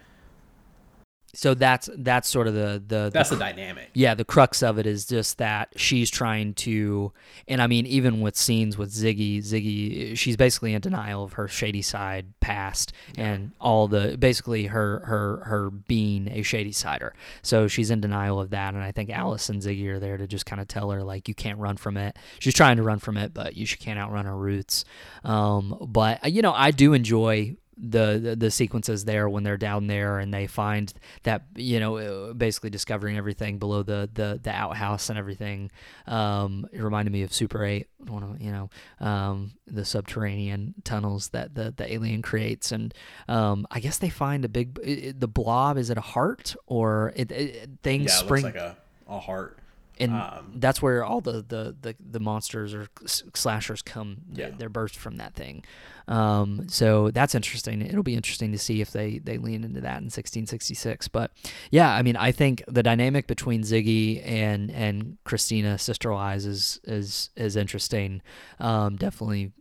So 1.37 1.53
that's 1.53 1.91
that's 1.99 2.29
sort 2.29 2.49
of 2.49 2.55
the 2.55 2.83
the 2.85 3.11
that's 3.13 3.29
the, 3.29 3.37
the 3.37 3.41
dynamic. 3.41 3.91
Yeah, 3.93 4.15
the 4.15 4.25
crux 4.25 4.63
of 4.63 4.79
it 4.79 4.87
is 4.87 5.05
just 5.05 5.37
that 5.37 5.69
she's 5.77 6.11
trying 6.11 6.55
to, 6.55 7.13
and 7.47 7.61
I 7.61 7.67
mean, 7.67 7.85
even 7.85 8.23
with 8.23 8.37
scenes 8.37 8.79
with 8.79 8.91
Ziggy, 8.91 9.39
Ziggy, 9.39 10.17
she's 10.17 10.37
basically 10.37 10.73
in 10.73 10.81
denial 10.81 11.23
of 11.23 11.35
her 11.35 11.47
Shadyside 11.47 12.33
past 12.41 12.95
yeah. 13.15 13.33
and 13.33 13.53
all 13.61 13.87
the 13.87 14.17
basically 14.17 14.67
her 14.67 15.01
her 15.01 15.43
her 15.45 15.71
being 15.71 16.29
a 16.29 16.41
Shadysider. 16.41 17.11
So 17.43 17.69
she's 17.69 17.91
in 17.91 18.01
denial 18.01 18.41
of 18.41 18.51
that, 18.51 18.73
and 18.73 18.83
I 18.83 18.93
think 18.93 19.11
Alice 19.11 19.51
and 19.51 19.61
Ziggy 19.61 19.87
are 19.89 20.01
there 20.01 20.17
to 20.17 20.27
just 20.27 20.47
kind 20.47 20.61
of 20.61 20.69
tell 20.69 20.91
her 20.91 21.03
like 21.03 21.29
you 21.29 21.35
can't 21.35 21.59
run 21.59 21.77
from 21.77 21.99
it. 21.99 22.17
She's 22.39 22.55
trying 22.55 22.79
to 22.79 22.83
run 22.83 22.99
from 22.99 23.19
it, 23.19 23.35
but 23.35 23.57
you 23.57 23.67
she 23.67 23.77
can't 23.77 23.99
outrun 23.99 24.25
her 24.25 24.37
roots. 24.37 24.87
Um, 25.23 25.77
but 25.83 26.33
you 26.33 26.41
know, 26.41 26.55
I 26.55 26.71
do 26.71 26.95
enjoy 26.95 27.57
the, 27.77 28.19
the, 28.23 28.37
the 28.37 28.51
sequences 28.51 29.05
there 29.05 29.29
when 29.29 29.43
they're 29.43 29.57
down 29.57 29.87
there 29.87 30.19
and 30.19 30.33
they 30.33 30.47
find 30.47 30.93
that 31.25 31.45
you 31.55 31.79
know 31.79 31.97
uh, 31.99 32.33
basically 32.33 32.71
discovering 32.71 33.17
everything 33.17 33.59
below 33.59 33.83
the 33.83 34.09
the, 34.13 34.41
the 34.43 34.51
outhouse 34.51 35.11
and 35.11 35.19
everything. 35.19 35.71
Um, 36.07 36.67
it 36.73 36.83
reminded 36.83 37.13
me 37.13 37.23
of 37.23 37.33
super 37.33 37.65
8 37.65 37.87
one 38.09 38.23
of 38.23 38.41
you 38.41 38.53
know 38.53 38.71
um, 39.01 39.53
the 39.67 39.85
subterranean 39.85 40.75
tunnels 40.85 41.29
that 41.31 41.55
the, 41.55 41.73
the 41.77 41.93
alien 41.93 42.23
creates. 42.23 42.73
And 42.73 42.95
um, 43.29 43.67
i 43.71 43.81
guess 43.81 43.99
they 43.99 44.11
find 44.11 44.45
a 44.45 44.49
big 44.49 44.75
the 45.19 45.29
blob 45.29 45.79
is 45.79 45.91
it 45.91 45.99
a 45.99 46.03
heart 46.03 46.57
or 46.67 47.13
it, 47.17 47.31
it 47.31 47.71
things 47.83 48.07
yeah, 48.07 48.17
it 48.17 48.25
spring 48.25 48.45
looks 48.45 48.57
like 48.57 48.63
a, 48.63 48.77
a 49.09 49.19
heart 49.19 49.59
and 49.99 50.13
um, 50.13 50.53
that's 50.57 50.83
where 50.83 51.05
all 51.05 51.21
the, 51.21 51.45
the, 51.47 51.75
the, 51.81 51.97
the, 51.99 52.21
monsters 52.21 52.75
or 52.75 52.89
slashers 53.07 53.83
come. 53.83 54.19
Yeah. 54.33 54.51
They're 54.57 54.71
birthed 54.71 54.97
from 54.97 55.17
that 55.17 55.35
thing. 55.35 55.65
Um, 56.07 56.69
so 56.69 57.11
that's 57.11 57.35
interesting. 57.35 57.81
It'll 57.81 58.03
be 58.03 58.15
interesting 58.15 58.53
to 58.53 58.59
see 58.59 58.81
if 58.81 58.91
they, 58.91 59.19
they 59.19 59.39
lean 59.39 59.65
into 59.65 59.81
that 59.81 59.99
in 59.99 60.07
1666. 60.07 61.09
But 61.09 61.33
yeah, 61.71 61.93
I 61.95 62.03
mean, 62.03 62.17
I 62.17 62.31
think 62.31 62.63
the 62.69 62.83
dynamic 62.83 63.27
between 63.27 63.63
Ziggy 63.63 64.23
and 64.27 64.71
and 64.71 65.17
Christina, 65.25 65.79
Sister 65.79 66.13
Wise, 66.13 66.45
is 66.45 66.81
is 66.85 67.31
is 67.37 67.57
interesting. 67.57 68.23
Um, 68.61 68.97
definitely 68.97 69.53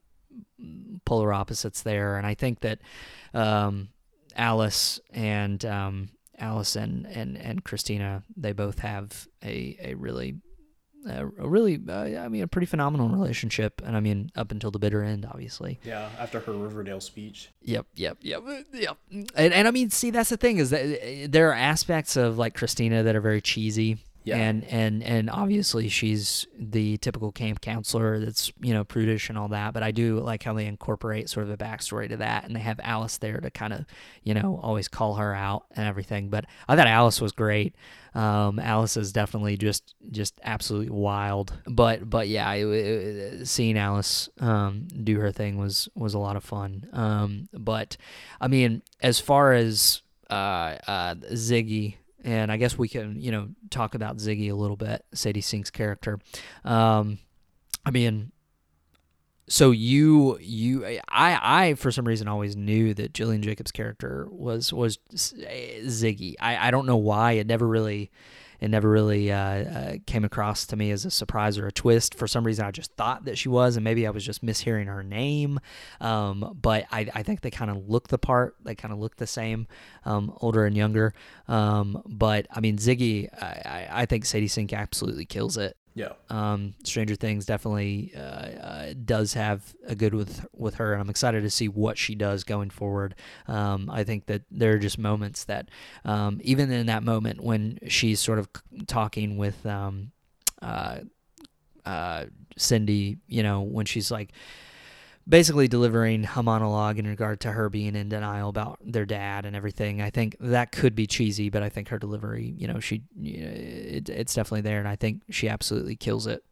polar 1.06 1.34
opposites 1.34 1.82
there, 1.82 2.18
and 2.18 2.28
I 2.28 2.34
think 2.34 2.60
that 2.60 2.80
um, 3.34 3.90
Alice 4.36 5.00
and 5.12 5.64
um, 5.66 6.10
Allison 6.40 7.08
and 7.12 7.38
and 7.38 7.64
Christina, 7.64 8.24
they 8.36 8.52
both 8.52 8.80
have 8.80 9.28
a 9.44 9.78
a 9.82 9.94
really 9.96 10.38
a, 11.08 11.26
really 11.26 11.80
uh, 11.88 12.20
I 12.20 12.28
mean 12.28 12.44
a 12.44 12.48
pretty 12.48 12.66
phenomenal 12.66 13.10
relationship, 13.10 13.82
and 13.86 13.96
I 13.96 14.00
mean 14.00 14.32
up 14.36 14.52
until 14.52 14.72
the 14.72 14.80
bitter 14.80 15.04
end, 15.04 15.26
obviously. 15.26 15.80
Yeah, 15.84 16.10
after 16.20 16.40
her 16.40 16.54
Riverdale 16.54 17.02
speech. 17.02 17.50
Yep, 17.62 17.88
yep, 17.96 18.18
yep, 18.22 18.44
yep. 18.74 18.98
And 19.36 19.54
and 19.54 19.68
I 19.68 19.72
mean, 19.72 19.90
see, 19.90 20.12
that's 20.12 20.30
the 20.30 20.38
thing 20.38 20.58
is 20.58 20.72
that 20.72 20.82
uh, 20.82 21.28
there 21.30 21.50
are 21.50 21.54
aspects 21.54 22.16
of 22.16 22.38
like 22.38 22.56
Christina 22.56 23.04
that 23.04 23.16
are 23.16 23.22
very 23.22 23.42
cheesy. 23.42 23.98
Yeah. 24.26 24.38
And 24.38 24.64
and 24.66 25.04
and 25.04 25.30
obviously 25.30 25.88
she's 25.88 26.48
the 26.58 26.98
typical 26.98 27.32
camp 27.32 27.62
counselor 27.62 28.20
that's 28.20 28.52
you 28.60 28.74
know 28.74 28.84
prudish 28.84 29.30
and 29.30 29.38
all 29.38 29.50
that. 29.50 29.74
But 29.74 29.84
I 29.84 29.92
do 29.92 30.20
like 30.20 30.42
how 30.42 30.54
they 30.54 30.66
incorporate 30.66 31.30
sort 31.30 31.46
of 31.46 31.52
a 31.52 31.58
backstory 31.58 32.10
to 32.10 32.18
that, 32.18 32.44
and 32.44 32.56
they 32.56 32.60
have 32.60 32.80
Alice 32.84 33.18
there 33.20 33.40
to 33.40 33.52
kind 33.52 33.72
of 33.72 33.86
you 34.24 34.34
know 34.34 34.60
always 34.64 34.88
call 34.88 35.16
her 35.16 35.34
out 35.34 35.66
and 35.76 35.88
everything. 35.88 36.30
But 36.30 36.46
I 36.68 36.76
thought 36.76 36.88
Alice 36.88 37.22
was 37.22 37.32
great. 37.34 37.76
Um, 38.16 38.58
Alice 38.60 38.98
is 38.98 39.12
definitely 39.12 39.58
just 39.58 39.94
just 40.10 40.40
absolutely 40.44 40.90
wild. 40.90 41.54
But 41.68 42.10
but 42.10 42.28
yeah, 42.28 42.52
it, 42.54 42.66
it, 42.66 43.48
seeing 43.48 43.78
Alice 43.78 44.28
um, 44.40 44.88
do 45.04 45.20
her 45.20 45.32
thing 45.32 45.58
was 45.60 45.88
was 45.94 46.16
a 46.16 46.20
lot 46.20 46.36
of 46.36 46.44
fun. 46.44 46.88
Um, 46.94 47.48
but 47.54 47.96
I 48.42 48.48
mean, 48.48 48.82
as 49.02 49.20
far 49.20 49.54
as 49.54 50.02
uh, 50.32 50.78
uh, 50.88 51.16
Ziggy 51.34 51.98
and 52.26 52.52
I 52.52 52.58
guess 52.58 52.76
we 52.78 52.90
can, 52.90 53.22
you 53.22 53.32
know, 53.32 53.50
talk 53.70 53.94
about 53.94 54.18
Ziggy 54.18 54.52
a 54.52 54.56
little 54.56 54.76
bit, 54.76 55.06
Sadie 55.14 55.42
Sink's 55.42 55.70
character. 55.70 56.20
Um, 56.64 57.20
I 57.86 57.92
mean, 57.92 58.32
so 59.48 59.70
you 59.70 60.40
you 60.40 60.84
I 60.86 61.00
I 61.68 61.74
for 61.76 61.92
some 61.92 62.08
reason 62.08 62.28
always 62.28 62.56
knew 62.56 62.96
that 62.96 63.14
Gillian 63.14 63.44
Jacobs' 63.44 63.72
character 63.72 64.28
was 64.32 64.74
was 64.74 64.98
Ziggy. 65.14 66.34
I 66.40 66.68
I 66.68 66.72
don't 66.72 66.88
know 66.88 66.98
why 66.98 67.34
it 67.34 67.46
never 67.46 67.68
really 67.68 68.10
it 68.66 68.70
never 68.70 68.90
really 68.90 69.32
uh, 69.32 69.38
uh, 69.38 69.94
came 70.08 70.26
across 70.26 70.66
to 70.66 70.76
me 70.76 70.90
as 70.90 71.06
a 71.06 71.12
surprise 71.12 71.60
or 71.60 71.68
a 71.68 71.72
twist. 71.72 72.16
For 72.16 72.28
some 72.28 72.44
reason, 72.44 72.66
I 72.66 72.72
just 72.72 72.92
thought 72.94 73.26
that 73.26 73.38
she 73.38 73.48
was, 73.48 73.78
and 73.78 73.84
maybe 73.84 74.08
I 74.08 74.10
was 74.10 74.26
just 74.26 74.44
mishearing 74.44 74.88
her 74.88 75.04
name. 75.04 75.60
Um, 76.02 76.58
but 76.60 76.86
I, 76.92 77.08
I 77.14 77.22
think 77.22 77.42
they 77.42 77.52
kind 77.52 77.70
of 77.70 77.88
look 77.88 78.08
the 78.08 78.18
part. 78.18 78.56
They 78.64 78.74
kind 78.74 78.92
of 78.92 79.00
look 79.00 79.18
the 79.18 79.28
same, 79.28 79.68
um, 80.04 80.36
older 80.42 80.66
and 80.66 80.76
younger. 80.76 81.14
Um, 81.48 82.02
but 82.08 82.48
I 82.52 82.60
mean, 82.60 82.78
Ziggy, 82.78 83.32
I, 83.40 83.88
I 83.92 84.06
think 84.08 84.26
Sadie 84.26 84.48
Sink 84.48 84.74
absolutely 84.74 85.26
kills 85.26 85.58
it. 85.58 85.78
Yeah. 85.96 86.12
Um, 86.30 86.74
Stranger 86.84 87.16
Things 87.16 87.46
definitely 87.46 88.12
uh, 88.16 88.20
uh, 88.20 88.94
does 89.06 89.34
have 89.34 89.74
a 89.88 89.96
good 89.96 90.14
with 90.14 90.46
with 90.54 90.76
her, 90.76 90.92
and 90.92 91.02
I'm 91.02 91.10
excited 91.10 91.42
to 91.44 91.50
see 91.50 91.70
what 91.70 91.98
she 91.98 92.16
does 92.16 92.44
going 92.44 92.70
forward. 92.70 93.16
Um, 93.48 93.90
I 93.90 94.04
think 94.04 94.26
that 94.26 94.42
there 94.52 94.74
are 94.74 94.78
just 94.78 95.00
moments 95.00 95.46
that, 95.46 95.70
um, 96.04 96.42
even 96.44 96.70
in 96.70 96.88
that 96.88 97.04
moment 97.04 97.42
when 97.42 97.80
she's 97.88 98.20
sort 98.20 98.40
of 98.40 98.50
talking 98.88 99.38
with 99.38 99.66
um, 99.66 100.12
uh, 100.62 101.00
uh, 101.86 102.26
Cindy, 102.58 103.18
you 103.28 103.42
know, 103.42 103.62
when 103.62 103.86
she's 103.86 104.12
like 104.12 104.34
basically 105.28 105.68
delivering 105.68 106.28
a 106.36 106.44
monologue 106.44 107.00
in 107.00 107.08
regard 107.08 107.40
to 107.42 107.52
her 107.52 107.70
being 107.70 107.96
in 107.96 108.10
denial 108.10 108.50
about 108.50 108.80
their 108.84 109.06
dad 109.06 109.46
and 109.46 109.56
everything. 109.56 110.02
I 110.02 110.10
think 110.10 110.36
that 110.40 110.72
could 110.72 110.96
be 110.96 111.08
cheesy, 111.08 111.50
but 111.50 111.64
I 111.64 111.70
think 111.70 111.90
her 111.90 111.98
delivery, 111.98 112.54
you 112.58 112.68
know, 112.68 112.80
she 112.80 113.04
it, 113.20 114.10
it's 114.10 114.34
definitely 114.34 114.62
there, 114.62 114.80
and 114.80 114.88
I 114.88 114.96
think 114.96 115.24
she 115.30 115.50
absolutely 115.50 115.96
kills 115.96 116.28
it. 116.28 116.44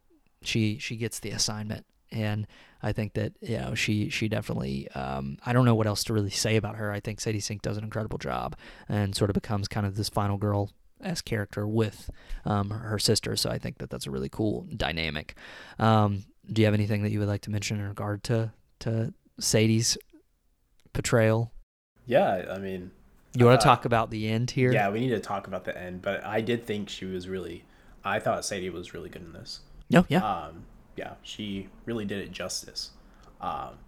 She 0.42 0.78
she 0.78 0.96
gets 0.96 1.20
the 1.20 1.30
assignment, 1.30 1.86
and 2.10 2.46
I 2.82 2.92
think 2.92 3.14
that 3.14 3.32
you 3.40 3.58
know 3.58 3.74
she 3.74 4.08
she 4.08 4.28
definitely. 4.28 4.90
Um, 4.90 5.38
I 5.46 5.52
don't 5.52 5.64
know 5.64 5.74
what 5.74 5.86
else 5.86 6.04
to 6.04 6.12
really 6.12 6.30
say 6.30 6.56
about 6.56 6.76
her. 6.76 6.90
I 6.90 7.00
think 7.00 7.20
Sadie 7.20 7.40
Sink 7.40 7.62
does 7.62 7.76
an 7.76 7.84
incredible 7.84 8.18
job, 8.18 8.56
and 8.88 9.14
sort 9.14 9.30
of 9.30 9.34
becomes 9.34 9.68
kind 9.68 9.86
of 9.86 9.96
this 9.96 10.08
final 10.08 10.36
girl 10.36 10.70
as 11.00 11.20
character 11.20 11.66
with 11.66 12.10
um, 12.44 12.70
her 12.70 12.98
sister. 12.98 13.36
So 13.36 13.50
I 13.50 13.58
think 13.58 13.78
that 13.78 13.90
that's 13.90 14.06
a 14.06 14.10
really 14.10 14.28
cool 14.28 14.66
dynamic. 14.76 15.36
Um, 15.78 16.24
do 16.50 16.62
you 16.62 16.66
have 16.66 16.74
anything 16.74 17.02
that 17.02 17.10
you 17.10 17.18
would 17.20 17.28
like 17.28 17.42
to 17.42 17.50
mention 17.50 17.78
in 17.78 17.88
regard 17.88 18.22
to 18.24 18.52
to 18.80 19.12
Sadie's 19.38 19.98
portrayal? 20.92 21.52
Yeah, 22.06 22.46
I 22.50 22.58
mean, 22.58 22.90
you 23.34 23.46
want 23.46 23.60
to 23.60 23.66
uh, 23.66 23.70
talk 23.70 23.84
about 23.84 24.10
the 24.10 24.28
end 24.28 24.50
here? 24.50 24.72
Yeah, 24.72 24.90
we 24.90 25.00
need 25.00 25.10
to 25.10 25.20
talk 25.20 25.46
about 25.46 25.64
the 25.64 25.76
end, 25.76 26.02
but 26.02 26.24
I 26.24 26.40
did 26.40 26.66
think 26.66 26.88
she 26.88 27.04
was 27.04 27.28
really. 27.28 27.64
I 28.04 28.18
thought 28.18 28.44
Sadie 28.44 28.70
was 28.70 28.92
really 28.92 29.08
good 29.08 29.22
in 29.22 29.32
this. 29.32 29.60
No, 29.90 30.04
yeah. 30.08 30.18
Um, 30.18 30.64
yeah, 30.96 31.14
she 31.22 31.68
really 31.86 32.04
did 32.04 32.18
it 32.18 32.30
justice. 32.30 32.90
Um, 33.40 33.78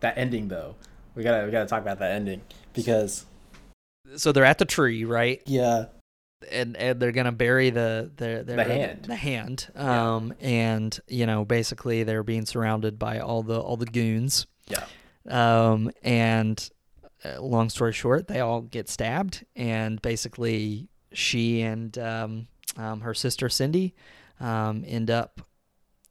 that 0.00 0.18
ending 0.18 0.48
though, 0.48 0.76
we 1.14 1.22
gotta 1.22 1.44
we 1.44 1.50
gotta 1.50 1.68
talk 1.68 1.82
about 1.82 1.98
that 2.00 2.12
ending 2.12 2.42
because 2.74 3.26
so 4.16 4.32
they're 4.32 4.44
at 4.44 4.58
the 4.58 4.64
tree, 4.64 5.04
right? 5.04 5.42
yeah, 5.46 5.86
and, 6.50 6.76
and 6.76 7.00
they're 7.00 7.12
gonna 7.12 7.32
bury 7.32 7.70
the 7.70 8.10
the 8.16 8.44
the, 8.46 8.54
The 8.56 8.64
hand. 8.64 9.04
the 9.04 9.16
hand. 9.16 9.68
Um, 9.74 10.34
and 10.40 10.98
you 11.08 11.26
know, 11.26 11.44
basically 11.44 12.02
they're 12.04 12.22
being 12.22 12.46
surrounded 12.46 12.98
by 12.98 13.18
all 13.20 13.42
the 13.42 13.58
all 13.60 13.76
the 13.76 13.86
goons. 13.86 14.46
yeah, 14.68 14.84
Um, 15.28 15.90
and 16.02 16.68
uh, 17.24 17.40
long 17.42 17.68
story 17.68 17.92
short, 17.92 18.28
they 18.28 18.40
all 18.40 18.60
get 18.60 18.88
stabbed, 18.88 19.44
and 19.56 20.00
basically 20.02 20.88
she 21.12 21.62
and 21.62 21.96
um, 21.98 22.46
um, 22.76 23.00
her 23.00 23.14
sister 23.14 23.48
Cindy 23.48 23.94
um, 24.40 24.84
end 24.86 25.10
up 25.10 25.40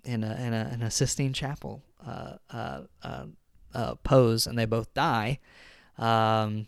in 0.03 0.23
a 0.23 0.35
in 0.35 0.53
a, 0.53 0.71
in 0.73 0.81
a 0.81 0.91
Sistine 0.91 1.33
Chapel 1.33 1.83
uh, 2.05 2.33
uh, 2.51 2.81
uh, 3.03 3.25
uh, 3.73 3.95
pose, 4.03 4.47
and 4.47 4.57
they 4.57 4.65
both 4.65 4.93
die. 4.93 5.39
Um, 5.97 6.67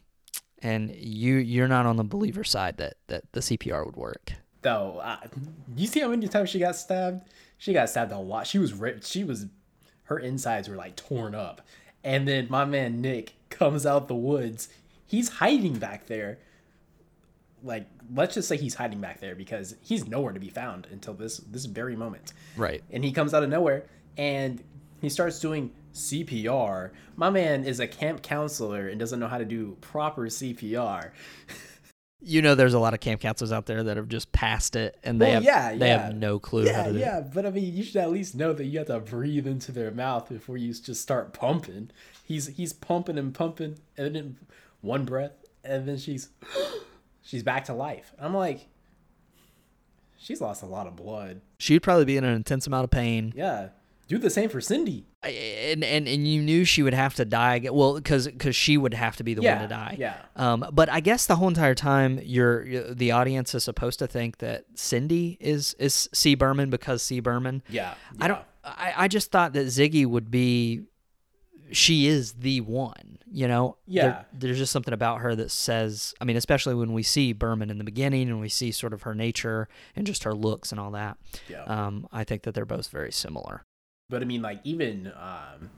and 0.62 0.94
you 0.96 1.36
you're 1.36 1.68
not 1.68 1.86
on 1.86 1.96
the 1.98 2.04
believer 2.04 2.44
side 2.44 2.78
that 2.78 2.96
that 3.08 3.24
the 3.32 3.40
CPR 3.40 3.86
would 3.86 3.96
work. 3.96 4.34
though. 4.62 5.00
Uh, 5.04 5.18
you 5.76 5.88
see 5.88 6.02
how 6.02 6.10
many 6.10 6.28
times 6.28 6.50
she 6.50 6.60
got 6.60 6.76
stabbed? 6.76 7.24
She 7.58 7.74
got 7.74 7.90
stabbed 7.90 8.12
a 8.12 8.18
lot. 8.18 8.48
She 8.48 8.58
was 8.58 8.74
ripped. 8.74 9.06
She 9.06 9.24
was, 9.24 9.46
her 10.04 10.18
insides 10.20 10.68
were 10.70 10.76
like 10.76 10.96
torn 10.96 11.36
up. 11.36 11.62
And 12.04 12.28
then 12.28 12.48
my 12.50 12.66
man 12.66 13.02
Nick 13.02 13.36
comes 13.50 13.86
out 13.86 14.08
the 14.08 14.16
woods. 14.16 14.70
He's 15.06 15.30
hiding 15.30 15.78
back 15.78 16.08
there. 16.08 16.40
Like, 17.64 17.88
let's 18.14 18.36
just 18.36 18.48
say 18.48 18.56
he's 18.56 18.76
hiding 18.76 19.02
back 19.02 19.20
there 19.20 19.36
because 19.36 19.76
he's 19.82 20.08
nowhere 20.08 20.32
to 20.32 20.40
be 20.40 20.50
found 20.50 20.88
until 20.92 21.14
this 21.14 21.38
this 21.38 21.66
very 21.66 21.96
moment. 21.98 22.32
Right. 22.56 22.82
And 22.90 23.04
he 23.04 23.12
comes 23.12 23.34
out 23.34 23.44
of 23.44 23.50
nowhere 23.50 23.84
and 24.18 24.64
he 25.02 25.10
starts 25.10 25.40
doing 25.40 25.72
CPR. 25.94 26.92
My 27.16 27.30
man 27.30 27.64
is 27.66 27.80
a 27.80 27.88
camp 27.88 28.22
counselor 28.22 28.88
and 28.88 29.00
doesn't 29.00 29.20
know 29.20 29.28
how 29.28 29.38
to 29.38 29.46
do 29.46 29.78
proper 29.82 30.24
CPR. 30.24 31.12
You 32.22 32.42
know, 32.42 32.54
there's 32.54 32.74
a 32.74 32.80
lot 32.80 32.94
of 32.94 33.00
camp 33.00 33.22
counselors 33.22 33.54
out 33.54 33.66
there 33.66 33.82
that 33.82 33.96
have 33.96 34.10
just 34.10 34.30
passed 34.34 34.76
it, 34.76 34.98
and 35.06 35.22
they 35.22 35.28
Well, 35.28 35.34
have 35.36 35.44
yeah, 35.46 35.74
they 35.74 35.88
yeah. 35.88 36.04
have 36.08 36.16
no 36.18 36.38
clue 36.38 36.64
how 36.70 36.80
Yeah, 36.80 36.84
to 36.84 36.92
do 36.92 36.98
it. 36.98 37.00
yeah, 37.00 37.22
but 37.22 37.46
I 37.46 37.50
mean, 37.50 37.74
you 37.74 37.82
should 37.82 37.96
at 37.96 38.12
least 38.12 38.36
know 38.36 38.52
that 38.52 38.66
you 38.66 38.78
have 38.80 38.88
to 38.88 39.00
breathe 39.00 39.48
into 39.48 39.72
their 39.72 39.90
mouth 39.90 40.28
before 40.28 40.58
you 40.58 40.74
just 40.74 41.02
start 41.02 41.32
pumping. 41.32 41.92
He's 42.26 42.48
he's 42.48 42.74
pumping 42.74 43.18
and 43.18 43.34
pumping, 43.34 43.78
and 43.98 44.16
then 44.18 44.38
one 44.82 45.06
breath, 45.06 45.32
and 45.64 45.88
then 45.88 45.98
she's 45.98 46.28
she's 47.22 47.42
back 47.42 47.64
to 47.66 47.74
life. 47.74 48.12
I'm 48.20 48.34
like, 48.34 48.68
she's 50.18 50.42
lost 50.42 50.62
a 50.62 50.66
lot 50.66 50.88
of 50.88 50.98
blood. 50.98 51.40
She'd 51.58 51.80
probably 51.84 52.04
be 52.04 52.18
in 52.18 52.26
an 52.26 52.36
intense 52.36 52.68
amount 52.68 52.84
of 52.84 52.92
pain. 52.92 53.32
Yeah, 53.34 53.70
do 54.10 54.18
the 54.18 54.30
same 54.30 54.50
for 54.50 54.60
Cindy. 54.60 55.06
And 55.24 55.84
and 55.84 56.06
and 56.08 56.28
you 56.28 56.42
knew 56.42 56.66
she 56.66 56.84
would 56.84 56.94
have 56.94 57.14
to 57.16 57.24
die. 57.26 57.66
Well, 57.72 57.94
because 57.96 58.28
because 58.28 58.56
she 58.56 58.76
would 58.78 58.94
have 58.94 59.16
to 59.18 59.24
be 59.24 59.34
the 59.36 59.42
Yeah, 59.42 59.54
one 59.60 59.62
to 59.62 59.68
die. 59.70 59.96
yeah. 59.98 60.18
Um, 60.36 60.66
but 60.74 60.90
I 60.90 61.00
guess 61.00 61.26
the 61.28 61.38
whole 61.38 61.48
entire 61.48 61.76
time, 61.76 62.20
you're, 62.24 62.66
you 62.66 62.94
the 62.94 63.12
audience 63.12 63.56
is 63.56 63.64
supposed 63.64 64.00
to 64.00 64.08
think 64.08 64.40
that 64.40 64.66
Cindy 64.76 65.38
is 65.40 65.76
is 65.80 66.10
C 66.14 66.36
Berman 66.36 66.70
because 66.70 67.02
C 67.04 67.22
Berman. 67.22 67.62
Yeah, 67.70 67.94
I 68.20 68.28
don't. 68.28 68.42
I 68.66 68.94
I 68.98 69.08
just 69.08 69.32
thought 69.32 69.54
that 69.54 69.68
Ziggy 69.68 70.06
would 70.06 70.30
be. 70.30 70.82
She 71.72 72.08
is 72.08 72.34
the 72.34 72.62
one, 72.62 73.20
you 73.32 73.48
know. 73.48 73.78
There- 73.88 74.04
Yeah. 74.04 74.24
there's 74.34 74.58
just 74.58 74.72
something 74.72 74.94
about 74.94 75.20
her 75.22 75.36
that 75.36 75.52
says. 75.52 76.16
I 76.20 76.26
mean, 76.26 76.36
especially 76.36 76.74
when 76.74 76.94
we 76.94 77.04
see 77.04 77.32
Berman 77.32 77.70
in 77.70 77.78
the 77.78 77.84
beginning 77.84 78.28
and 78.30 78.40
we 78.42 78.50
see 78.50 78.72
sort 78.72 78.92
of 78.92 79.04
her 79.04 79.14
nature 79.14 79.68
and 79.96 80.08
just 80.08 80.24
her 80.24 80.34
looks 80.34 80.72
and 80.72 80.80
all 80.82 80.90
that. 80.92 81.18
Yeah. 81.48 81.64
Um, 81.66 82.08
I 82.12 82.24
think 82.24 82.42
that 82.44 82.56
they're 82.56 82.66
both 82.66 82.88
very 82.88 83.12
similar. 83.12 83.66
But 84.10 84.22
I 84.22 84.26
mean, 84.26 84.42
like 84.42 84.60
even 84.64 85.12
um, 85.16 85.70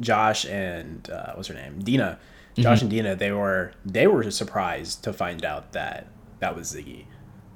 Josh 0.00 0.44
and 0.44 1.08
uh, 1.10 1.32
what's 1.34 1.48
her 1.48 1.54
name, 1.54 1.80
Dina. 1.80 2.18
Josh 2.58 2.80
and 2.80 2.90
Dina, 2.90 3.14
they 3.14 3.32
were 3.32 3.72
they 3.84 4.06
were 4.06 4.30
surprised 4.30 5.04
to 5.04 5.12
find 5.12 5.44
out 5.44 5.72
that 5.72 6.06
that 6.38 6.56
was 6.56 6.72
Ziggy, 6.72 7.04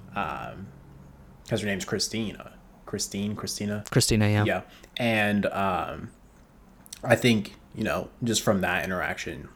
because 0.08 1.60
her 1.62 1.66
name's 1.66 1.86
Christina, 1.86 2.52
Christine, 2.84 3.34
Christina. 3.34 3.82
Christina, 3.90 4.28
yeah. 4.28 4.44
Yeah, 4.44 4.62
and 4.98 5.46
um, 5.46 6.10
I 7.02 7.16
think 7.16 7.54
you 7.74 7.82
know 7.82 8.10
just 8.22 8.42
from 8.42 8.60
that 8.60 8.84
interaction, 8.84 9.48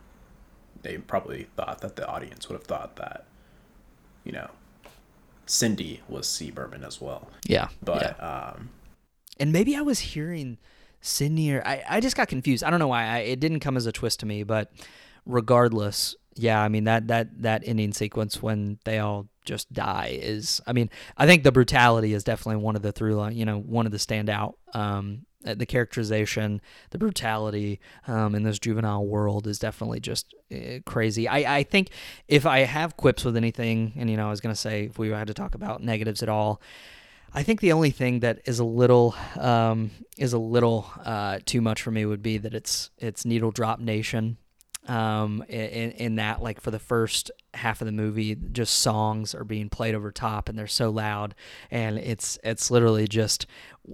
they 0.84 0.98
probably 0.98 1.48
thought 1.56 1.80
that 1.80 1.96
the 1.96 2.06
audience 2.06 2.48
would 2.48 2.54
have 2.54 2.66
thought 2.66 2.96
that, 2.96 3.26
you 4.22 4.32
know, 4.32 4.50
Cindy 5.46 6.02
was 6.08 6.28
C. 6.28 6.50
Berman 6.50 6.84
as 6.84 7.00
well. 7.00 7.28
Yeah. 7.46 7.68
But 7.82 8.16
yeah. 8.18 8.52
um, 8.54 8.70
and 9.38 9.52
maybe 9.52 9.76
I 9.76 9.82
was 9.82 10.00
hearing 10.00 10.58
Sydney 11.00 11.52
or 11.52 11.62
I, 11.66 11.82
I 11.88 12.00
just 12.00 12.16
got 12.16 12.28
confused. 12.28 12.64
I 12.64 12.70
don't 12.70 12.78
know 12.78 12.88
why. 12.88 13.04
I, 13.04 13.18
it 13.18 13.40
didn't 13.40 13.60
come 13.60 13.76
as 13.76 13.86
a 13.86 13.92
twist 13.92 14.20
to 14.20 14.26
me, 14.26 14.42
but 14.42 14.72
regardless, 15.26 16.16
yeah, 16.34 16.60
I 16.60 16.68
mean 16.68 16.84
that 16.84 17.08
that 17.08 17.42
that 17.42 17.62
ending 17.66 17.92
sequence 17.92 18.42
when 18.42 18.78
they 18.84 18.98
all 18.98 19.28
just 19.44 19.72
die 19.72 20.18
is 20.20 20.60
I 20.66 20.72
mean, 20.72 20.90
I 21.16 21.26
think 21.26 21.42
the 21.42 21.52
brutality 21.52 22.14
is 22.14 22.24
definitely 22.24 22.62
one 22.62 22.76
of 22.76 22.82
the 22.82 22.92
through 22.92 23.16
line, 23.16 23.36
you 23.36 23.44
know, 23.44 23.58
one 23.58 23.86
of 23.86 23.92
the 23.92 23.98
standout 23.98 24.54
um 24.72 25.26
uh, 25.46 25.54
the 25.54 25.66
characterization, 25.66 26.60
the 26.90 26.98
brutality 26.98 27.78
um, 28.08 28.34
in 28.34 28.44
this 28.44 28.58
juvenile 28.58 29.04
world 29.04 29.46
is 29.46 29.58
definitely 29.58 30.00
just 30.00 30.34
uh, 30.50 30.78
crazy. 30.86 31.28
I, 31.28 31.58
I 31.58 31.62
think 31.64 31.90
if 32.28 32.46
I 32.46 32.60
have 32.60 32.96
quips 32.96 33.24
with 33.24 33.36
anything, 33.36 33.92
and 33.96 34.08
you 34.08 34.16
know, 34.16 34.26
I 34.26 34.30
was 34.30 34.40
gonna 34.40 34.54
say 34.56 34.84
if 34.84 34.98
we 34.98 35.10
had 35.10 35.26
to 35.26 35.34
talk 35.34 35.54
about 35.54 35.82
negatives 35.82 36.22
at 36.22 36.30
all, 36.30 36.62
I 37.36 37.42
think 37.42 37.60
the 37.60 37.72
only 37.72 37.90
thing 37.90 38.20
that 38.20 38.40
is 38.44 38.60
a 38.60 38.64
little 38.64 39.14
um, 39.38 39.90
is 40.16 40.32
a 40.32 40.38
little 40.38 40.86
uh, 41.04 41.40
too 41.44 41.60
much 41.60 41.82
for 41.82 41.90
me 41.90 42.06
would 42.06 42.22
be 42.22 42.38
that 42.38 42.54
it's 42.54 42.90
it's 42.98 43.24
needle 43.24 43.50
drop 43.50 43.80
nation 43.80 44.36
um, 44.86 45.42
in, 45.48 45.90
in 45.92 46.14
that 46.16 46.42
like 46.42 46.60
for 46.60 46.70
the 46.70 46.78
first 46.78 47.30
half 47.54 47.80
of 47.80 47.86
the 47.86 47.92
movie 47.92 48.36
just 48.52 48.80
songs 48.80 49.34
are 49.34 49.44
being 49.44 49.68
played 49.68 49.94
over 49.94 50.12
top 50.12 50.48
and 50.48 50.58
they're 50.58 50.66
so 50.66 50.90
loud. 50.90 51.34
And 51.70 51.98
it's 51.98 52.38
it's 52.44 52.70
literally 52.70 53.08
just 53.08 53.46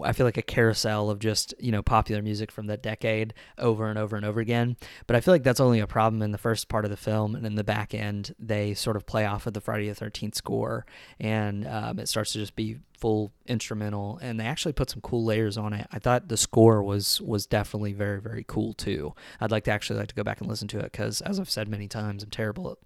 I 0.05 0.13
feel 0.13 0.27
like 0.27 0.37
a 0.37 0.43
carousel 0.43 1.11
of 1.11 1.19
just 1.19 1.55
you 1.59 1.73
know 1.73 1.83
popular 1.83 2.23
music 2.23 2.53
from 2.53 2.67
that 2.67 2.83
decade 2.83 3.35
over 3.59 3.89
and 3.89 3.99
over 3.99 4.17
and 4.17 4.25
over 4.25 4.41
again. 4.41 4.77
But 5.07 5.17
I 5.17 5.21
feel 5.21 5.35
like 5.35 5.43
that's 5.43 5.61
only 5.61 5.81
a 5.81 5.87
problem 5.87 6.23
in 6.23 6.31
the 6.31 6.39
first 6.39 6.69
part 6.69 6.85
of 6.85 6.91
the 6.91 6.97
film 6.97 7.35
and 7.35 7.47
in 7.47 7.57
the 7.57 7.65
back 7.65 7.95
end 7.95 8.35
they 8.39 8.75
sort 8.75 8.97
of 8.97 9.07
play 9.07 9.27
off 9.27 9.47
of 9.47 9.55
the 9.55 9.61
Friday 9.61 9.89
the 9.91 9.95
13th 9.95 10.35
score 10.35 10.87
and 11.19 11.67
um, 11.67 11.99
it 11.99 12.09
starts 12.09 12.33
to 12.33 12.39
just 12.39 12.55
be 12.55 12.79
full 12.97 13.33
instrumental 13.47 14.19
and 14.21 14.39
they 14.39 14.45
actually 14.45 14.73
put 14.73 14.91
some 14.91 15.01
cool 15.01 15.25
layers 15.25 15.57
on 15.57 15.73
it. 15.73 15.87
I 15.91 15.99
thought 15.99 16.29
the 16.29 16.37
score 16.37 16.83
was 16.83 17.21
was 17.21 17.47
definitely 17.47 17.93
very 17.93 18.21
very 18.21 18.45
cool 18.47 18.75
too. 18.75 19.15
I'd 19.41 19.51
like 19.51 19.65
to 19.65 19.71
actually 19.71 19.99
like 19.99 20.09
to 20.09 20.15
go 20.15 20.25
back 20.25 20.41
and 20.41 20.49
listen 20.49 20.69
to 20.69 20.79
it 20.79 20.93
because 20.93 21.21
as 21.23 21.41
I've 21.41 21.51
said 21.51 21.69
many 21.69 21.89
times 21.89 22.23
I'm 22.23 22.31
terrible 22.31 22.71
at 22.71 22.79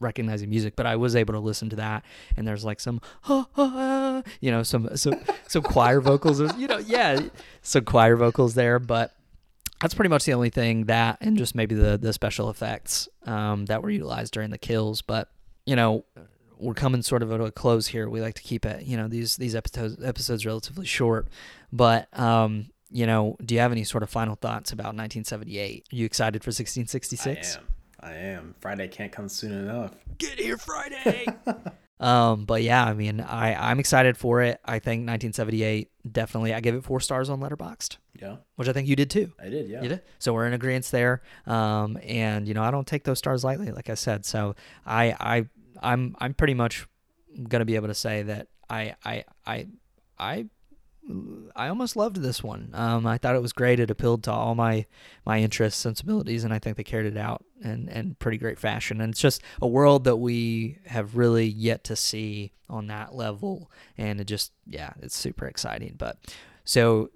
recognizing 0.00 0.50
music, 0.50 0.76
but 0.76 0.86
I 0.86 0.96
was 0.96 1.14
able 1.16 1.34
to 1.34 1.40
listen 1.40 1.68
to 1.70 1.76
that, 1.76 2.04
and 2.36 2.46
there's 2.46 2.64
like 2.64 2.80
some, 2.80 3.00
you 4.40 4.50
know, 4.50 4.62
some 4.62 4.96
some 4.96 5.14
some 5.48 5.62
choir 5.62 6.00
vocals, 6.00 6.40
you 6.56 6.66
know, 6.66 6.78
yeah, 6.78 7.20
some 7.62 7.84
choir 7.84 8.16
vocals 8.16 8.54
there, 8.54 8.78
but 8.78 9.14
that's 9.80 9.94
pretty 9.94 10.08
much 10.08 10.24
the 10.24 10.34
only 10.34 10.50
thing 10.50 10.84
that, 10.86 11.18
and 11.20 11.36
just 11.36 11.54
maybe 11.54 11.74
the 11.74 11.96
the 11.96 12.12
special 12.12 12.50
effects 12.50 13.08
um, 13.26 13.66
that 13.66 13.82
were 13.82 13.90
utilized 13.90 14.32
during 14.32 14.50
the 14.50 14.58
kills, 14.58 15.02
but 15.02 15.28
you 15.66 15.76
know. 15.76 16.04
We're 16.62 16.74
coming 16.74 17.00
sort 17.00 17.22
of 17.22 17.30
to 17.30 17.44
a 17.44 17.50
close 17.50 17.86
here. 17.86 18.06
We 18.10 18.20
like 18.20 18.34
to 18.34 18.42
keep 18.42 18.66
it, 18.66 18.84
you 18.84 18.94
know, 18.94 19.08
these 19.08 19.38
these 19.38 19.54
episodes 19.54 19.96
episodes 20.04 20.44
relatively 20.44 20.84
short, 20.84 21.28
but 21.72 22.06
um, 22.18 22.66
you 22.90 23.06
know, 23.06 23.36
do 23.42 23.54
you 23.54 23.62
have 23.62 23.72
any 23.72 23.84
sort 23.84 24.02
of 24.02 24.10
final 24.10 24.34
thoughts 24.34 24.72
about 24.72 24.88
1978? 24.88 25.86
Are 25.90 25.96
you 25.96 26.04
excited 26.04 26.42
for 26.44 26.48
1666? 26.48 27.56
I 28.02 28.14
am. 28.14 28.54
Friday 28.60 28.88
can't 28.88 29.12
come 29.12 29.28
soon 29.28 29.52
enough. 29.52 29.94
Get 30.18 30.38
here 30.38 30.56
Friday. 30.56 31.26
um, 32.00 32.44
but 32.44 32.62
yeah, 32.62 32.84
I 32.84 32.94
mean, 32.94 33.20
I 33.20 33.54
I'm 33.54 33.78
excited 33.78 34.16
for 34.16 34.42
it. 34.42 34.60
I 34.64 34.78
think 34.78 35.00
1978 35.00 35.90
definitely. 36.10 36.54
I 36.54 36.60
give 36.60 36.74
it 36.74 36.84
four 36.84 37.00
stars 37.00 37.28
on 37.28 37.40
Letterboxd. 37.40 37.98
Yeah, 38.20 38.36
which 38.56 38.68
I 38.68 38.72
think 38.72 38.88
you 38.88 38.96
did 38.96 39.10
too. 39.10 39.32
I 39.38 39.48
did. 39.48 39.68
Yeah, 39.68 39.82
you 39.82 39.88
did. 39.88 40.02
So 40.18 40.32
we're 40.32 40.46
in 40.46 40.52
agreement 40.52 40.86
there. 40.86 41.22
Um, 41.46 41.98
and 42.02 42.48
you 42.48 42.54
know, 42.54 42.62
I 42.62 42.70
don't 42.70 42.86
take 42.86 43.04
those 43.04 43.18
stars 43.18 43.44
lightly, 43.44 43.70
like 43.70 43.90
I 43.90 43.94
said. 43.94 44.24
So 44.24 44.54
I 44.86 45.14
I 45.20 45.44
I'm 45.82 46.16
I'm 46.18 46.34
pretty 46.34 46.54
much 46.54 46.86
gonna 47.48 47.64
be 47.64 47.76
able 47.76 47.88
to 47.88 47.94
say 47.94 48.22
that 48.22 48.48
I 48.68 48.94
I 49.04 49.24
I 49.46 49.66
I 50.18 50.46
I 51.56 51.68
almost 51.68 51.96
loved 51.96 52.16
this 52.16 52.42
one. 52.42 52.70
Um, 52.72 53.06
I 53.06 53.18
thought 53.18 53.34
it 53.34 53.42
was 53.42 53.52
great. 53.52 53.80
It 53.80 53.90
appealed 53.90 54.22
to 54.24 54.32
all 54.32 54.54
my 54.54 54.86
my 55.24 55.40
interests, 55.40 55.80
sensibilities, 55.80 56.44
and 56.44 56.52
I 56.52 56.58
think 56.58 56.76
they 56.76 56.84
carried 56.84 57.06
it 57.06 57.18
out 57.18 57.44
in 57.62 57.88
in 57.88 58.14
pretty 58.16 58.38
great 58.38 58.58
fashion. 58.58 59.00
And 59.00 59.12
it's 59.12 59.20
just 59.20 59.42
a 59.60 59.66
world 59.66 60.04
that 60.04 60.16
we 60.16 60.78
have 60.86 61.16
really 61.16 61.46
yet 61.46 61.84
to 61.84 61.96
see 61.96 62.52
on 62.68 62.86
that 62.88 63.14
level, 63.14 63.70
and 63.98 64.20
it 64.20 64.26
just 64.26 64.52
yeah, 64.66 64.92
it's 65.00 65.16
super 65.16 65.46
exciting. 65.46 65.94
But 65.98 66.18
so 66.64 67.10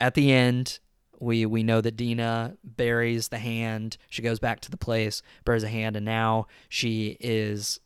at 0.00 0.14
the 0.14 0.32
end. 0.32 0.78
We, 1.22 1.44
we 1.44 1.62
know 1.62 1.82
that 1.82 1.98
Dina 1.98 2.56
buries 2.64 3.28
the 3.28 3.36
hand. 3.36 3.98
She 4.08 4.22
goes 4.22 4.38
back 4.38 4.60
to 4.60 4.70
the 4.70 4.78
place, 4.78 5.20
buries 5.44 5.62
a 5.62 5.68
hand, 5.68 5.94
and 5.94 6.06
now 6.06 6.46
she 6.70 7.18
is 7.20 7.78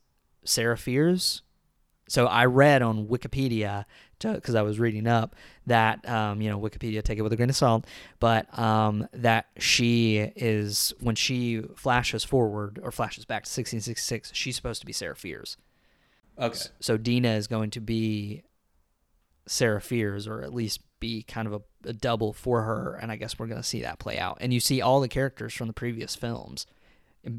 Sarah 0.44 0.78
Fiers. 0.78 1.42
So 2.08 2.26
I 2.26 2.44
read 2.44 2.80
on 2.80 3.08
Wikipedia 3.08 3.86
because 4.32 4.54
I 4.54 4.62
was 4.62 4.78
reading 4.80 5.06
up 5.06 5.36
that 5.66 6.08
um, 6.08 6.40
you 6.40 6.48
know 6.48 6.58
Wikipedia 6.58 7.02
take 7.02 7.18
it 7.18 7.22
with 7.22 7.32
a 7.32 7.36
grain 7.36 7.50
of 7.50 7.56
salt, 7.56 7.86
but 8.20 8.58
um, 8.58 9.08
that 9.12 9.46
she 9.58 10.18
is 10.36 10.92
when 11.00 11.14
she 11.14 11.60
flashes 11.76 12.24
forward 12.24 12.80
or 12.82 12.90
flashes 12.90 13.24
back 13.24 13.44
to 13.44 13.48
1666, 13.48 14.30
she's 14.34 14.56
supposed 14.56 14.80
to 14.80 14.86
be 14.86 14.92
Sarah 14.92 15.16
Fiers. 15.16 15.56
Okay. 16.38 16.58
So 16.80 16.96
Dina 16.96 17.30
is 17.30 17.46
going 17.46 17.70
to 17.70 17.80
be 17.80 18.42
Sarah 19.46 19.80
Fiers, 19.80 20.26
or 20.26 20.42
at 20.42 20.52
least 20.52 20.80
be 21.00 21.22
kind 21.22 21.46
of 21.46 21.52
a, 21.54 21.88
a 21.88 21.92
double 21.92 22.32
for 22.32 22.62
her, 22.62 22.98
and 23.00 23.12
I 23.12 23.16
guess 23.16 23.38
we're 23.38 23.46
going 23.46 23.60
to 23.60 23.66
see 23.66 23.82
that 23.82 23.98
play 23.98 24.18
out. 24.18 24.38
And 24.40 24.52
you 24.52 24.60
see 24.60 24.80
all 24.80 25.00
the 25.00 25.08
characters 25.08 25.54
from 25.54 25.66
the 25.66 25.72
previous 25.72 26.16
films 26.16 26.66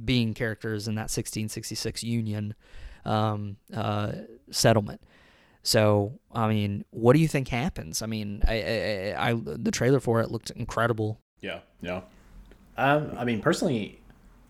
being 0.04 0.34
characters 0.34 0.88
in 0.88 0.96
that 0.96 1.04
1666 1.04 2.04
Union 2.04 2.56
um, 3.06 3.58
uh, 3.74 4.12
settlement. 4.50 5.02
So, 5.66 6.20
I 6.32 6.48
mean, 6.48 6.86
what 6.92 7.14
do 7.14 7.20
you 7.20 7.28
think 7.28 7.48
happens? 7.48 8.04
I 8.04 8.06
mean, 8.06 8.44
I, 8.48 9.14
I, 9.18 9.32
I, 9.32 9.34
the 9.34 9.72
trailer 9.72 10.00
for 10.00 10.22
it 10.22 10.30
looked 10.30 10.52
incredible. 10.52 11.20
Yeah, 11.42 11.62
yeah. 11.82 12.02
Um, 12.78 13.16
I 13.18 13.26
mean, 13.26 13.42
personally, 13.42 14.00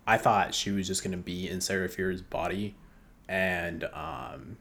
I 0.06 0.18
thought 0.18 0.54
she 0.54 0.72
was 0.72 0.88
just 0.88 1.04
gonna 1.04 1.16
be 1.16 1.50
in 1.50 1.62
Sarah 1.62 1.88
Fier's 1.88 2.22
body, 2.22 2.76
and 3.30 3.86
um, 3.94 4.58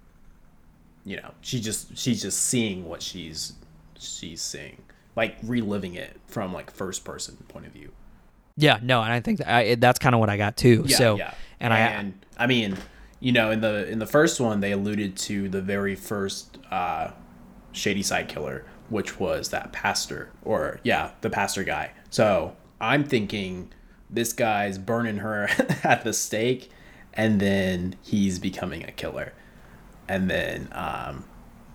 you 1.04 1.16
know, 1.16 1.32
she 1.40 1.60
just 1.60 1.98
she's 1.98 2.22
just 2.22 2.40
seeing 2.40 2.84
what 2.84 3.02
she's 3.02 3.54
she's 3.98 4.40
seeing, 4.40 4.80
like 5.16 5.36
reliving 5.42 5.94
it 5.94 6.20
from 6.28 6.52
like 6.52 6.70
first 6.70 7.04
person 7.04 7.36
point 7.48 7.66
of 7.66 7.72
view. 7.72 7.90
Yeah, 8.56 8.78
no, 8.80 9.02
and 9.02 9.12
I 9.12 9.18
think 9.18 9.38
that 9.38 9.52
I, 9.52 9.74
that's 9.74 9.98
kind 9.98 10.14
of 10.14 10.20
what 10.20 10.30
I 10.30 10.36
got 10.36 10.56
too. 10.56 10.84
Yeah, 10.86 10.96
so, 10.96 11.16
yeah. 11.16 11.34
and, 11.58 11.72
and 11.72 12.14
I, 12.38 12.44
I 12.44 12.46
mean, 12.46 12.76
you 13.20 13.32
know, 13.32 13.50
in 13.50 13.60
the 13.60 13.88
in 13.88 13.98
the 13.98 14.06
first 14.06 14.40
one, 14.40 14.60
they 14.60 14.72
alluded 14.72 15.16
to 15.16 15.48
the 15.48 15.62
very 15.62 15.94
first 15.94 16.58
uh, 16.70 17.10
Shadyside 17.72 18.28
Killer, 18.28 18.64
which 18.88 19.18
was 19.18 19.50
that 19.50 19.72
pastor, 19.72 20.30
or 20.42 20.80
yeah, 20.82 21.12
the 21.20 21.30
pastor 21.30 21.64
guy. 21.64 21.92
So 22.10 22.56
I'm 22.80 23.04
thinking 23.04 23.72
this 24.10 24.32
guy's 24.32 24.78
burning 24.78 25.18
her 25.18 25.48
at 25.84 26.04
the 26.04 26.12
stake, 26.12 26.70
and 27.12 27.40
then 27.40 27.96
he's 28.02 28.38
becoming 28.38 28.84
a 28.84 28.92
killer, 28.92 29.32
and 30.08 30.30
then 30.30 30.68
um, 30.72 31.24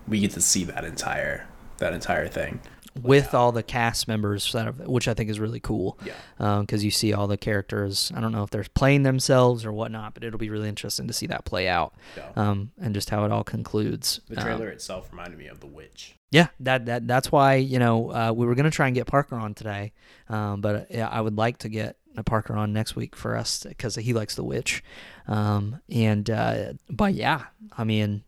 we 0.08 0.20
get 0.20 0.32
to 0.32 0.42
see 0.42 0.64
that 0.66 0.86
entire 0.86 1.48
that 1.78 1.94
entire 1.94 2.28
thing 2.28 2.60
with 3.02 3.34
all 3.34 3.52
the 3.52 3.64
cast 3.64 4.08
members, 4.08 4.56
which 4.86 5.08
I 5.08 5.14
think 5.14 5.30
is 5.30 5.40
really 5.40 5.60
cool. 5.60 5.98
Yeah. 6.06 6.14
Because 6.38 6.82
um, 6.82 6.86
you 6.86 6.92
see 6.92 7.14
all 7.14 7.28
the 7.28 7.38
characters. 7.38 8.12
I 8.16 8.22
don't 8.22 8.32
know 8.32 8.44
if 8.44 8.50
they're 8.50 8.66
playing 8.74 9.04
themselves 9.04 9.66
or 9.66 9.72
whatnot, 9.72 10.14
but 10.14 10.24
it'll 10.24 10.40
be 10.40 10.50
really 10.50 10.70
interesting 10.70 11.08
to 11.08 11.14
see 11.14 11.28
that 11.28 11.46
play 11.46 11.68
out. 11.68 11.94
Yeah. 12.18 12.32
Um, 12.36 12.72
and 12.80 12.94
just 12.94 13.10
how 13.10 13.26
it 13.26 13.32
all 13.32 13.44
concludes. 13.44 14.22
The 14.28 14.36
trailer 14.36 14.68
um, 14.68 14.74
itself 14.74 15.10
reminded 15.12 15.40
me 15.40 15.48
of 15.48 15.60
The 15.60 15.68
Witch. 15.68 16.16
Yeah, 16.32 16.48
that 16.60 16.86
that 16.86 17.08
that's 17.08 17.32
why 17.32 17.56
you 17.56 17.80
know 17.80 18.12
uh, 18.12 18.32
we 18.36 18.46
were 18.46 18.54
gonna 18.54 18.70
try 18.70 18.86
and 18.86 18.96
get 18.96 19.08
Parker 19.08 19.36
on 19.36 19.56
today, 19.56 19.94
um, 20.30 20.62
but 20.62 20.88
yeah, 20.92 21.08
I 21.08 21.22
would 21.22 21.36
like 21.36 21.58
to 21.60 21.70
get 21.70 21.98
a 22.16 22.24
Parker 22.24 22.56
on 22.56 22.72
next 22.72 22.96
week 22.96 23.16
for 23.16 23.36
us 23.36 23.64
because 23.68 23.96
he 23.96 24.14
likes 24.14 24.36
The 24.36 24.44
Witch, 24.44 24.84
um, 25.28 25.80
and 25.90 26.30
uh, 26.30 26.74
but 26.88 27.16
yeah, 27.16 27.46
I 27.76 27.84
mean 27.84 28.24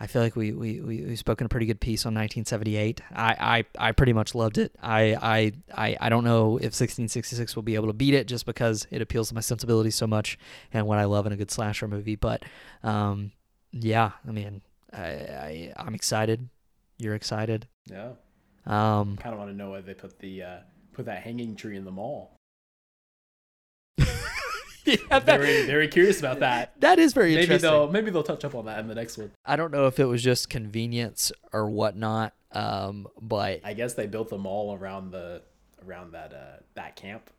I 0.00 0.06
feel 0.06 0.22
like 0.22 0.36
we 0.36 0.52
we 0.52 0.80
we 0.80 1.02
we 1.02 1.16
spoken 1.16 1.46
a 1.46 1.48
pretty 1.48 1.66
good 1.66 1.80
piece 1.80 2.06
on 2.06 2.14
1978. 2.14 3.00
I 3.12 3.64
I, 3.78 3.88
I 3.88 3.92
pretty 3.92 4.12
much 4.12 4.34
loved 4.34 4.56
it. 4.56 4.72
I, 4.80 5.16
I 5.20 5.52
I 5.74 5.96
I 6.00 6.08
don't 6.08 6.24
know 6.24 6.56
if 6.56 6.74
1666 6.74 7.56
will 7.56 7.64
be 7.64 7.74
able 7.74 7.88
to 7.88 7.92
beat 7.92 8.14
it 8.14 8.28
just 8.28 8.46
because 8.46 8.86
it 8.90 9.02
appeals 9.02 9.28
to 9.30 9.34
my 9.34 9.40
sensibilities 9.40 9.96
so 9.96 10.06
much 10.06 10.38
and 10.72 10.86
what 10.86 10.98
I 10.98 11.04
love 11.04 11.26
in 11.26 11.32
a 11.32 11.36
good 11.36 11.50
slasher 11.50 11.88
movie. 11.88 12.16
But 12.16 12.44
um, 12.84 13.32
yeah, 13.72 14.12
I 14.26 14.30
mean, 14.30 14.62
I, 14.92 15.02
I 15.02 15.72
I'm 15.76 15.94
excited. 15.94 16.48
You're 16.98 17.14
excited. 17.14 17.66
Yeah. 17.86 18.12
Um, 18.66 19.16
kind 19.16 19.32
of 19.32 19.38
want 19.38 19.50
to 19.50 19.56
know 19.56 19.70
why 19.70 19.80
they 19.80 19.94
put 19.94 20.18
the 20.20 20.42
uh, 20.42 20.56
put 20.92 21.06
that 21.06 21.22
hanging 21.22 21.56
tree 21.56 21.76
in 21.76 21.84
the 21.84 21.90
mall. 21.90 22.37
yeah, 25.10 25.18
very 25.18 25.66
very 25.66 25.88
curious 25.88 26.18
about 26.18 26.40
that. 26.40 26.80
That 26.80 26.98
is 26.98 27.12
very 27.12 27.30
maybe 27.30 27.42
interesting. 27.42 27.70
they'll 27.70 27.90
maybe 27.90 28.10
they'll 28.10 28.22
touch 28.22 28.44
up 28.44 28.54
on 28.54 28.66
that 28.66 28.78
in 28.80 28.88
the 28.88 28.94
next 28.94 29.18
one. 29.18 29.30
I 29.44 29.56
don't 29.56 29.70
know 29.70 29.86
if 29.86 29.98
it 29.98 30.06
was 30.06 30.22
just 30.22 30.48
convenience 30.48 31.32
or 31.52 31.68
whatnot, 31.68 32.34
um, 32.52 33.06
but 33.20 33.60
I 33.64 33.74
guess 33.74 33.94
they 33.94 34.06
built 34.06 34.30
the 34.30 34.38
mall 34.38 34.74
around 34.74 35.10
the 35.10 35.42
around 35.86 36.12
that 36.12 36.32
uh, 36.32 36.62
that 36.74 36.96
camp. 36.96 37.30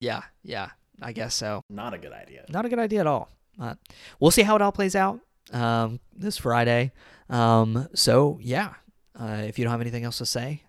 Yeah, 0.00 0.22
yeah, 0.42 0.70
I 1.00 1.12
guess 1.12 1.34
so. 1.34 1.62
Not 1.68 1.94
a 1.94 1.98
good 1.98 2.12
idea. 2.12 2.44
Not 2.48 2.64
a 2.64 2.68
good 2.68 2.78
idea 2.78 3.00
at 3.00 3.06
all. 3.06 3.28
Uh, 3.60 3.74
we'll 4.20 4.30
see 4.30 4.42
how 4.42 4.56
it 4.56 4.62
all 4.62 4.72
plays 4.72 4.96
out 4.96 5.20
um, 5.52 6.00
this 6.14 6.36
Friday. 6.36 6.92
Um, 7.28 7.88
so 7.94 8.38
yeah, 8.42 8.74
uh, 9.18 9.42
if 9.46 9.58
you 9.58 9.64
don't 9.64 9.72
have 9.72 9.80
anything 9.80 10.04
else 10.04 10.18
to 10.18 10.26
say, 10.26 10.62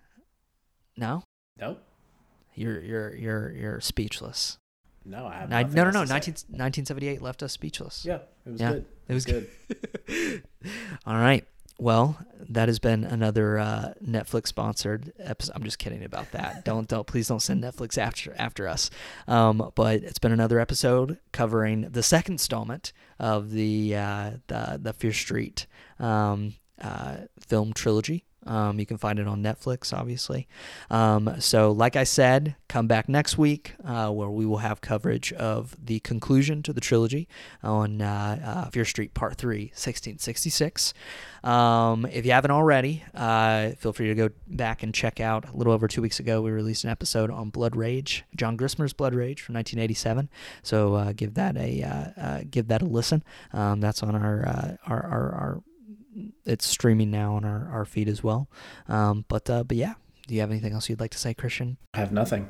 no, 0.96 1.22
no, 1.58 1.78
you're 2.54 2.80
you're 2.80 3.14
you're 3.14 3.50
you're 3.52 3.80
speechless. 3.80 4.58
No, 5.06 5.26
I 5.26 5.34
have 5.36 5.50
no, 5.50 5.84
no, 5.84 5.90
no, 5.90 5.90
no. 5.90 6.04
19, 6.04 6.34
1978 6.48 7.22
left 7.22 7.42
us 7.42 7.52
speechless. 7.52 8.04
Yeah, 8.04 8.18
it 8.44 8.50
was 8.50 8.60
yeah, 8.60 8.72
good. 8.72 8.84
It 9.08 9.14
was 9.14 9.24
good. 9.24 9.48
All 11.06 11.16
right. 11.16 11.46
well, 11.78 12.18
that 12.48 12.68
has 12.68 12.78
been 12.78 13.04
another 13.04 13.58
uh, 13.58 13.92
Netflix 14.04 14.48
sponsored 14.48 15.12
episode. 15.18 15.52
I'm 15.54 15.62
just 15.62 15.78
kidding 15.78 16.04
about 16.04 16.32
that. 16.32 16.64
don't 16.64 16.88
don't 16.88 17.06
please 17.06 17.28
don't 17.28 17.40
send 17.40 17.62
Netflix 17.62 17.96
after 17.98 18.34
after 18.38 18.66
us. 18.66 18.90
Um, 19.28 19.70
but 19.74 20.02
it's 20.02 20.18
been 20.18 20.32
another 20.32 20.58
episode 20.58 21.18
covering 21.32 21.82
the 21.90 22.02
second 22.02 22.34
installment 22.34 22.92
of 23.18 23.50
the 23.52 23.94
uh, 23.94 24.30
the 24.48 24.78
the 24.82 24.92
Fear 24.92 25.12
Street 25.12 25.66
um, 25.98 26.54
uh, 26.80 27.18
film 27.40 27.72
trilogy. 27.72 28.24
Um, 28.46 28.78
you 28.78 28.86
can 28.86 28.96
find 28.96 29.18
it 29.18 29.26
on 29.26 29.42
Netflix, 29.42 29.92
obviously. 29.92 30.46
Um, 30.90 31.34
so, 31.40 31.72
like 31.72 31.96
I 31.96 32.04
said, 32.04 32.56
come 32.68 32.86
back 32.86 33.08
next 33.08 33.36
week 33.38 33.74
uh, 33.84 34.10
where 34.10 34.30
we 34.30 34.46
will 34.46 34.58
have 34.58 34.80
coverage 34.80 35.32
of 35.32 35.76
the 35.84 36.00
conclusion 36.00 36.62
to 36.62 36.72
the 36.72 36.80
trilogy 36.80 37.28
on 37.62 38.00
uh, 38.00 38.64
uh, 38.66 38.70
Fear 38.70 38.84
Street 38.84 39.14
Part 39.14 39.36
3, 39.36 39.66
1666. 39.66 40.94
Um, 41.44 42.06
if 42.06 42.26
you 42.26 42.32
haven't 42.32 42.50
already, 42.50 43.04
uh, 43.14 43.70
feel 43.70 43.92
free 43.92 44.08
to 44.08 44.14
go 44.14 44.30
back 44.48 44.82
and 44.82 44.94
check 44.94 45.20
out. 45.20 45.48
A 45.48 45.56
little 45.56 45.72
over 45.72 45.86
two 45.86 46.02
weeks 46.02 46.18
ago, 46.18 46.40
we 46.42 46.50
released 46.50 46.84
an 46.84 46.90
episode 46.90 47.30
on 47.30 47.50
Blood 47.50 47.76
Rage, 47.76 48.24
John 48.34 48.56
Grissmer's 48.56 48.92
Blood 48.92 49.14
Rage 49.14 49.40
from 49.42 49.54
1987. 49.54 50.28
So 50.62 50.94
uh, 50.94 51.12
give 51.12 51.34
that 51.34 51.56
a 51.56 51.82
uh, 52.16 52.42
give 52.50 52.68
that 52.68 52.82
a 52.82 52.86
listen. 52.86 53.22
Um, 53.52 53.80
that's 53.80 54.02
on 54.02 54.14
our, 54.14 54.78
our 54.86 55.06
our 55.06 55.34
our 55.34 55.62
it's 56.44 56.66
streaming 56.66 57.10
now 57.10 57.34
on 57.34 57.44
our, 57.44 57.68
our 57.72 57.84
feed 57.84 58.08
as 58.08 58.22
well. 58.22 58.48
Um, 58.88 59.24
but 59.28 59.48
uh, 59.50 59.64
but 59.64 59.76
yeah, 59.76 59.94
do 60.26 60.34
you 60.34 60.40
have 60.40 60.50
anything 60.50 60.72
else 60.72 60.88
you'd 60.88 61.00
like 61.00 61.12
to 61.12 61.18
say, 61.18 61.34
Christian? 61.34 61.76
I 61.94 61.98
have 61.98 62.12
nothing, 62.12 62.48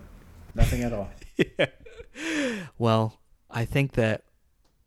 nothing 0.54 0.82
at 0.82 0.92
all. 0.92 1.10
yeah. 1.36 1.66
Well, 2.78 3.20
I 3.50 3.66
think 3.66 3.92
that 3.92 4.24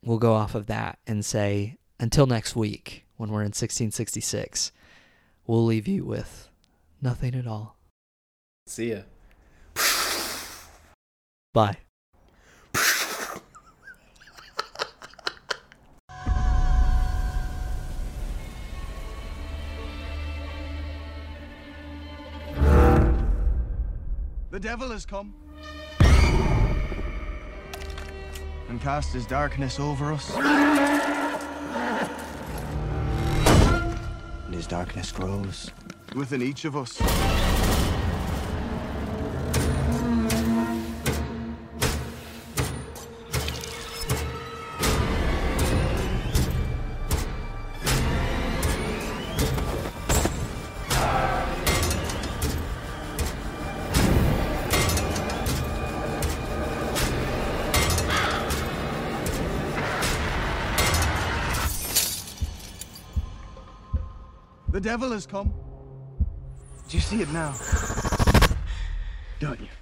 we'll 0.04 0.18
go 0.18 0.34
off 0.34 0.56
of 0.56 0.66
that 0.66 0.98
and 1.06 1.24
say 1.24 1.78
until 2.00 2.26
next 2.26 2.56
week 2.56 3.06
when 3.18 3.30
we're 3.30 3.42
in 3.42 3.50
1666, 3.50 4.72
we'll 5.46 5.66
leave 5.66 5.88
you 5.88 6.06
with 6.06 6.50
nothing 7.02 7.36
at 7.36 7.46
all. 7.46 7.78
See 8.66 8.92
ya. 8.92 9.02
Bye. 11.54 11.78
The 24.60 24.68
devil 24.68 24.90
has 24.90 25.06
come 25.06 25.34
and 28.68 28.82
cast 28.82 29.14
his 29.14 29.26
darkness 29.26 29.80
over 29.80 30.12
us. 30.12 30.36
And 34.46 34.54
his 34.54 34.68
darkness 34.68 35.14
grows 35.14 35.72
within 36.14 36.42
each 36.42 36.66
of 36.66 36.76
us. 36.76 37.00
Devil 64.90 65.12
has 65.12 65.28
come. 65.28 65.54
Do 66.88 66.98
you 66.98 67.02
see 67.02 67.22
it 67.22 67.30
now? 67.32 67.54
Don't 69.40 69.60
you? 69.60 69.79